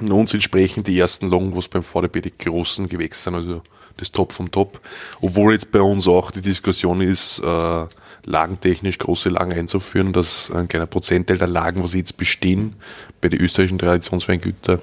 [0.00, 3.62] Und uns entsprechen die ersten Lagen, was beim VDB die großen Gewächse sind, also
[3.96, 4.80] das Top vom Top.
[5.20, 7.86] Obwohl jetzt bei uns auch die Diskussion ist, äh,
[8.26, 12.74] lagentechnisch große Lagen einzuführen, dass ein kleiner Prozentteil der Lagen, was jetzt bestehen,
[13.20, 14.80] bei den österreichischen Traditionsweingütern,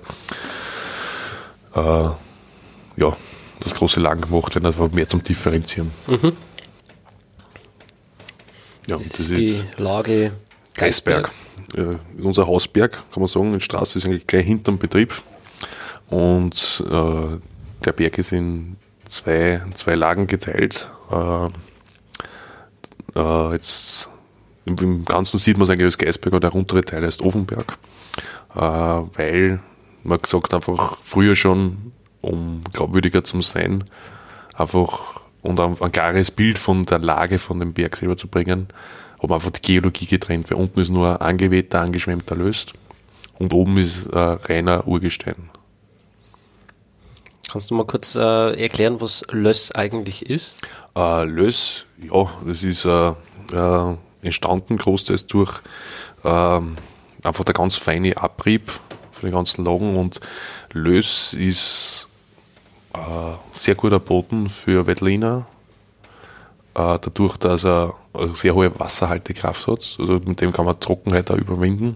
[1.76, 3.18] äh, ja,
[3.60, 5.92] dass große Lagen gemacht werden, einfach mehr zum Differenzieren.
[6.08, 6.34] Mhm.
[8.90, 10.32] Ja, das, das ist die Lage
[10.76, 11.32] Geisberg.
[11.74, 12.00] Geisberg.
[12.18, 13.54] Ja, unser Hausberg, kann man sagen.
[13.54, 15.14] Die Straße ist eigentlich gleich hinterm Betrieb.
[16.08, 17.38] Und äh,
[17.86, 18.76] der Berg ist in
[19.08, 20.90] zwei, zwei Lagen geteilt.
[21.12, 21.48] Äh,
[23.16, 24.10] Äh, jetzt
[24.66, 27.78] im, im, Ganzen sieht man es eigentlich als Geisberg und der untere Teil heißt Ofenberg,
[28.56, 29.60] äh, weil
[30.04, 31.92] man gesagt einfach früher schon,
[32.22, 33.84] um glaubwürdiger zu sein,
[34.56, 38.68] einfach und ein, ein klares Bild von der Lage von dem Berg selber zu bringen,
[39.22, 42.74] haben einfach die Geologie getrennt, weil unten ist nur angewehter, angeschwemmter Löst
[43.40, 45.50] und oben ist äh, reiner Urgestein.
[47.52, 50.56] Kannst du mal kurz äh, erklären, was Löss eigentlich ist?
[50.96, 53.14] Äh, Löss, ja, das ist äh,
[53.54, 55.60] äh, entstanden großteils durch
[56.24, 56.78] ähm,
[57.24, 58.72] einfach der ganz feine Abrieb
[59.12, 60.20] von den ganzen Lagen und
[60.74, 62.08] Löss ist
[62.94, 65.48] äh, sehr guter Boden für Wettliner,
[66.74, 69.98] äh, dadurch, dass er eine sehr hohe Wasserhaltekraft hat.
[70.00, 71.96] Also mit dem kann man Trockenheit auch überwinden.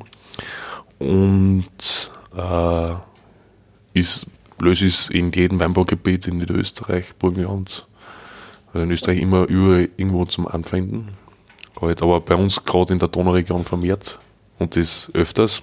[1.00, 2.94] Und äh,
[3.94, 4.28] ist
[4.60, 7.86] Lös ist in jedem Weinbaugebiet in Niederösterreich, Burgenland,
[8.74, 11.10] in Österreich immer überall irgendwo zum Anfinden.
[11.82, 14.20] Halt, aber bei uns gerade in der Donauregion vermehrt
[14.60, 15.62] und das öfters.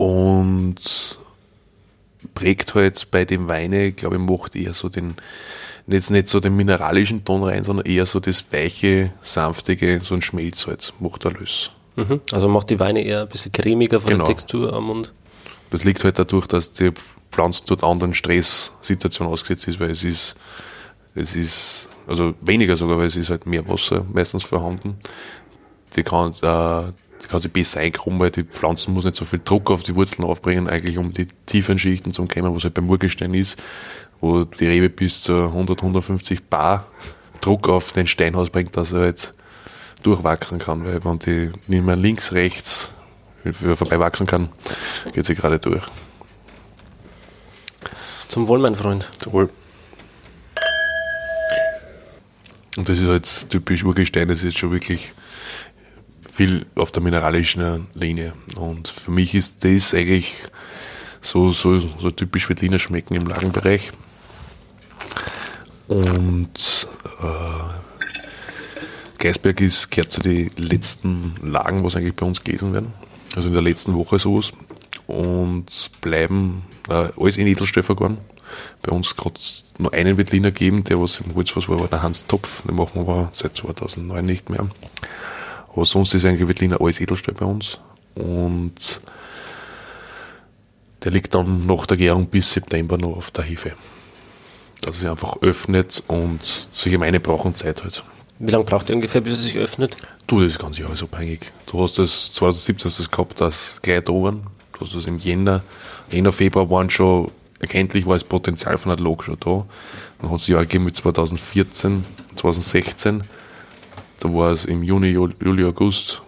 [0.00, 1.18] Und
[2.32, 5.12] prägt halt bei dem Weine, glaube ich, macht eher so den,
[5.86, 10.22] jetzt nicht so den mineralischen Ton rein, sondern eher so das weiche, sanftige, so ein
[10.22, 11.72] Schmelz halt, macht der Lös.
[11.96, 12.22] Mhm.
[12.32, 14.24] Also macht die Weine eher ein bisschen cremiger von genau.
[14.24, 15.12] der Textur am Mund.
[15.68, 16.92] Das liegt halt dadurch, dass die
[17.30, 20.34] Pflanzen dort anderen Stresssituationen ausgesetzt ist, weil es ist,
[21.14, 24.96] es ist, also weniger sogar, weil es ist halt mehr Wasser meistens vorhanden.
[25.94, 29.70] Die kann, äh, die kann sich besser weil die Pflanzen muss nicht so viel Druck
[29.70, 33.34] auf die Wurzeln aufbringen, eigentlich um die tiefen Schichten zu kommen, was halt beim Urgestein
[33.34, 33.62] ist,
[34.20, 36.86] wo die Rebe bis zu 100, 150 Bar
[37.40, 39.32] Druck auf den Stein ausbringt, dass er halt
[40.02, 42.92] durchwachsen kann, weil wenn die nicht mehr links, rechts
[43.52, 44.50] vorbei wachsen kann,
[45.12, 45.84] geht sie gerade durch.
[48.28, 49.08] Zum Wohl, mein Freund.
[49.18, 49.50] Zum Wohl.
[52.76, 55.12] Und das ist halt typisch Urgestein, das ist jetzt schon wirklich
[56.32, 58.32] viel auf der mineralischen Linie.
[58.56, 60.34] Und für mich ist das eigentlich
[61.20, 63.92] so, so, so typisch Wettliner schmecken im Lagenbereich.
[65.88, 66.86] Und
[67.20, 67.80] äh,
[69.18, 72.92] Geisberg ist, gehört zu den letzten Lagen, was eigentlich bei uns gelesen werden.
[73.36, 74.52] Also in der letzten Woche sowas.
[75.06, 78.18] Und bleiben äh, alles in Edelstäfer geworden.
[78.82, 79.40] Bei uns gerade
[79.78, 82.62] nur einen Wettliner geben, der was im Holzfass war, war der Hans Topf.
[82.62, 84.68] Den machen wir seit 2009 nicht mehr.
[85.72, 87.80] Aber sonst ist eigentlich Wettliner alles Edelstahl bei uns.
[88.14, 89.00] Und
[91.02, 93.72] der liegt dann nach der Gärung bis September noch auf der Hefe.
[94.82, 98.02] Dass er sich einfach öffnet und solche Weine brauchen Zeit halt.
[98.38, 99.96] Wie lange braucht ihr ungefähr, bis es sich öffnet?
[100.26, 101.40] Du, das ist ganz jahresabhängig.
[101.66, 104.42] Du hast das 2017 hast das gehabt, das gleich da oben.
[104.72, 105.62] Du hast das im Jänner
[106.10, 107.30] Jänner, Februar waren schon,
[107.60, 109.66] erkenntlich war das Potenzial von der Log schon da.
[110.20, 112.04] Dann hat es Jahr gegeben mit 2014,
[112.36, 113.22] 2016.
[114.20, 116.22] Da war es im Juni, Juli, August,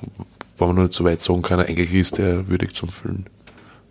[0.56, 3.26] wo man noch nicht so weit sagen kann, eigentlich ist der würdig zum Füllen.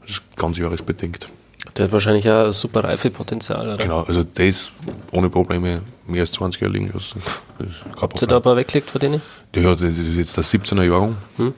[0.02, 1.30] Das ist ganz jahresbedingt.
[1.78, 3.78] Der hat wahrscheinlich auch ein super Reifepotenzial, oder?
[3.78, 4.72] Genau, also der ist
[5.12, 7.22] ohne Probleme mehr als 20 Jahre liegen lassen.
[8.02, 9.22] Habt ihr da ein paar weggelegt von denen?
[9.56, 11.16] Ja, das ist jetzt der 17er Jahrgang.
[11.38, 11.54] Hm?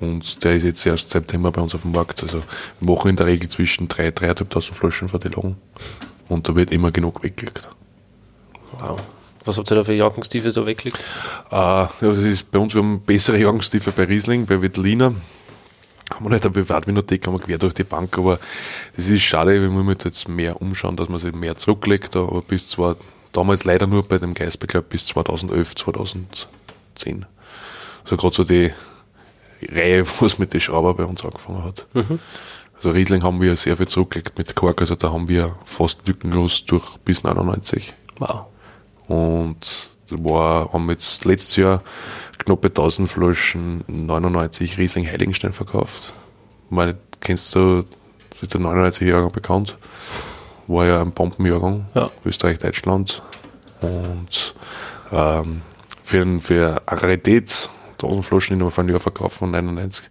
[0.00, 2.22] Und der ist jetzt erst September bei uns auf dem Markt.
[2.22, 2.42] Also
[2.80, 5.56] wir machen in der Regel zwischen 3.000, 3.500 Flaschen Lagen.
[6.28, 7.70] Und da wird immer genug weggelegt.
[8.78, 9.00] Wow.
[9.48, 10.98] Was habt ihr da für Jahrgangstiefe so weggelegt?
[11.50, 15.14] Äh, das ist bei uns, wir haben bessere Jahrgangstiefe bei Riesling, bei Wettliner.
[16.14, 18.38] Haben wir nicht eine Privatwinothek, haben wir quer durch die Bank, aber
[18.94, 22.68] das ist schade, wir müssen jetzt mehr umschauen, dass man sich mehr zurücklegt, aber bis
[22.68, 22.96] zwar,
[23.32, 27.24] damals leider nur bei dem Geisberg, bis 2011, 2010.
[28.04, 28.70] Also gerade so die
[29.66, 31.86] Reihe, was mit den Schrauber bei uns angefangen hat.
[31.94, 32.18] Mhm.
[32.76, 36.66] Also Riesling haben wir sehr viel zurückgelegt mit Kork, also da haben wir fast lückenlos
[36.66, 37.94] durch bis 99.
[38.18, 38.46] Wow.
[39.08, 41.82] Und war, haben jetzt letztes Jahr
[42.38, 46.12] knapp 1000 Flaschen 99 Riesling Heiligenstein verkauft.
[46.70, 47.84] Meine, kennst du,
[48.30, 49.78] das ist der 99 Jahrgang bekannt.
[50.66, 51.86] War ja ein Bombenjahrgang.
[51.94, 52.10] Ja.
[52.24, 53.22] Österreich, Deutschland.
[53.80, 54.54] Und
[55.12, 55.62] ähm,
[56.02, 60.08] für, für Rarität 1000 Flaschen in einem Jahr verkauft von 99.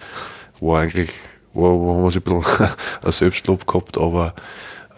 [0.60, 1.12] War eigentlich,
[1.54, 2.70] war, war haben wir so ein bisschen
[3.06, 4.34] ein Selbstlob gehabt, aber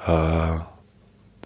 [0.08, 0.69] äh,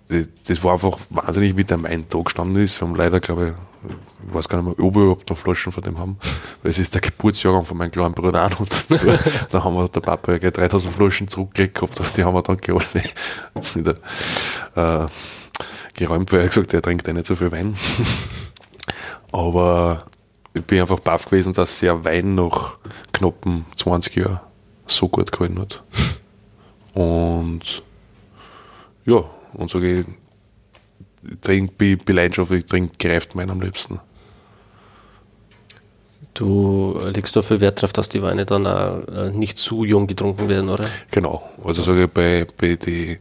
[0.07, 2.79] das, war einfach wahnsinnig, wie der Main da gestanden ist.
[2.79, 3.89] Wir haben leider, glaube ich,
[4.27, 6.17] ich weiß gar nicht mehr, ob wir überhaupt noch Flaschen von dem haben,
[6.61, 9.05] weil es ist der Geburtsjahrgang von meinem kleinen Bruder auch noch dazu.
[9.51, 12.41] da haben wir der Papa ja gleich 3000 Flaschen zurückgelegt gehabt, aber die haben wir
[12.41, 13.75] dann alle
[14.75, 15.07] wieder äh,
[15.95, 17.75] geräumt, weil er gesagt hat, er trinkt ja nicht so viel Wein.
[19.31, 20.05] aber
[20.53, 22.77] ich bin einfach baff gewesen, dass der Wein nach
[23.11, 24.39] knappen 20 Jahren
[24.85, 25.83] so gut gehalten hat.
[26.93, 27.83] Und
[29.05, 29.23] ja,
[29.53, 30.05] und sage ich,
[31.41, 33.99] trink, bin, bin leidenschaftlich, trinke gereift Wein am liebsten.
[36.33, 40.07] Du legst da viel Wert darauf, dass die Weine dann auch äh, nicht zu jung
[40.07, 40.85] getrunken werden, oder?
[41.11, 41.47] Genau.
[41.63, 43.19] Also sage ich bei, bei die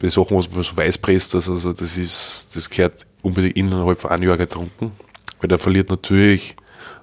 [0.00, 3.98] bei Sachen, was man so weiß presst, also, also das ist, das gehört unbedingt innerhalb
[3.98, 4.92] von einem Jahr getrunken.
[5.40, 6.56] Weil der verliert natürlich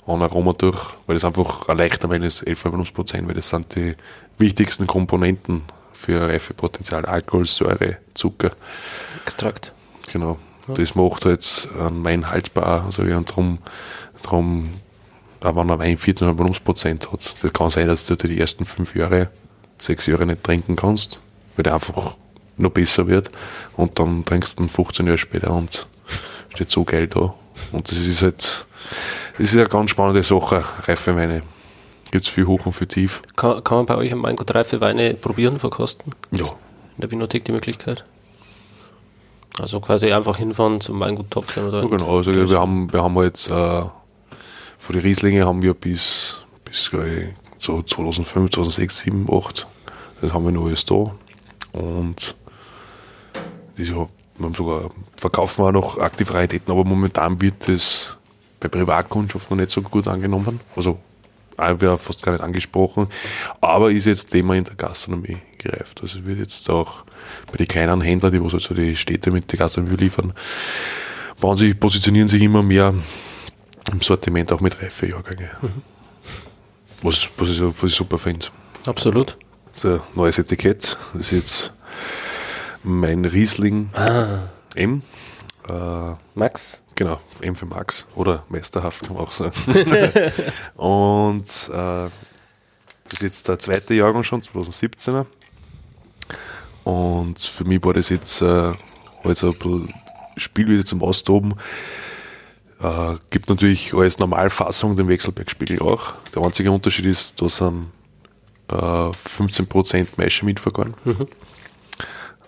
[0.05, 3.75] an Aroma durch, weil das einfach ein leichter Wein ist, 11,5 Prozent, weil das sind
[3.75, 3.95] die
[4.37, 5.63] wichtigsten Komponenten
[5.95, 7.05] für Reifepotenzial.
[7.05, 8.51] Alkohol, Säure, Zucker.
[9.23, 9.73] Extrakt.
[10.11, 10.37] Genau.
[10.67, 10.73] Ja.
[10.75, 13.59] Das macht halt einen Wein haltbar, also ja, und darum,
[14.21, 14.69] darum,
[15.41, 18.95] auch wenn ein Wein 14,5 Prozent hat, das kann sein, dass du die ersten fünf
[18.95, 19.29] Jahre,
[19.77, 21.19] sechs Jahre nicht trinken kannst,
[21.55, 22.15] weil der einfach
[22.57, 23.29] noch besser wird
[23.75, 25.85] und dann trinkst du ihn 15 Jahre später und
[26.49, 27.33] steht so geil da.
[27.71, 28.65] Und das ist halt,
[29.37, 31.41] das ist eine ganz spannende Sache, reife Weine.
[32.15, 33.21] Gibt es viel hoch und viel tief.
[33.35, 36.13] Kann, kann man bei euch am Weingut reife Weine probieren, verkosten?
[36.31, 36.45] Ja.
[36.45, 38.05] In der Winothek die Möglichkeit?
[39.59, 41.83] Also quasi einfach hinfahren zum Weingut Topfen oder?
[41.83, 43.83] Ja, genau, also wir haben, wir haben halt, äh,
[44.77, 49.67] von den Rieslinge haben wir bis, bis ich, so 2005, 2006, 2007, 2008,
[50.21, 51.11] das haben wir noch alles da.
[51.73, 52.37] Und
[53.77, 54.07] das wir
[54.41, 58.17] haben sogar, verkaufen wir auch noch aktive Raritäten, aber momentan wird das
[58.61, 60.61] bei Privatkundschaft noch nicht so gut angenommen.
[60.77, 60.97] Also,
[61.57, 63.07] wäre fast gar nicht angesprochen,
[63.61, 66.01] aber ist jetzt Thema in der Gastronomie gereift.
[66.01, 67.03] Also wird jetzt auch
[67.51, 70.33] bei den kleinen Händlern, die was also die Städte mit der Gastronomie liefern,
[71.39, 72.93] bauen sich, positionieren sich immer mehr
[73.91, 75.49] im Sortiment auch mit Reifejahrgänge.
[75.61, 75.81] Mhm.
[77.01, 78.47] Was, was, ich, was ich super finde.
[78.85, 79.37] Absolut.
[79.71, 80.97] Das ist ein neues Etikett.
[81.13, 81.73] Das ist jetzt
[82.83, 84.39] mein Riesling ah.
[84.75, 85.01] M.
[85.67, 86.83] Äh, Max?
[86.95, 88.05] Genau, M für Max.
[88.15, 89.51] Oder Meisterhaft kann man auch sagen.
[90.75, 92.09] und äh,
[93.03, 95.25] das ist jetzt der zweite Jahrgang schon, 2017er.
[96.83, 98.73] Und für mich war das jetzt äh,
[99.23, 99.93] also ein bisschen
[100.37, 101.55] Spielwiese zum Austoben.
[102.81, 106.13] Äh, gibt natürlich als Normalfassung den Wechselbergspiegel auch.
[106.33, 107.87] Der einzige Unterschied ist, da sind
[108.69, 110.93] äh, 15% Maische mitvergoren.
[111.03, 111.27] Mhm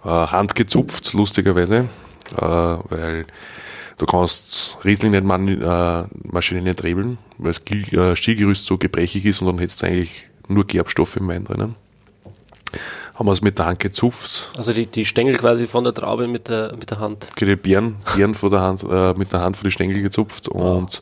[0.03, 1.89] äh, handgezupft, lustigerweise,
[2.35, 3.25] äh, weil
[3.97, 9.25] du kannst Riesling nicht man, äh, Maschine nicht rebeln, weil das äh, Stielgerüst so gebrechig
[9.25, 11.75] ist und dann hättest du eigentlich nur Gerbstoffe im Wein drinnen.
[13.15, 14.51] Haben wir es mit der Hand gezupft.
[14.57, 17.29] Also die, die Stängel quasi von der Traube mit der, mit der Hand.
[17.39, 21.01] Die Beeren, Beeren von der Hand, äh, mit der Hand von die Stängel gezupft und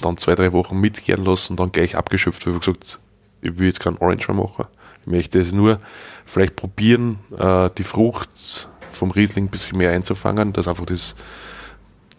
[0.00, 2.98] dann zwei, drei Wochen mitgären lassen und dann gleich abgeschöpft, weil wir gesagt,
[3.42, 4.66] ich will jetzt keinen Orange mehr machen.
[5.02, 5.80] Ich möchte es nur
[6.24, 11.14] vielleicht probieren, äh, die Frucht vom Riesling ein bisschen mehr einzufangen, dass einfach das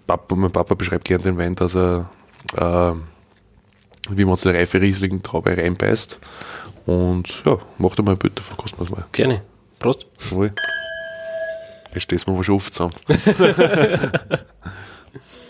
[0.07, 2.09] Papa, mein Papa beschreibt gerne den Wein, dass er
[2.55, 2.93] äh,
[4.09, 6.19] wie man uns eine reife Riesling-Traube reinbeißt.
[6.85, 9.05] Und ja, macht einmal ein Bild davon, kosten wir es mal.
[9.13, 9.41] Gerne.
[9.80, 10.05] Prost.
[10.30, 10.51] Jawohl.
[11.93, 12.93] Jetzt stehst du mir schon oft zusammen.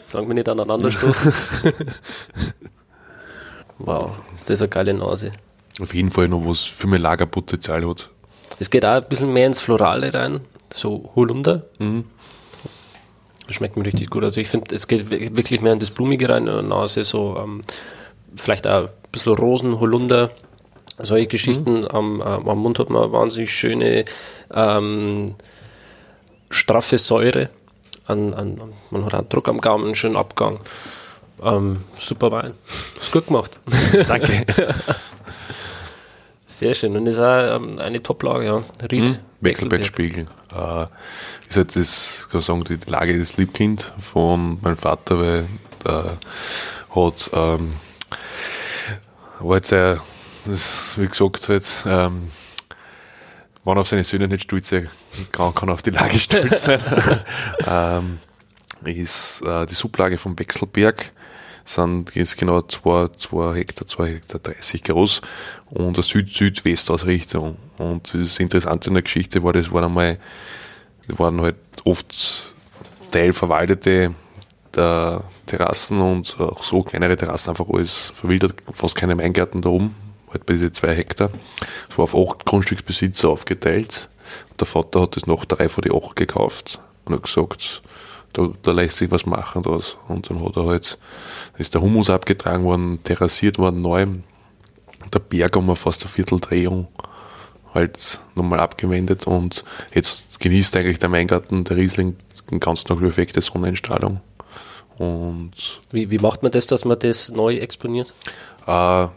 [0.06, 1.34] Sagen wir nicht aneinander stoßen.
[3.80, 5.32] wow, ist das eine geile Nase
[5.82, 8.10] auf jeden Fall noch was für mein Lagerpotenzial hat.
[8.60, 10.42] Es geht auch ein bisschen mehr ins Florale rein,
[10.74, 11.64] so Holunder.
[11.80, 12.06] Mhm.
[13.48, 14.24] Das schmeckt mir richtig gut.
[14.24, 17.38] Also ich finde, es geht wirklich mehr in das Blumige rein in der Nase, so
[17.38, 17.62] ähm,
[18.36, 20.32] vielleicht auch ein bisschen Rosen, Holunder,
[21.02, 21.82] solche Geschichten.
[21.82, 21.88] Mhm.
[21.88, 24.06] Am, ähm, am, Mund hat man wahnsinnig schöne,
[24.54, 25.36] ähm,
[26.50, 27.50] straffe Säure.
[28.06, 28.60] An, an,
[28.92, 30.60] man hat einen Druck am Gaumen, einen schönen Abgang.
[31.42, 32.54] Ähm, super Wein.
[32.66, 33.60] Ist gut gemacht.
[34.08, 34.46] Danke.
[36.54, 36.96] Sehr schön.
[36.96, 38.64] Und ist auch ähm, eine Toplage, ja.
[38.92, 39.08] Ried.
[39.08, 40.28] Hm, Wechselbergspiegel.
[40.56, 40.86] Äh,
[41.50, 45.46] ist halt das, kann ich sagen, die Lage des Liebkind von meinem Vater, weil
[45.84, 46.18] der
[46.96, 47.74] hat, ähm,
[49.40, 50.00] war jetzt sehr,
[50.46, 52.22] das, wie gesagt, halt, ähm,
[53.66, 54.90] wenn auf seine Söhne nicht stolz sein
[55.32, 56.80] kann, kann auf die Lage stolz sein.
[57.68, 58.20] ähm,
[58.86, 61.14] ist äh, die Sublage vom Wechselberg
[61.66, 65.22] sind jetzt genau zwei, zwei Hektar, zwei Hektar 30 groß
[65.70, 67.58] und eine Süd-Südwest-Ausrichtung.
[67.78, 70.18] Und das Interessante in der Geschichte war, das waren einmal,
[71.08, 72.54] waren halt oft
[73.12, 74.14] teilverwaldete
[74.76, 79.96] der Terrassen und auch so kleinere Terrassen, einfach alles verwildert, fast keine Weingärten da oben,
[80.32, 81.30] halt bei diesen zwei Hektar.
[81.90, 84.10] Es war auf acht Grundstücksbesitzer aufgeteilt.
[84.60, 87.84] Der Vater hat das nach drei von den acht gekauft und hat gesagt,
[88.34, 89.98] da, da lässt sich was machen draus.
[90.08, 90.98] Und dann hat er halt,
[91.58, 94.08] ist der Humus abgetragen worden, terrassiert worden neu,
[95.14, 96.88] der Berg um fast eine Vierteldrehung
[97.74, 102.16] halt nochmal abgewendet und jetzt genießt eigentlich der Weingarten, der Riesling,
[102.52, 104.22] den ganzen Tag perfekte Sonneneinstrahlung.
[104.98, 105.52] Und
[105.92, 108.14] wie, wie macht man das, dass man das neu exponiert?
[108.68, 109.08] Äh,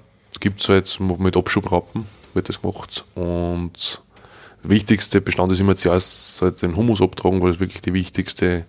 [0.40, 3.05] gibt es halt mit Abschubrappen, wird das gemacht.
[3.14, 4.02] Und
[4.62, 8.64] wichtigste Bestand ist immer zuerst halt den Humus abtragen, weil das wirklich die wichtigste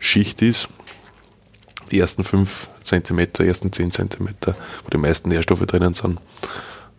[0.00, 0.68] Schicht ist.
[1.92, 4.28] die ersten 5 cm, ersten 10 cm,
[4.84, 6.20] wo die meisten Nährstoffe drinnen sind,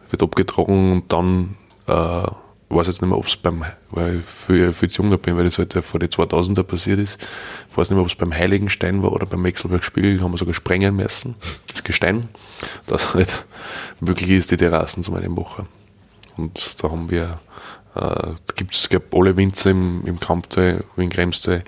[0.09, 1.55] wird abgetragen und dann,
[1.87, 2.27] äh,
[2.69, 5.35] weiß jetzt nicht mehr, ob es beim, weil ich viel, viel zu jung da bin,
[5.35, 7.19] weil das halt vor die 2000er passiert ist.
[7.69, 10.53] Ich weiß nicht mehr, ob es beim Heiligenstein war oder beim Mexelberg-Spiel, haben wir sogar
[10.53, 11.35] sprengen müssen,
[11.71, 12.29] das Gestein,
[12.87, 13.45] dass halt
[13.99, 15.67] möglich ist, die Terrassen zu meinem machen.
[16.37, 17.39] Und da haben wir,
[17.95, 21.63] äh, gibt es, glaube alle Winzer im, im Kamptal, in Kremstal,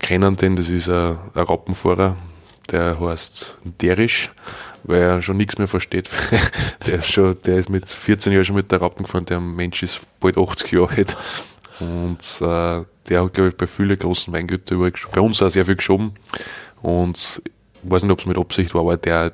[0.00, 2.16] kennen den, das ist ein, ein Rappenfahrer,
[2.70, 4.30] der heißt Derisch,
[4.84, 6.10] weil er schon nichts mehr versteht.
[6.86, 9.82] der, ist schon, der ist mit 14 Jahren schon mit der Rappen gefahren, der Mensch
[9.82, 11.16] ist bald 80 Jahre alt.
[11.80, 15.64] Und äh, der hat, glaube ich, bei vielen großen Weingütern überall, bei uns auch sehr
[15.64, 16.14] viel geschoben.
[16.80, 17.42] Und
[17.84, 19.32] ich weiß nicht, ob es mit Absicht war, aber der,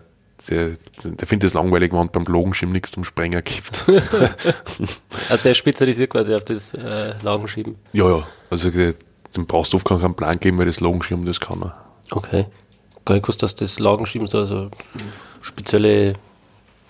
[0.48, 0.72] der,
[1.04, 3.84] der findet es langweilig, wenn beim Logenschieben nichts zum Sprenger gibt.
[5.28, 7.76] also der spezialisiert quasi auf das äh, Logenschieben?
[7.92, 8.26] Ja, ja.
[8.50, 8.94] Also den
[9.46, 11.84] brauchst du oft keinen Plan geben, weil das Logenschieben, das kann er.
[12.10, 12.46] Okay.
[13.04, 14.70] Gar nicht gewusst, dass das Lagenschieben so also
[15.40, 16.14] spezielle.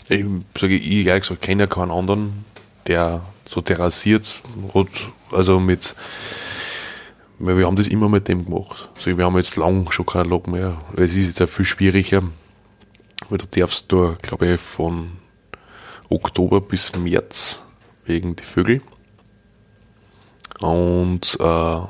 [0.08, 0.24] Ich
[0.58, 2.44] sage, ich ehrlich gesagt, kenne ja keinen anderen,
[2.86, 4.42] der so terrassiert
[4.74, 4.88] hat,
[5.32, 5.94] also mit,
[7.38, 8.90] wir haben das immer mit dem gemacht.
[8.96, 10.78] Also wir haben jetzt lang schon keinen Log mehr.
[10.96, 12.22] Es ist jetzt auch viel schwieriger,
[13.28, 15.12] weil du darfst da, glaube ich, von
[16.08, 17.62] Oktober bis März
[18.04, 18.82] wegen die Vögel.
[20.60, 21.80] Und äh,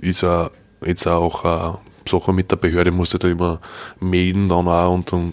[0.00, 0.50] ist auch
[0.84, 3.60] jetzt auch äh, Sache mit der Behörde, musst du da immer
[4.00, 5.32] melden dann auch und dann,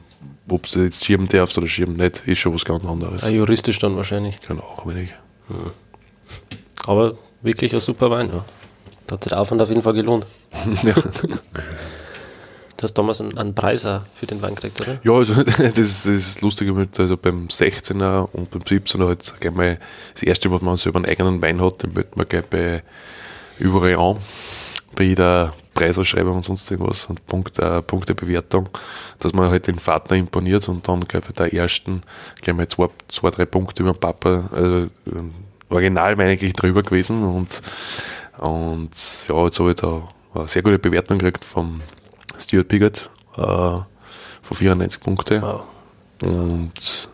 [0.49, 3.23] ob du jetzt schieben darfst oder schieben nicht, ist schon was ganz anderes.
[3.23, 4.35] Ja, juristisch dann wahrscheinlich.
[4.47, 5.13] Genau, wenig.
[5.47, 5.71] Hm.
[6.85, 8.43] Aber wirklich ein super Wein, ja.
[9.07, 10.25] Da hat sich der Aufwand auf jeden Fall gelohnt.
[10.83, 10.93] ja.
[12.77, 14.99] Du hast damals einen, einen Preis auch für den Wein gekriegt, oder?
[15.03, 19.53] Ja, also das ist das lustige mit, also beim 16er und beim 17er halt gleich
[19.53, 19.79] mal
[20.13, 22.83] das erste, was man selber einen eigenen Wein hat, den wird man gleich bei
[23.59, 24.17] überall an,
[24.95, 28.69] bei jeder Preisausschreibung und sonst irgendwas und Punkt, äh, Punktebewertung,
[29.19, 32.01] dass man halt den Vater imponiert und dann gleich bei der ersten
[32.41, 34.87] gleich mal zwei, zwei drei Punkte über den Papa, also
[35.69, 37.61] original war eigentlich drüber gewesen und,
[38.37, 38.91] und
[39.27, 41.81] ja, jetzt habe ich da eine sehr gute Bewertung gekriegt vom
[42.39, 45.41] Stuart Piggott äh, von 94 Punkte.
[45.41, 45.63] Wow.
[46.23, 47.09] Und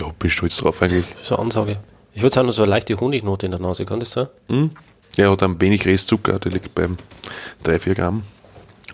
[0.00, 1.06] ja, bin stolz drauf eigentlich.
[1.22, 1.78] So eine Ansage.
[2.12, 4.28] Ich würde sagen, so eine leichte Honignote in der Nase, kann das sein?
[4.48, 4.70] Mhm.
[5.16, 6.96] Ja, hat ein wenig Restzucker, der liegt beim
[7.62, 8.22] 3, 4 Gramm.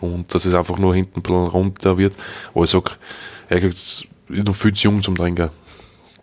[0.01, 2.14] Und dass es einfach nur hinten ein bisschen runter wird.
[2.55, 2.98] Aber ich sag,
[3.48, 5.51] er kriegt noch viel zu jung zum Trinken.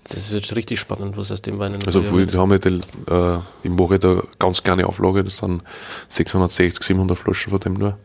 [0.10, 2.80] Das wird richtig spannend, was aus dem Wein Also, wir haben ja die,
[3.10, 5.62] äh, ich mache da ganz kleine Auflage, das sind
[6.08, 7.98] 660, 700 Flaschen von dem nur.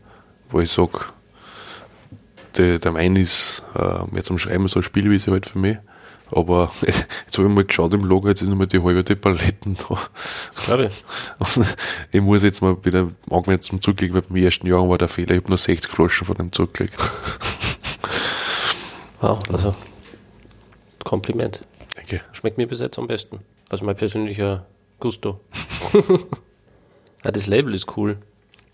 [0.51, 1.13] Wo ich sag,
[2.57, 5.79] der, der Wein ist äh, mehr zum Schreiben so eine Spielwiese halt für mich.
[6.35, 9.97] Aber jetzt habe ich mal geschaut im Lager, jetzt sind mal die halbe Paletten da.
[10.47, 11.05] Das glaube ich.
[11.57, 11.67] Und
[12.13, 15.33] ich muss jetzt mal wieder angewendet zum Zurücklegen, weil beim ersten Jahr war der Fehler,
[15.33, 16.97] ich habe nur 60 Flaschen von dem zurückgelegt.
[19.21, 19.73] Wow, also
[21.05, 21.65] Kompliment.
[21.95, 22.23] Danke.
[22.33, 23.39] Schmeckt mir bis jetzt am besten.
[23.69, 24.67] Also mein persönlicher
[24.99, 25.41] Gusto.
[27.25, 28.19] ja, das Label ist cool.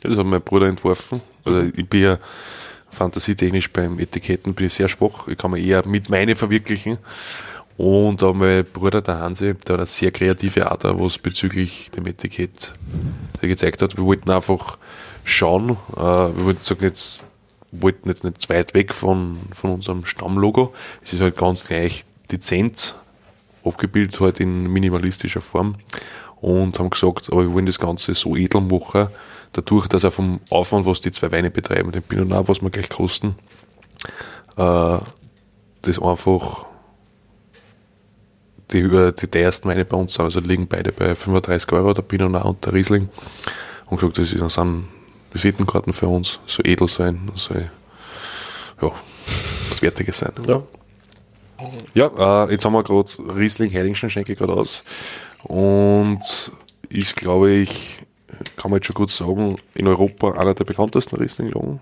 [0.01, 1.21] Das hat mein Bruder entworfen.
[1.45, 2.19] Also ich bin ja
[2.91, 5.29] fantasietechnisch beim Etiketten bin ich sehr schwach.
[5.29, 6.99] Ich kann mir eher mit meine verwirklichen.
[7.77, 12.07] Und auch mein Bruder, der Hansi, der hat eine sehr kreative Art, was bezüglich dem
[12.07, 12.73] Etikett
[13.41, 13.97] gezeigt hat.
[13.97, 14.79] Wir wollten einfach
[15.23, 17.27] schauen, äh, wir wollten sagen, jetzt,
[17.71, 20.75] wollten jetzt nicht weit weg von, von unserem Stammlogo.
[21.05, 22.97] Es ist halt ganz gleich dezent
[23.65, 25.77] abgebildet, halt in minimalistischer Form.
[26.41, 29.09] Und haben gesagt, aber wir wollen das Ganze so edel machen,
[29.53, 32.71] dadurch, dass er vom Aufwand, was die zwei Weine betreiben, den Pinot Noir, was wir
[32.71, 33.35] gleich kosten,
[34.57, 34.99] äh,
[35.83, 36.67] das einfach
[38.73, 42.31] die, die teuersten Weine bei uns sind, also liegen beide bei 35 Euro, der Pinot
[42.31, 43.09] Noir und der Riesling.
[43.87, 44.85] Und gesagt, das sind
[45.33, 47.71] Visitenkarten für uns, so edel sein, soll
[48.81, 48.91] ja,
[49.69, 50.33] was Wertiges sein.
[50.47, 50.63] Ja.
[51.95, 54.85] Ja, äh, jetzt haben wir gerade Riesling Heiligenstein schenke gerade aus.
[55.43, 56.21] Und
[56.89, 58.01] ist, glaube ich,
[58.57, 61.81] kann man jetzt schon gut sagen, in Europa einer der bekanntesten Riesling-Lagen.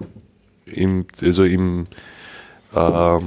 [0.66, 1.86] Im, also im,
[2.74, 3.20] äh,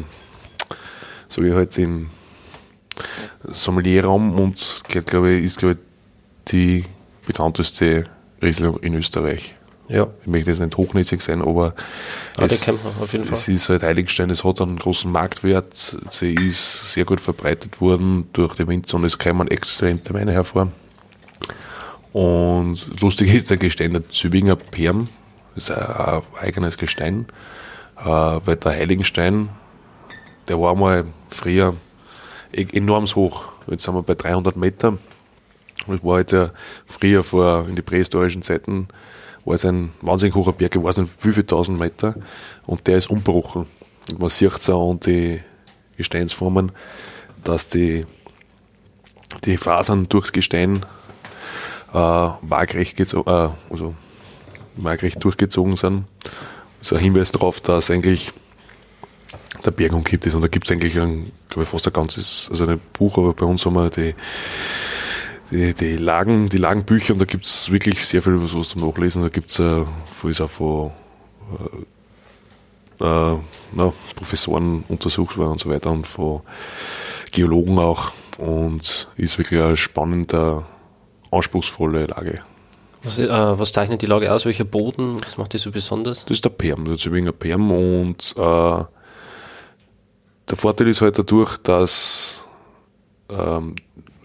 [1.28, 2.10] so wie halt im
[3.48, 6.86] Sommelierraum und glaube ich, ist glaube ich die
[7.26, 8.06] bekannteste
[8.41, 9.56] Riesling in Österreich.
[9.88, 10.08] Ja.
[10.22, 11.74] Ich möchte jetzt nicht hochnäsig sein, aber
[12.38, 17.20] ja, es, es ist halt Heiligenstein, es hat einen großen Marktwert, sie ist sehr gut
[17.20, 20.72] verbreitet worden durch die Winzer und es kommen exzellente Weine hervor.
[22.14, 25.10] Und lustig ist der Gestein der Zübinger Perm,
[25.56, 27.27] ist ein eigenes Gestein,
[27.98, 29.49] äh, weil der Heiligenstein,
[30.48, 31.76] der war mal früher
[32.52, 33.49] e-, enorm hoch.
[33.68, 34.98] Jetzt sind wir bei 300 Meter.
[35.88, 36.53] Das war halt
[36.86, 38.88] früher vor, in die prähistorischen Zeiten,
[39.45, 42.15] war es ein wahnsinnig hoher Berg, ich weiß nicht wie viele tausend Meter,
[42.65, 43.65] und der ist umbrochen.
[44.11, 45.40] Und man sieht es auch an die
[45.98, 46.72] Gesteinsformen,
[47.44, 48.02] dass die,
[49.45, 50.86] die Fasern durchs Gestein
[51.94, 53.94] waagrecht, äh, also
[54.76, 56.06] waagrecht durchgezogen sind.
[56.80, 58.32] Das ist ein Hinweis darauf, dass eigentlich
[59.66, 60.36] der Berg umgibt ist.
[60.36, 63.34] Und da gibt es eigentlich ein, glaube ich, fast ein ganzes, also ein Buch, aber
[63.34, 64.14] bei uns haben wir die,
[65.52, 69.22] die, die Lagen, die Lagenbücher und da gibt es wirklich sehr viel was zum Nachlesen.
[69.22, 69.84] Da gibt es äh,
[70.30, 70.91] ist auch von
[72.99, 73.38] äh, äh,
[73.74, 76.41] na, Professoren untersucht worden und so weiter und von
[77.32, 78.11] Geologen auch.
[78.38, 80.64] Und ist wirklich eine spannende,
[81.32, 82.42] anspruchsvolle Lage.
[83.04, 84.46] Was, äh, was, zeichnet die Lage aus?
[84.46, 85.22] Welcher Boden?
[85.24, 86.26] Was macht die so besonders?
[86.26, 86.86] Das ist der Perm.
[86.86, 88.84] Das ist ein wenig ein Perm und äh,
[90.50, 92.44] der Vorteil ist halt dadurch, dass
[93.30, 93.76] ähm,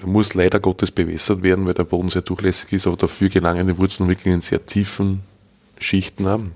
[0.03, 3.79] muss leider Gottes bewässert werden, weil der Boden sehr durchlässig ist, aber dafür gelangen die
[3.79, 5.23] Wurzeln wirklich in sehr tiefen
[5.79, 6.53] Schichten haben.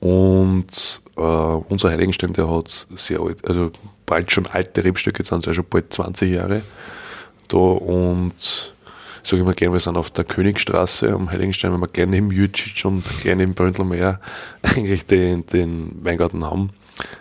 [0.00, 3.70] Und äh, unser Heiligenstein, der hat sehr alt, also
[4.06, 6.62] bald schon alte Rebstöcke, jetzt sind es ja schon bald 20 Jahre
[7.48, 8.74] da und
[9.22, 12.30] sage ich mal gerne, wir sind auf der Königstraße am Heiligenstein, wenn wir gleich neben
[12.30, 14.20] Jütschitsch und gleich neben Bröndlmeier
[14.62, 16.70] eigentlich den, den Weingarten haben.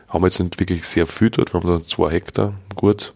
[0.09, 3.13] Haben wir jetzt nicht wirklich sehr viel dort, wir haben da zwei Hektar, gut.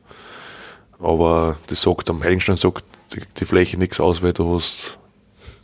[0.99, 4.97] Aber das sagt am Heiligenstein sagt die, die Fläche nichts aus, weil du hast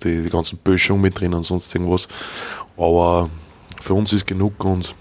[0.04, 2.08] die, die ganzen Böschungen mit drin und sonst irgendwas.
[2.78, 3.30] Aber
[3.80, 4.96] für uns ist genug und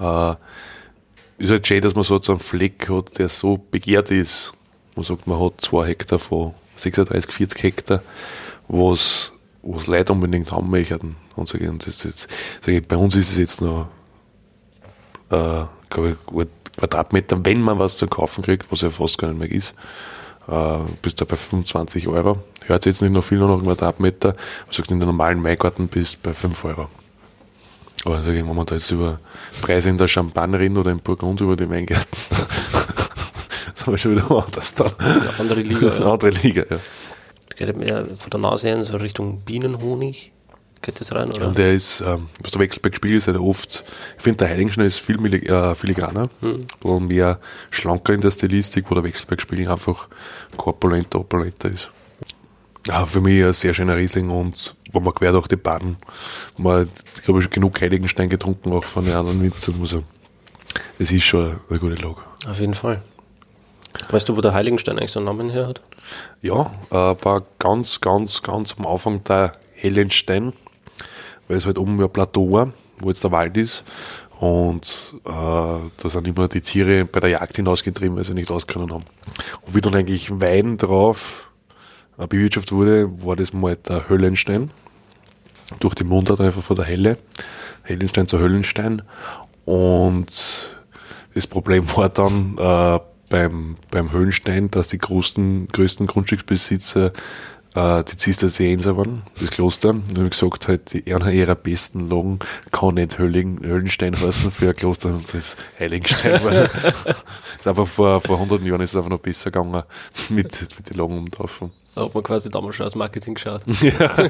[0.00, 0.34] äh,
[1.38, 4.54] ist halt schön, dass man so einen Fleck hat, der so begehrt ist.
[4.94, 8.02] Man sagt, man hat zwei Hektar von 36, 40 Hektar,
[8.68, 9.32] was,
[9.62, 11.16] was Leute unbedingt haben möchten.
[11.34, 12.28] Und sag ich, das, das,
[12.60, 13.88] sag ich, bei uns ist es jetzt noch,
[15.30, 16.46] äh, glaube ich,
[16.76, 19.74] Quadratmeter, wenn man was zu kaufen kriegt, was ja fast gar nicht mehr ist,
[20.48, 22.38] äh, bist du bei 25 Euro.
[22.66, 26.18] Hört jetzt nicht noch viel noch Quadratmeter, man sagt in der normalen Maigarten bist du
[26.22, 26.88] bei 5 Euro.
[28.04, 29.18] Aber ich, wenn man da jetzt über
[29.60, 32.18] Preise in der Champagnerin oder im Burgund über die Weingärten
[33.86, 34.92] haben wir schon wieder woanders dann.
[34.98, 35.90] Eine andere Liga.
[35.96, 36.78] Eine andere Liga, ja.
[37.56, 40.32] Geht mehr von der Nase hin so Richtung Bienenhonig.
[40.82, 41.48] Geht das rein, oder?
[41.48, 43.84] Und der ist, ähm, was der Wechselberg spielt, ist halt oft,
[44.16, 46.60] ich finde, der Heiligenstein ist viel äh, filigraner, mhm.
[46.82, 47.40] und mehr
[47.70, 50.08] schlanker in der Stilistik, wo der Wechselberg spiel einfach
[50.56, 51.90] korpulenter, opulenter ist.
[52.86, 55.96] Ja, für mich ein sehr schöner Riesling und wo man quer durch die Baden,
[56.58, 56.88] man,
[57.20, 59.96] ich habe schon genug Heiligenstein getrunken, auch von den anderen Winzern, ich
[60.98, 62.20] es ist schon eine gute Lage.
[62.46, 63.02] Auf jeden Fall.
[64.10, 65.80] Weißt du, wo der Heiligenstein eigentlich so einen Namen her hat?
[66.42, 66.94] Ja, äh,
[67.24, 70.52] war ganz, ganz, ganz am Anfang der Hellenstein,
[71.48, 73.84] weil es halt oben ein Plateau war, wo jetzt der Wald ist.
[74.38, 78.92] Und äh, da sind immer die Tiere bei der Jagd hinausgetrieben, weil sie nicht auskennen
[78.92, 79.04] haben.
[79.62, 81.50] Und wie dann eigentlich Wein drauf
[82.18, 84.70] äh, bewirtschaftet wurde, war das mal der Höllenstein.
[85.80, 87.18] Durch die Mundart einfach von der Helle.
[87.82, 89.02] Hellenstein zu Höllenstein.
[89.64, 90.76] Und
[91.34, 97.12] das Problem war dann, äh, beim, beim Höhlenstein, dass die größten, größten Grundstücksbesitzer
[97.76, 99.90] äh, die Zisterzienser waren, das Kloster.
[99.90, 102.38] Und haben gesagt, halt, die, einer ihrer besten Lagen
[102.72, 106.42] kann nicht Hölling, Höllenstein heißen für ein Kloster, das ist Heiligenstein.
[106.42, 106.70] weil,
[107.58, 109.82] ist einfach vor, vor 100 Jahren ist es einfach noch besser gegangen
[110.30, 111.70] mit, mit den Lagen umtaufen.
[111.94, 113.62] Da hat man quasi damals schon aus Marketing geschaut.
[113.80, 114.28] ja.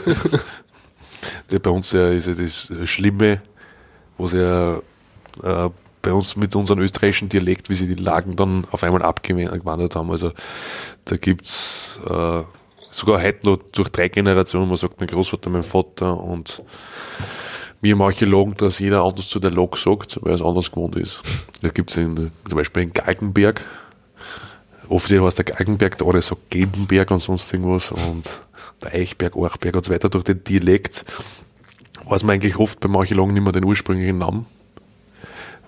[1.50, 1.58] ja.
[1.58, 3.40] Bei uns ja, ist ja das Schlimme,
[4.18, 4.78] was ja
[5.42, 5.70] äh,
[6.06, 10.12] bei uns mit unserem österreichischen Dialekt, wie sie die Lagen dann auf einmal abgewandert haben.
[10.12, 10.30] Also
[11.04, 12.42] da gibt's äh,
[12.92, 16.62] sogar heute noch durch drei Generationen, man sagt mein Großvater, mein Vater und
[17.80, 21.22] mir im Archäologen, dass jeder anders zu der Lok sagt, weil es anders gewohnt ist.
[21.62, 23.64] Da gibt's zum Beispiel in Galgenberg,
[24.88, 28.42] offiziell heißt der Galgenberg, der andere sagt Gelbenberg und sonst irgendwas und
[28.80, 30.08] der Eichberg, Orchberg und so weiter.
[30.08, 31.04] Durch den Dialekt
[32.04, 34.46] weiß man eigentlich oft beim Archäologen nicht mehr den ursprünglichen Namen.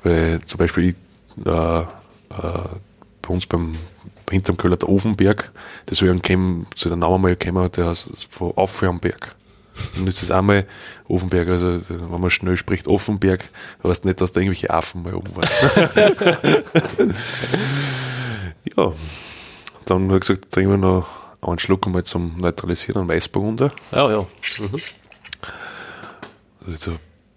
[0.03, 0.95] Weil zum Beispiel
[1.45, 1.85] äh, äh,
[2.31, 3.75] bei uns beim
[4.31, 5.51] hinterm Köller der Ofenberg,
[5.87, 9.35] das soll kämen, zu der Namen mal gekommen, der heißt von Auf am Berg.
[9.97, 10.67] Und das ist einmal
[11.07, 13.49] Ofenberg, also wenn man schnell spricht, Offenberg,
[13.85, 15.49] heißt nicht, dass da irgendwelche Affen mal oben waren.
[18.77, 18.93] ja,
[19.85, 21.07] dann habe ich gesagt, trinken wir noch
[21.41, 23.71] einen Schluck einmal zum Neutralisieren an Weißburgunder.
[23.93, 24.27] Ja, ja.
[24.59, 24.81] Mhm.
[26.67, 26.91] Also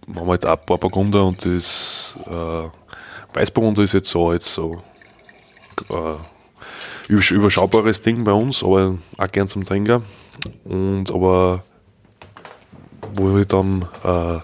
[0.07, 2.69] machen wir halt ein paar Burgunder und das äh,
[3.33, 4.81] Weißburgunder ist jetzt so, jetzt so
[5.89, 6.17] äh,
[7.07, 10.03] überschaubares Ding bei uns, aber auch gern zum Trinken.
[10.63, 11.63] Und aber
[13.15, 14.39] wo wir dann äh,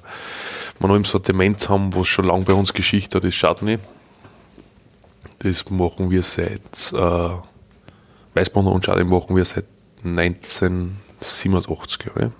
[0.79, 3.79] noch im Sortiment haben, was schon lange bei uns Geschichte hat, ist Chardonnay.
[5.39, 7.29] Das machen wir seit äh,
[8.33, 9.65] Weißburgunder und Chardonnay machen wir seit
[10.03, 12.31] 1987, glaube ich.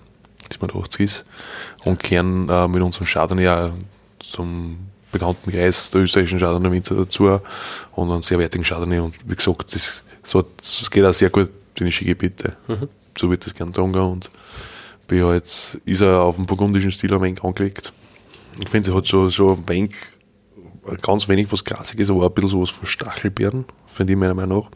[0.52, 1.24] 87 ist.
[1.84, 3.70] Und kehren äh, mit unserem Chardonnay
[4.18, 4.78] zum
[5.10, 7.40] bekannten Kreis der österreichischen Chardonnay Winzer dazu
[7.92, 9.00] und einen sehr wertigen Chardonnay.
[9.00, 12.56] Und wie gesagt, das, so, das geht auch sehr gut in die Skigebiete.
[12.66, 12.88] Mhm.
[13.16, 14.30] So wird das gern getrunken und
[15.06, 17.92] bin halt, ist er auf dem burgundischen Stil ein wenig angelegt.
[18.60, 19.94] Ich finde, es hat so, so ein wenig,
[21.02, 24.60] ganz wenig was Klassisches, aber auch ein bisschen sowas von Stachelbeeren, finde ich meiner Meinung
[24.60, 24.70] nach.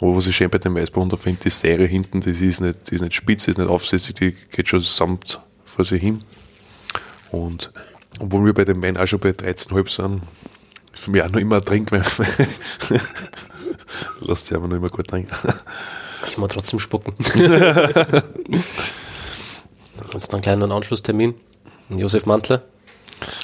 [0.00, 2.94] Aber was ich schön bei dem Weißburgunder finde, die Serie hinten, das ist nicht, die
[2.94, 6.22] ist nicht spitz, die ist nicht aufsässig, die geht schon samt vor sich hin.
[7.30, 7.70] Und
[8.20, 10.22] obwohl wir bei dem Wein auch schon bei 13,5 sind,
[10.92, 12.04] ist für mich auch noch immer ein Trinkwein.
[14.20, 15.34] Lasst sich aber noch immer gut trinken.
[16.26, 17.14] Ich muss trotzdem spucken.
[20.12, 21.34] Jetzt einen kleinen Anschlusstermin.
[21.88, 22.62] Josef Mantler.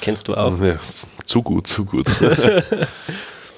[0.01, 0.59] Kennst du auch?
[0.59, 0.77] Ja,
[1.25, 2.07] zu gut, zu gut.
[2.21, 2.85] äh,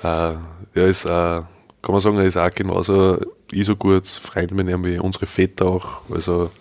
[0.03, 0.37] er
[0.73, 1.47] ist, äh, kann
[1.87, 3.19] man sagen, er ist auch genauso,
[3.51, 6.01] ich so gut Freund mit ihm wie unsere Väter auch.
[6.11, 6.51] Also,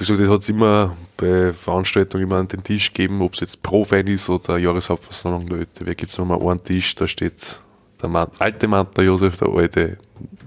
[0.00, 3.62] wie gesagt, es hat immer bei Veranstaltungen immer an den Tisch gegeben, ob es jetzt
[3.62, 7.60] Pro-Fan ist oder Jahreshauptversammlung der ÖTW, gibt es nochmal einen Tisch, da steht
[8.00, 9.98] der Ma alte Mantler Josef, der alte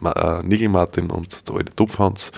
[0.03, 2.31] äh, Nigel Martin und der alte Topfhans.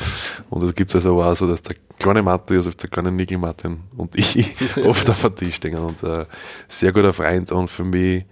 [0.49, 3.37] Und da gibt es also auch so, dass der kleine Martin Josef, der kleine Nigel
[3.37, 5.77] Martin und ich oft auf dem Tisch stehen.
[5.77, 6.25] Und äh,
[6.67, 8.25] sehr guter Freund und für mich,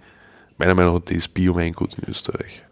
[0.58, 2.62] meiner Meinung nach, das bio gut in Österreich.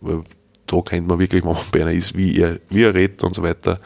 [0.00, 0.22] Weil
[0.66, 3.34] da kennt man wirklich, wenn man bei einer ist, wie er, wie er redet und
[3.34, 3.78] so weiter,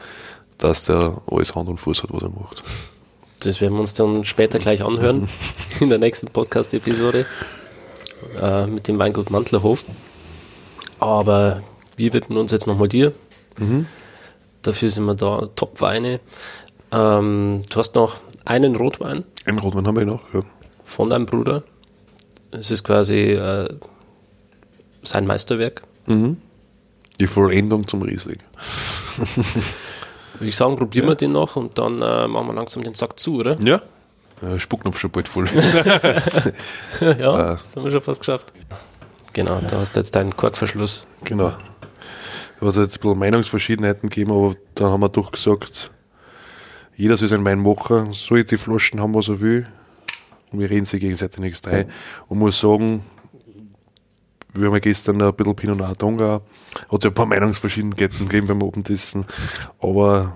[0.63, 2.63] dass der alles Hand und Fuß hat, was er macht.
[3.41, 5.27] Das werden wir uns dann später gleich anhören
[5.81, 7.25] in der nächsten Podcast-Episode
[8.41, 9.83] äh, mit dem Weingut Mantlerhof.
[10.99, 11.61] Aber
[11.97, 13.11] wir widmen uns jetzt nochmal dir.
[13.57, 13.87] Mhm.
[14.61, 16.21] Dafür sind wir da Top-Weine.
[16.93, 19.25] Ähm, du hast noch einen Rotwein.
[19.43, 20.43] Einen Rotwein haben wir noch, ja.
[20.85, 21.63] Von deinem Bruder.
[22.51, 23.67] Es ist quasi äh,
[25.01, 25.83] sein Meisterwerk.
[26.05, 26.37] Mhm.
[27.19, 28.37] Die Vollendung zum Riesling.
[30.33, 31.11] Würde ich sagen, probieren ja.
[31.11, 33.57] wir den noch und dann äh, machen wir langsam den Sack zu, oder?
[33.63, 33.81] Ja.
[34.41, 35.47] Äh, Spucknopf schon bald voll.
[37.01, 37.57] ja, äh.
[37.57, 38.53] das haben wir schon fast geschafft.
[39.33, 41.07] Genau, da hast du jetzt deinen Korkverschluss.
[41.23, 41.53] Genau.
[42.59, 45.91] Da hat es jetzt ein bisschen Meinungsverschiedenheiten gegeben, aber da haben wir doch gesagt,
[46.95, 49.67] jeder soll seinen Wein machen, soll die Flaschen haben, was er will.
[50.51, 51.89] Und wir reden sie gegenseitig nichts rein.
[52.27, 53.03] Und muss sagen,
[54.53, 56.41] wir haben ja gestern ein bisschen Pinot Noir Tonga,
[56.89, 59.25] hat es ja ein paar Meinungsverschiedenheiten gegeben beim Abendessen,
[59.79, 60.33] aber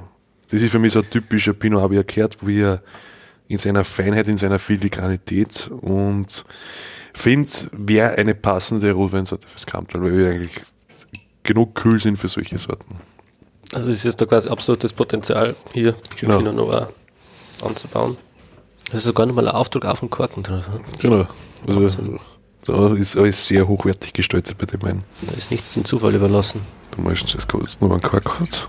[0.50, 2.82] das ist für mich so ein typischer Pinot Noir, wie er gehört, wie er
[3.48, 6.46] in seiner Feinheit, in seiner Filigranität und
[7.14, 10.62] finde, wäre eine passende Rotweinsorte fürs Kamptal, weil wir eigentlich
[11.44, 13.00] genug kühl sind für solche Sorten.
[13.74, 16.38] Also es ist da quasi absolutes Potenzial, hier genau.
[16.38, 16.90] Pinot Noir
[17.64, 18.18] anzubauen.
[18.86, 20.70] Das ist sogar nochmal ein Aufdruck auf dem Korken drauf.
[20.70, 20.80] Ne?
[21.00, 21.28] Genau.
[21.68, 22.20] Also,
[22.68, 25.04] da ist alles sehr hochwertig gestaltet bei dem Wein.
[25.22, 26.60] Da ist nichts zum Zufall überlassen.
[26.92, 28.68] Du möchtest jetzt kurz nur einen hat.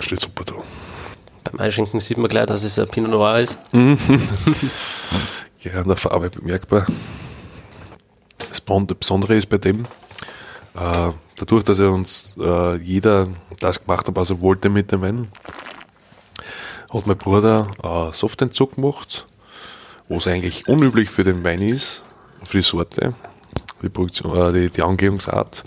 [0.00, 0.52] Steht super da.
[1.44, 3.56] Beim Einschenken sieht man gleich, dass es ein Pinot Noir ist.
[3.72, 3.80] ja,
[5.72, 6.86] an der Farbe bemerkbar.
[8.38, 9.84] Das Besondere ist bei dem,
[10.74, 13.28] äh, dadurch, dass er uns äh, jeder
[13.60, 15.28] das gemacht hat, was er wollte mit dem Wein,
[16.92, 19.26] hat mein Bruder äh, Softentzug gemacht,
[20.08, 22.02] was eigentlich unüblich für den Wein ist,
[22.42, 23.14] für die Sorte,
[23.82, 25.64] die, Produktion, äh, die, die Angebungsart.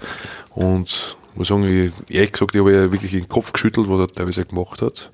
[0.56, 4.08] Und muss sagen, ich, ehrlich gesagt, ich habe ja wirklich den Kopf geschüttelt, was er
[4.08, 5.12] teilweise gemacht hat.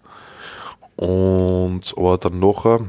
[0.95, 2.80] Und aber dann nachher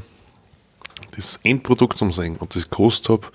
[1.15, 3.27] das Endprodukt zum Sehen und das gekostet habe,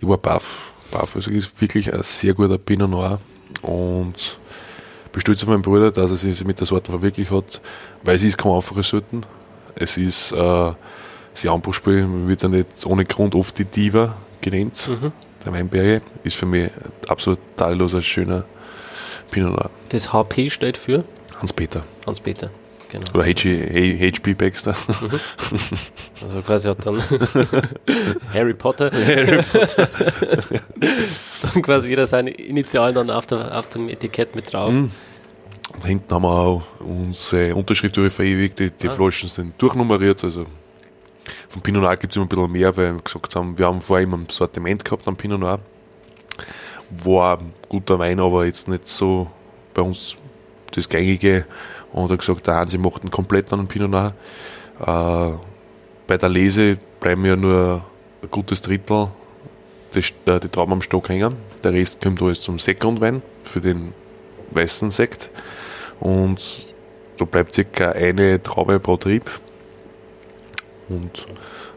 [0.00, 0.72] ich war baff.
[0.90, 1.16] baff.
[1.16, 3.20] Also ist wirklich ein sehr guter Pinot Noir
[3.62, 4.38] und
[5.12, 7.60] bestütze auf meinen Bruder, dass er sich mit der Sorte verwirklicht hat,
[8.04, 9.24] weil es ist keine einfache Sorten.
[9.74, 10.72] Es ist äh,
[11.48, 14.88] anspruchsvoll, man wird ja nicht ohne Grund oft die Diva genannt.
[14.88, 15.12] Mhm.
[15.44, 16.70] Der Weinberge ist für mich
[17.08, 18.44] absolut tadelloser, schöner
[19.30, 19.70] Pinot Noir.
[19.88, 21.04] Das HP steht für?
[21.40, 21.82] Hans-Peter.
[22.06, 22.50] Hans-Peter.
[22.90, 23.06] Genau.
[23.14, 24.34] Oder H.P.
[24.34, 24.72] Baxter.
[24.72, 25.10] Mhm.
[26.22, 27.02] Also quasi hat dann
[28.34, 28.90] Harry Potter.
[28.92, 29.88] Harry Potter.
[31.54, 34.70] dann quasi jeder seine Initialen dann auf, der, auf dem Etikett mit drauf.
[34.70, 34.90] Mhm.
[35.74, 38.90] Und hinten haben wir auch unsere Unterschrift verewigt, die, die ah.
[38.90, 40.44] Flaschen sind durchnummeriert, also
[41.48, 43.80] von Pinot Noir gibt es immer ein bisschen mehr, weil wir gesagt haben, wir haben
[43.80, 45.58] vorher immer ein Sortiment gehabt am Pinot Noir.
[46.90, 49.30] War ein guter Wein, aber jetzt nicht so
[49.74, 50.16] bei uns
[50.72, 51.46] das gängige
[51.92, 54.14] und hat gesagt, der Hansi macht einen komplett anderen Pinot Noir.
[54.80, 55.36] Äh,
[56.06, 57.82] bei der Lese bleiben ja nur
[58.22, 59.08] ein gutes Drittel
[59.94, 61.34] die, äh, die Trauben am Stock hängen.
[61.62, 63.92] Der Rest kommt alles zum Sekundwein für den
[64.50, 65.30] weißen Sekt.
[66.00, 66.74] Und
[67.18, 69.30] da bleibt circa eine Traube pro Trieb.
[70.88, 71.26] Und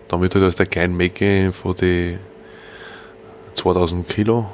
[0.08, 2.20] dann wird halt aus der kleinen Mecke von den
[3.56, 4.50] 2000 Kilo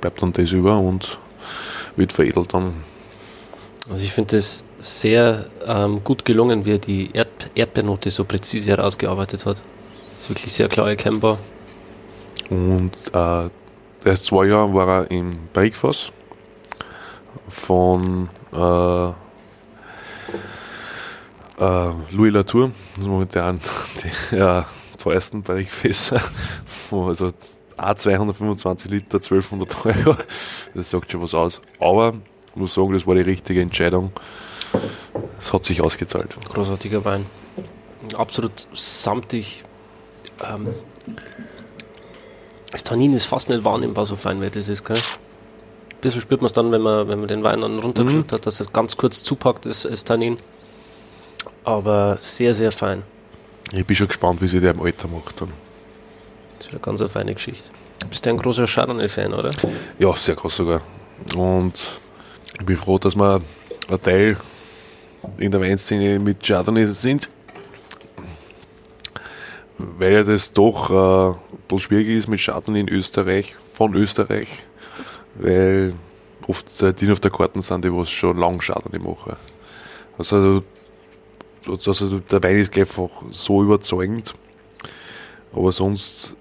[0.00, 1.18] bleibt dann das über und
[1.96, 2.74] wird veredelt dann
[3.90, 8.70] Also ich finde es sehr ähm, gut gelungen, wie er die Erd Erdbeernote so präzise
[8.70, 9.62] herausgearbeitet hat.
[10.20, 11.38] Ist wirklich sehr klar erkennbar.
[12.50, 13.48] Und äh,
[14.04, 16.12] erst zwei Jahre war er im Breakfast
[17.48, 19.12] von äh,
[21.58, 23.60] äh, Louis Latour, das ist momentan
[24.02, 24.66] die ja,
[24.98, 26.20] teuersten Barrikfässer,
[26.90, 27.32] also
[27.76, 30.16] A225 Liter, 1200 Euro,
[30.74, 31.60] das sagt schon was aus.
[31.80, 32.14] Aber
[32.50, 34.12] ich muss sagen, das war die richtige Entscheidung.
[35.40, 36.34] Es hat sich ausgezahlt.
[36.52, 37.26] Großartiger Wein.
[38.16, 39.64] Absolut samtig.
[40.42, 40.68] Ähm,
[42.70, 44.96] das Tannin ist fast nicht wahrnehmbar, so fein wie das ist, gell?
[44.96, 48.34] Ein bisschen spürt man es dann, wenn man, wenn man den Wein dann runtergeschluckt mhm.
[48.34, 50.38] hat, dass er ganz kurz zupackt, das, das Tannin
[51.64, 53.02] aber sehr, sehr fein.
[53.72, 55.48] Ich bin schon gespannt, wie sie der im Alter macht dann.
[56.58, 57.70] Das ist eine ganz feine Geschichte.
[58.08, 59.50] Bist du ein großer Chardonnay-Fan, oder?
[59.98, 60.82] Ja, sehr groß sogar.
[61.36, 61.98] Und
[62.60, 63.40] ich bin froh, dass wir
[63.90, 64.36] ein Teil
[65.38, 67.30] in der Weinszene mit Chardonnay sind.
[69.78, 71.36] Weil ja das doch äh,
[71.66, 74.48] bloß schwierig ist mit Chardonnay in Österreich, von Österreich.
[75.34, 75.94] Weil
[76.46, 76.66] oft
[77.00, 79.36] die auf der Karten sind, die was schon lange Chardonnay machen.
[80.16, 80.62] Also
[81.66, 84.34] also der Wein ist einfach so überzeugend.
[85.52, 86.36] Aber sonst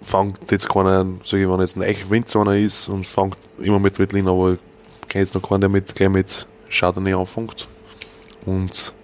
[0.00, 3.98] fängt jetzt keiner, sag ich, wenn jetzt ein echt Winzer ist und fängt immer mit
[3.98, 7.66] Wettlin, aber ich kenne jetzt noch keinen, der mit, gleich mit Chardonnay anfängt.
[8.46, 8.94] Und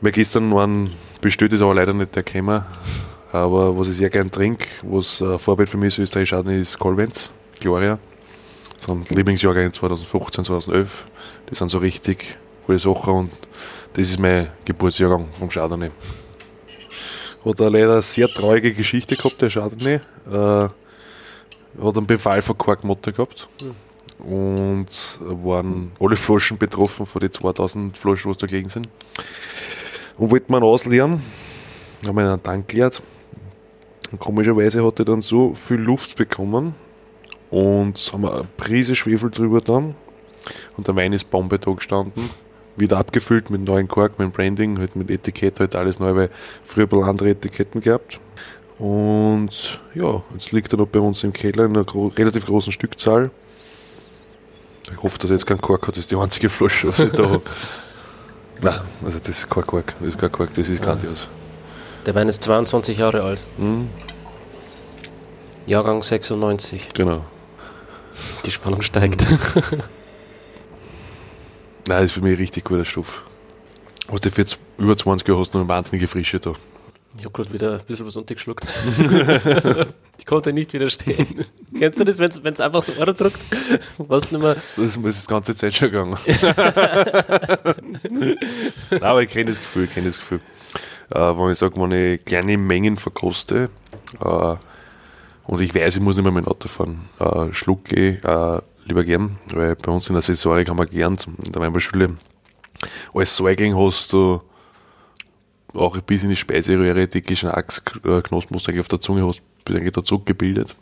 [0.00, 2.66] mir gestern waren bestellt, ist aber leider nicht der Kämmer.
[3.32, 6.78] Aber was ich sehr gern trinke, was ein Vorbild für mich ist, Österreich Chardonnay, ist
[6.78, 7.30] Colvens,
[7.60, 7.98] Gloria.
[8.74, 11.06] Das sind Lieblingsjahrgänge 2015, 2011.
[11.50, 13.30] Die sind so richtig gute Sachen und
[13.98, 15.90] das ist mein Geburtsjahrgang vom Chardonnay.
[17.44, 19.94] Hat eine leider sehr traurige Geschichte gehabt, der Chardonnay.
[20.30, 20.68] Äh,
[21.82, 23.48] hat einen Befall von Korkmotte gehabt.
[24.20, 24.86] Und
[25.18, 28.88] waren alle Flaschen betroffen von den 2000 Flaschen, die da gelegen sind.
[30.16, 31.20] Und wollten wir ausleeren.
[32.06, 33.02] Haben wir einen Tank geleert.
[34.12, 36.76] Und komischerweise hat er dann so viel Luft bekommen.
[37.50, 39.96] Und haben wir eine Prise Schwefel drüber dann.
[40.76, 42.30] Und der Wein ist Bombe da gestanden
[42.78, 46.30] wieder abgefüllt mit neuen Kork, mit Branding, halt mit Etikett, halt alles neu, weil
[46.64, 48.20] früher ein paar andere Etiketten gehabt.
[48.78, 52.72] Und ja, jetzt liegt er noch bei uns im Keller in einer gro relativ großen
[52.72, 53.30] Stückzahl.
[54.90, 57.12] Ich hoffe, dass er jetzt kein Kork hat, das ist die einzige Flasche, was ich
[57.12, 57.42] da habe.
[58.62, 61.28] Nein, also das ist kein Kork, das ist kein Kork, das ist grandios.
[62.06, 63.40] Der Wein ist 22 Jahre alt.
[63.58, 63.90] Mhm.
[65.66, 66.88] Jahrgang 96.
[66.94, 67.24] Genau.
[68.46, 69.26] Die Spannung steigt.
[71.88, 73.22] Nein, das ist für mich ein richtig guter Stoff.
[74.08, 74.44] Was du für
[74.76, 76.52] über 20 Jahre hast, noch eine wahnsinnige Frische da.
[77.16, 78.66] Ich habe gerade wieder ein bisschen was untergeschluckt.
[80.18, 81.46] ich konnte nicht widerstehen.
[81.78, 83.38] Kennst du das, wenn es einfach so Ohr drückt?
[83.96, 84.54] Was nicht mehr.
[84.54, 86.18] Das ist das ganze Zeit schon gegangen.
[88.10, 88.36] Nein,
[89.00, 90.40] aber ich kenne das Gefühl, ich kenne das Gefühl.
[91.10, 93.70] Äh, wenn ich sage, wenn ich kleine Mengen verkoste
[94.22, 94.56] äh,
[95.46, 99.04] und ich weiß, ich muss nicht mehr mein Auto fahren, äh, schlucke ich äh, lieber
[99.04, 102.16] gern, weil bei uns in der Sensorik haben wir gelernt, in der Weinbauschule,
[103.14, 104.40] als Säugling hast du
[105.74, 110.26] auch bis in die Speiseröhre die Geschmacksknospen, auf der Zunge hast, bis eigentlich der Zug
[110.26, 110.74] gebildet.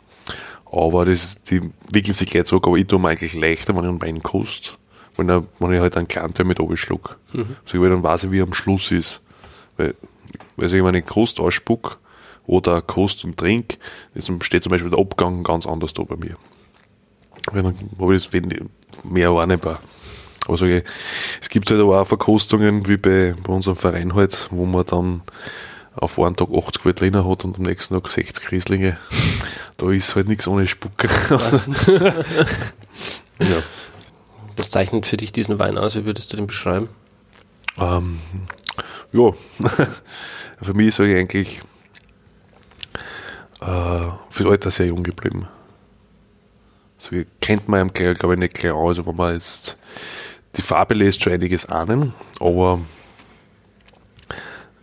[0.71, 1.61] Aber das, die
[1.91, 4.71] wickeln sich gleich zurück, aber ich tue mir eigentlich leichter, wenn ich einen Wein koste,
[5.15, 7.17] wenn, er, wenn ich halt einen kleinen Teil mit abschluck.
[7.33, 7.55] Mhm.
[7.65, 9.21] So, weil dann weiß ich, wie er am Schluss ist.
[9.77, 9.95] Weil,
[10.55, 11.99] weil ich, wenn ich Kost ausspuck
[12.45, 13.77] oder Kost und trink,
[14.41, 16.37] steht zum Beispiel der Abgang ganz anders da bei mir.
[17.53, 18.29] Ich das
[19.03, 19.79] mehr wahrnehmbar.
[20.47, 20.83] Aber sage ich,
[21.41, 25.21] es gibt halt auch Verkostungen, wie bei, bei unserem Verein halt, wo man dann
[25.95, 28.97] auf einen Tag 80 Veltliner hat und am nächsten Tag 60 Rieslinge.
[29.77, 31.07] Da ist halt nichts ohne Spucke.
[33.39, 33.63] ja.
[34.55, 35.95] Was zeichnet für dich diesen Wein aus?
[35.95, 36.89] Wie würdest du den beschreiben?
[37.77, 38.19] Ähm,
[39.11, 39.31] ja,
[40.61, 41.61] für mich ist er eigentlich
[43.61, 45.47] äh, fürs Alter sehr jung geblieben.
[47.09, 48.97] So kennt man ihm, glaube ich, nicht gleich aus.
[48.97, 49.77] Also wenn man jetzt
[50.55, 52.79] die Farbe lässt schon einiges ahnen, aber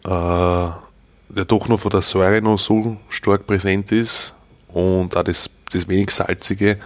[0.04, 4.34] äh, der doch noch von der Säure noch so stark präsent ist
[4.68, 6.78] und auch das, das wenig salzige,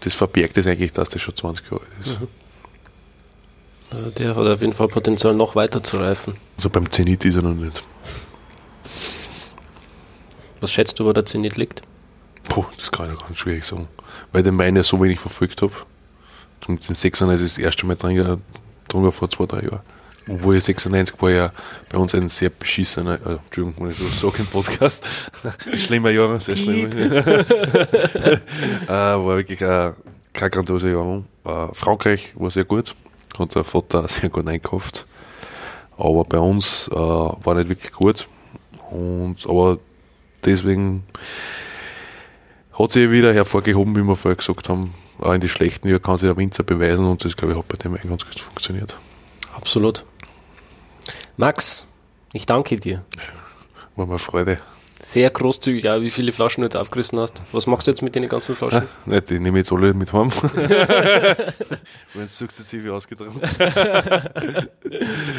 [0.00, 2.20] das verbirgt es eigentlich, dass das schon 20 Jahre alt ist.
[2.20, 2.28] Mhm.
[3.90, 6.34] Also der hat auf jeden Fall Potenzial, noch weiter zu reifen.
[6.56, 7.82] Also beim Zenit ist er noch nicht.
[10.60, 11.82] Was schätzt du, wo der Zenit liegt?
[12.48, 13.88] Puh, das kann ich ganz schwierig sagen.
[14.32, 15.72] Weil ich den Wein ja so wenig verfolgt habe.
[16.66, 18.42] Und den 96 das erste Mal drin,
[19.12, 19.80] vor zwei, drei Jahren.
[20.28, 21.52] Obwohl 96 war ja
[21.88, 25.04] bei uns ein sehr beschissener, äh, Entschuldigung, wenn ich so sage im Podcast,
[25.76, 26.90] schlimmer Jahr, sehr schlimm.
[26.92, 28.38] äh,
[28.88, 29.94] war wirklich ein,
[30.32, 31.22] kein grandioser Jahr.
[31.44, 32.96] Äh, Frankreich war sehr gut,
[33.32, 35.06] gerade der Vater sehr gut einkauft.
[35.96, 38.26] Aber bei uns äh, war nicht wirklich gut.
[38.90, 39.78] Und, aber
[40.44, 41.04] deswegen
[42.78, 44.92] hat sich wieder hervorgehoben, wie wir vorher gesagt haben.
[45.18, 47.68] Auch in die schlechten Jahren kann sich der Winzer beweisen und das, glaube ich, hat
[47.68, 48.96] bei dem Wein ganz gut funktioniert.
[49.56, 50.04] Absolut.
[51.38, 51.86] Max,
[52.32, 53.04] ich danke dir.
[53.94, 54.58] War mir Freude.
[55.02, 57.42] Sehr großzügig auch, wie viele Flaschen du jetzt aufgerissen hast.
[57.52, 58.82] Was machst du jetzt mit den ganzen Flaschen?
[59.06, 60.30] Ah, nicht, die nehme ich jetzt alle mit heim.
[62.14, 63.40] Werden sukzessive ausgetragen.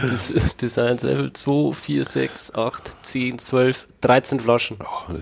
[0.01, 4.77] das, das sind 12, 2, 4, 6, 8, 10, 12, 13 Flaschen.
[4.79, 5.13] Oh,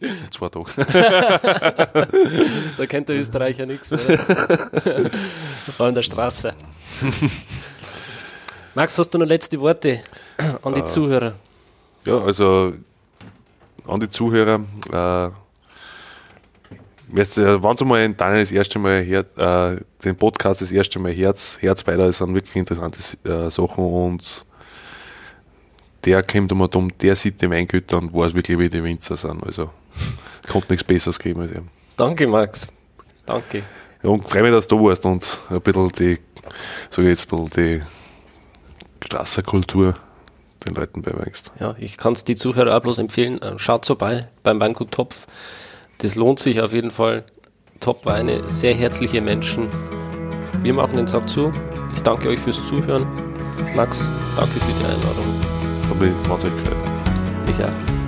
[0.30, 0.70] Zwei Tage.
[2.76, 3.88] da kennt der Österreicher nichts.
[5.76, 6.54] Vor allem der Straße.
[8.74, 10.00] Max, hast du noch letzte Worte
[10.62, 11.34] an die uh, Zuhörer?
[12.04, 12.74] Ja, also
[13.86, 14.60] an die Zuhörer.
[14.92, 15.30] Äh,
[17.10, 21.12] wenn Sie mal in Daniel das erste Mal hört, äh, den Podcast das erste Mal
[21.12, 24.44] Herz, Herz weiter, sind wirklich interessante äh, Sachen und
[26.04, 29.42] der kommt um dumm, der sieht die Weingüter und weiß wirklich, wie die Winzer sind.
[29.44, 29.70] Also
[30.48, 31.68] konnte nichts Besseres geben als ihm.
[31.96, 32.72] Danke, Max.
[33.26, 33.62] Danke.
[34.02, 36.18] Ja, und freue mich, dass du warst und ein bisschen die,
[36.90, 37.82] sag ich jetzt, ein die
[39.04, 39.94] Straßenkultur
[40.66, 41.52] den Leuten beibringst.
[41.60, 43.40] Ja, ich kann es die Zuhörer auch bloß empfehlen.
[43.42, 45.26] Äh, schaut vorbei beim Weingut Topf.
[45.98, 47.24] Das lohnt sich auf jeden Fall.
[47.80, 49.68] Top-Weine, sehr herzliche Menschen.
[50.62, 51.52] Wir machen den Tag zu.
[51.94, 53.06] Ich danke euch fürs Zuhören.
[53.74, 55.88] Max, danke für die Einladung.
[55.88, 56.76] Hat mich wahnsinnig gefreut.
[57.48, 58.07] Ich auch.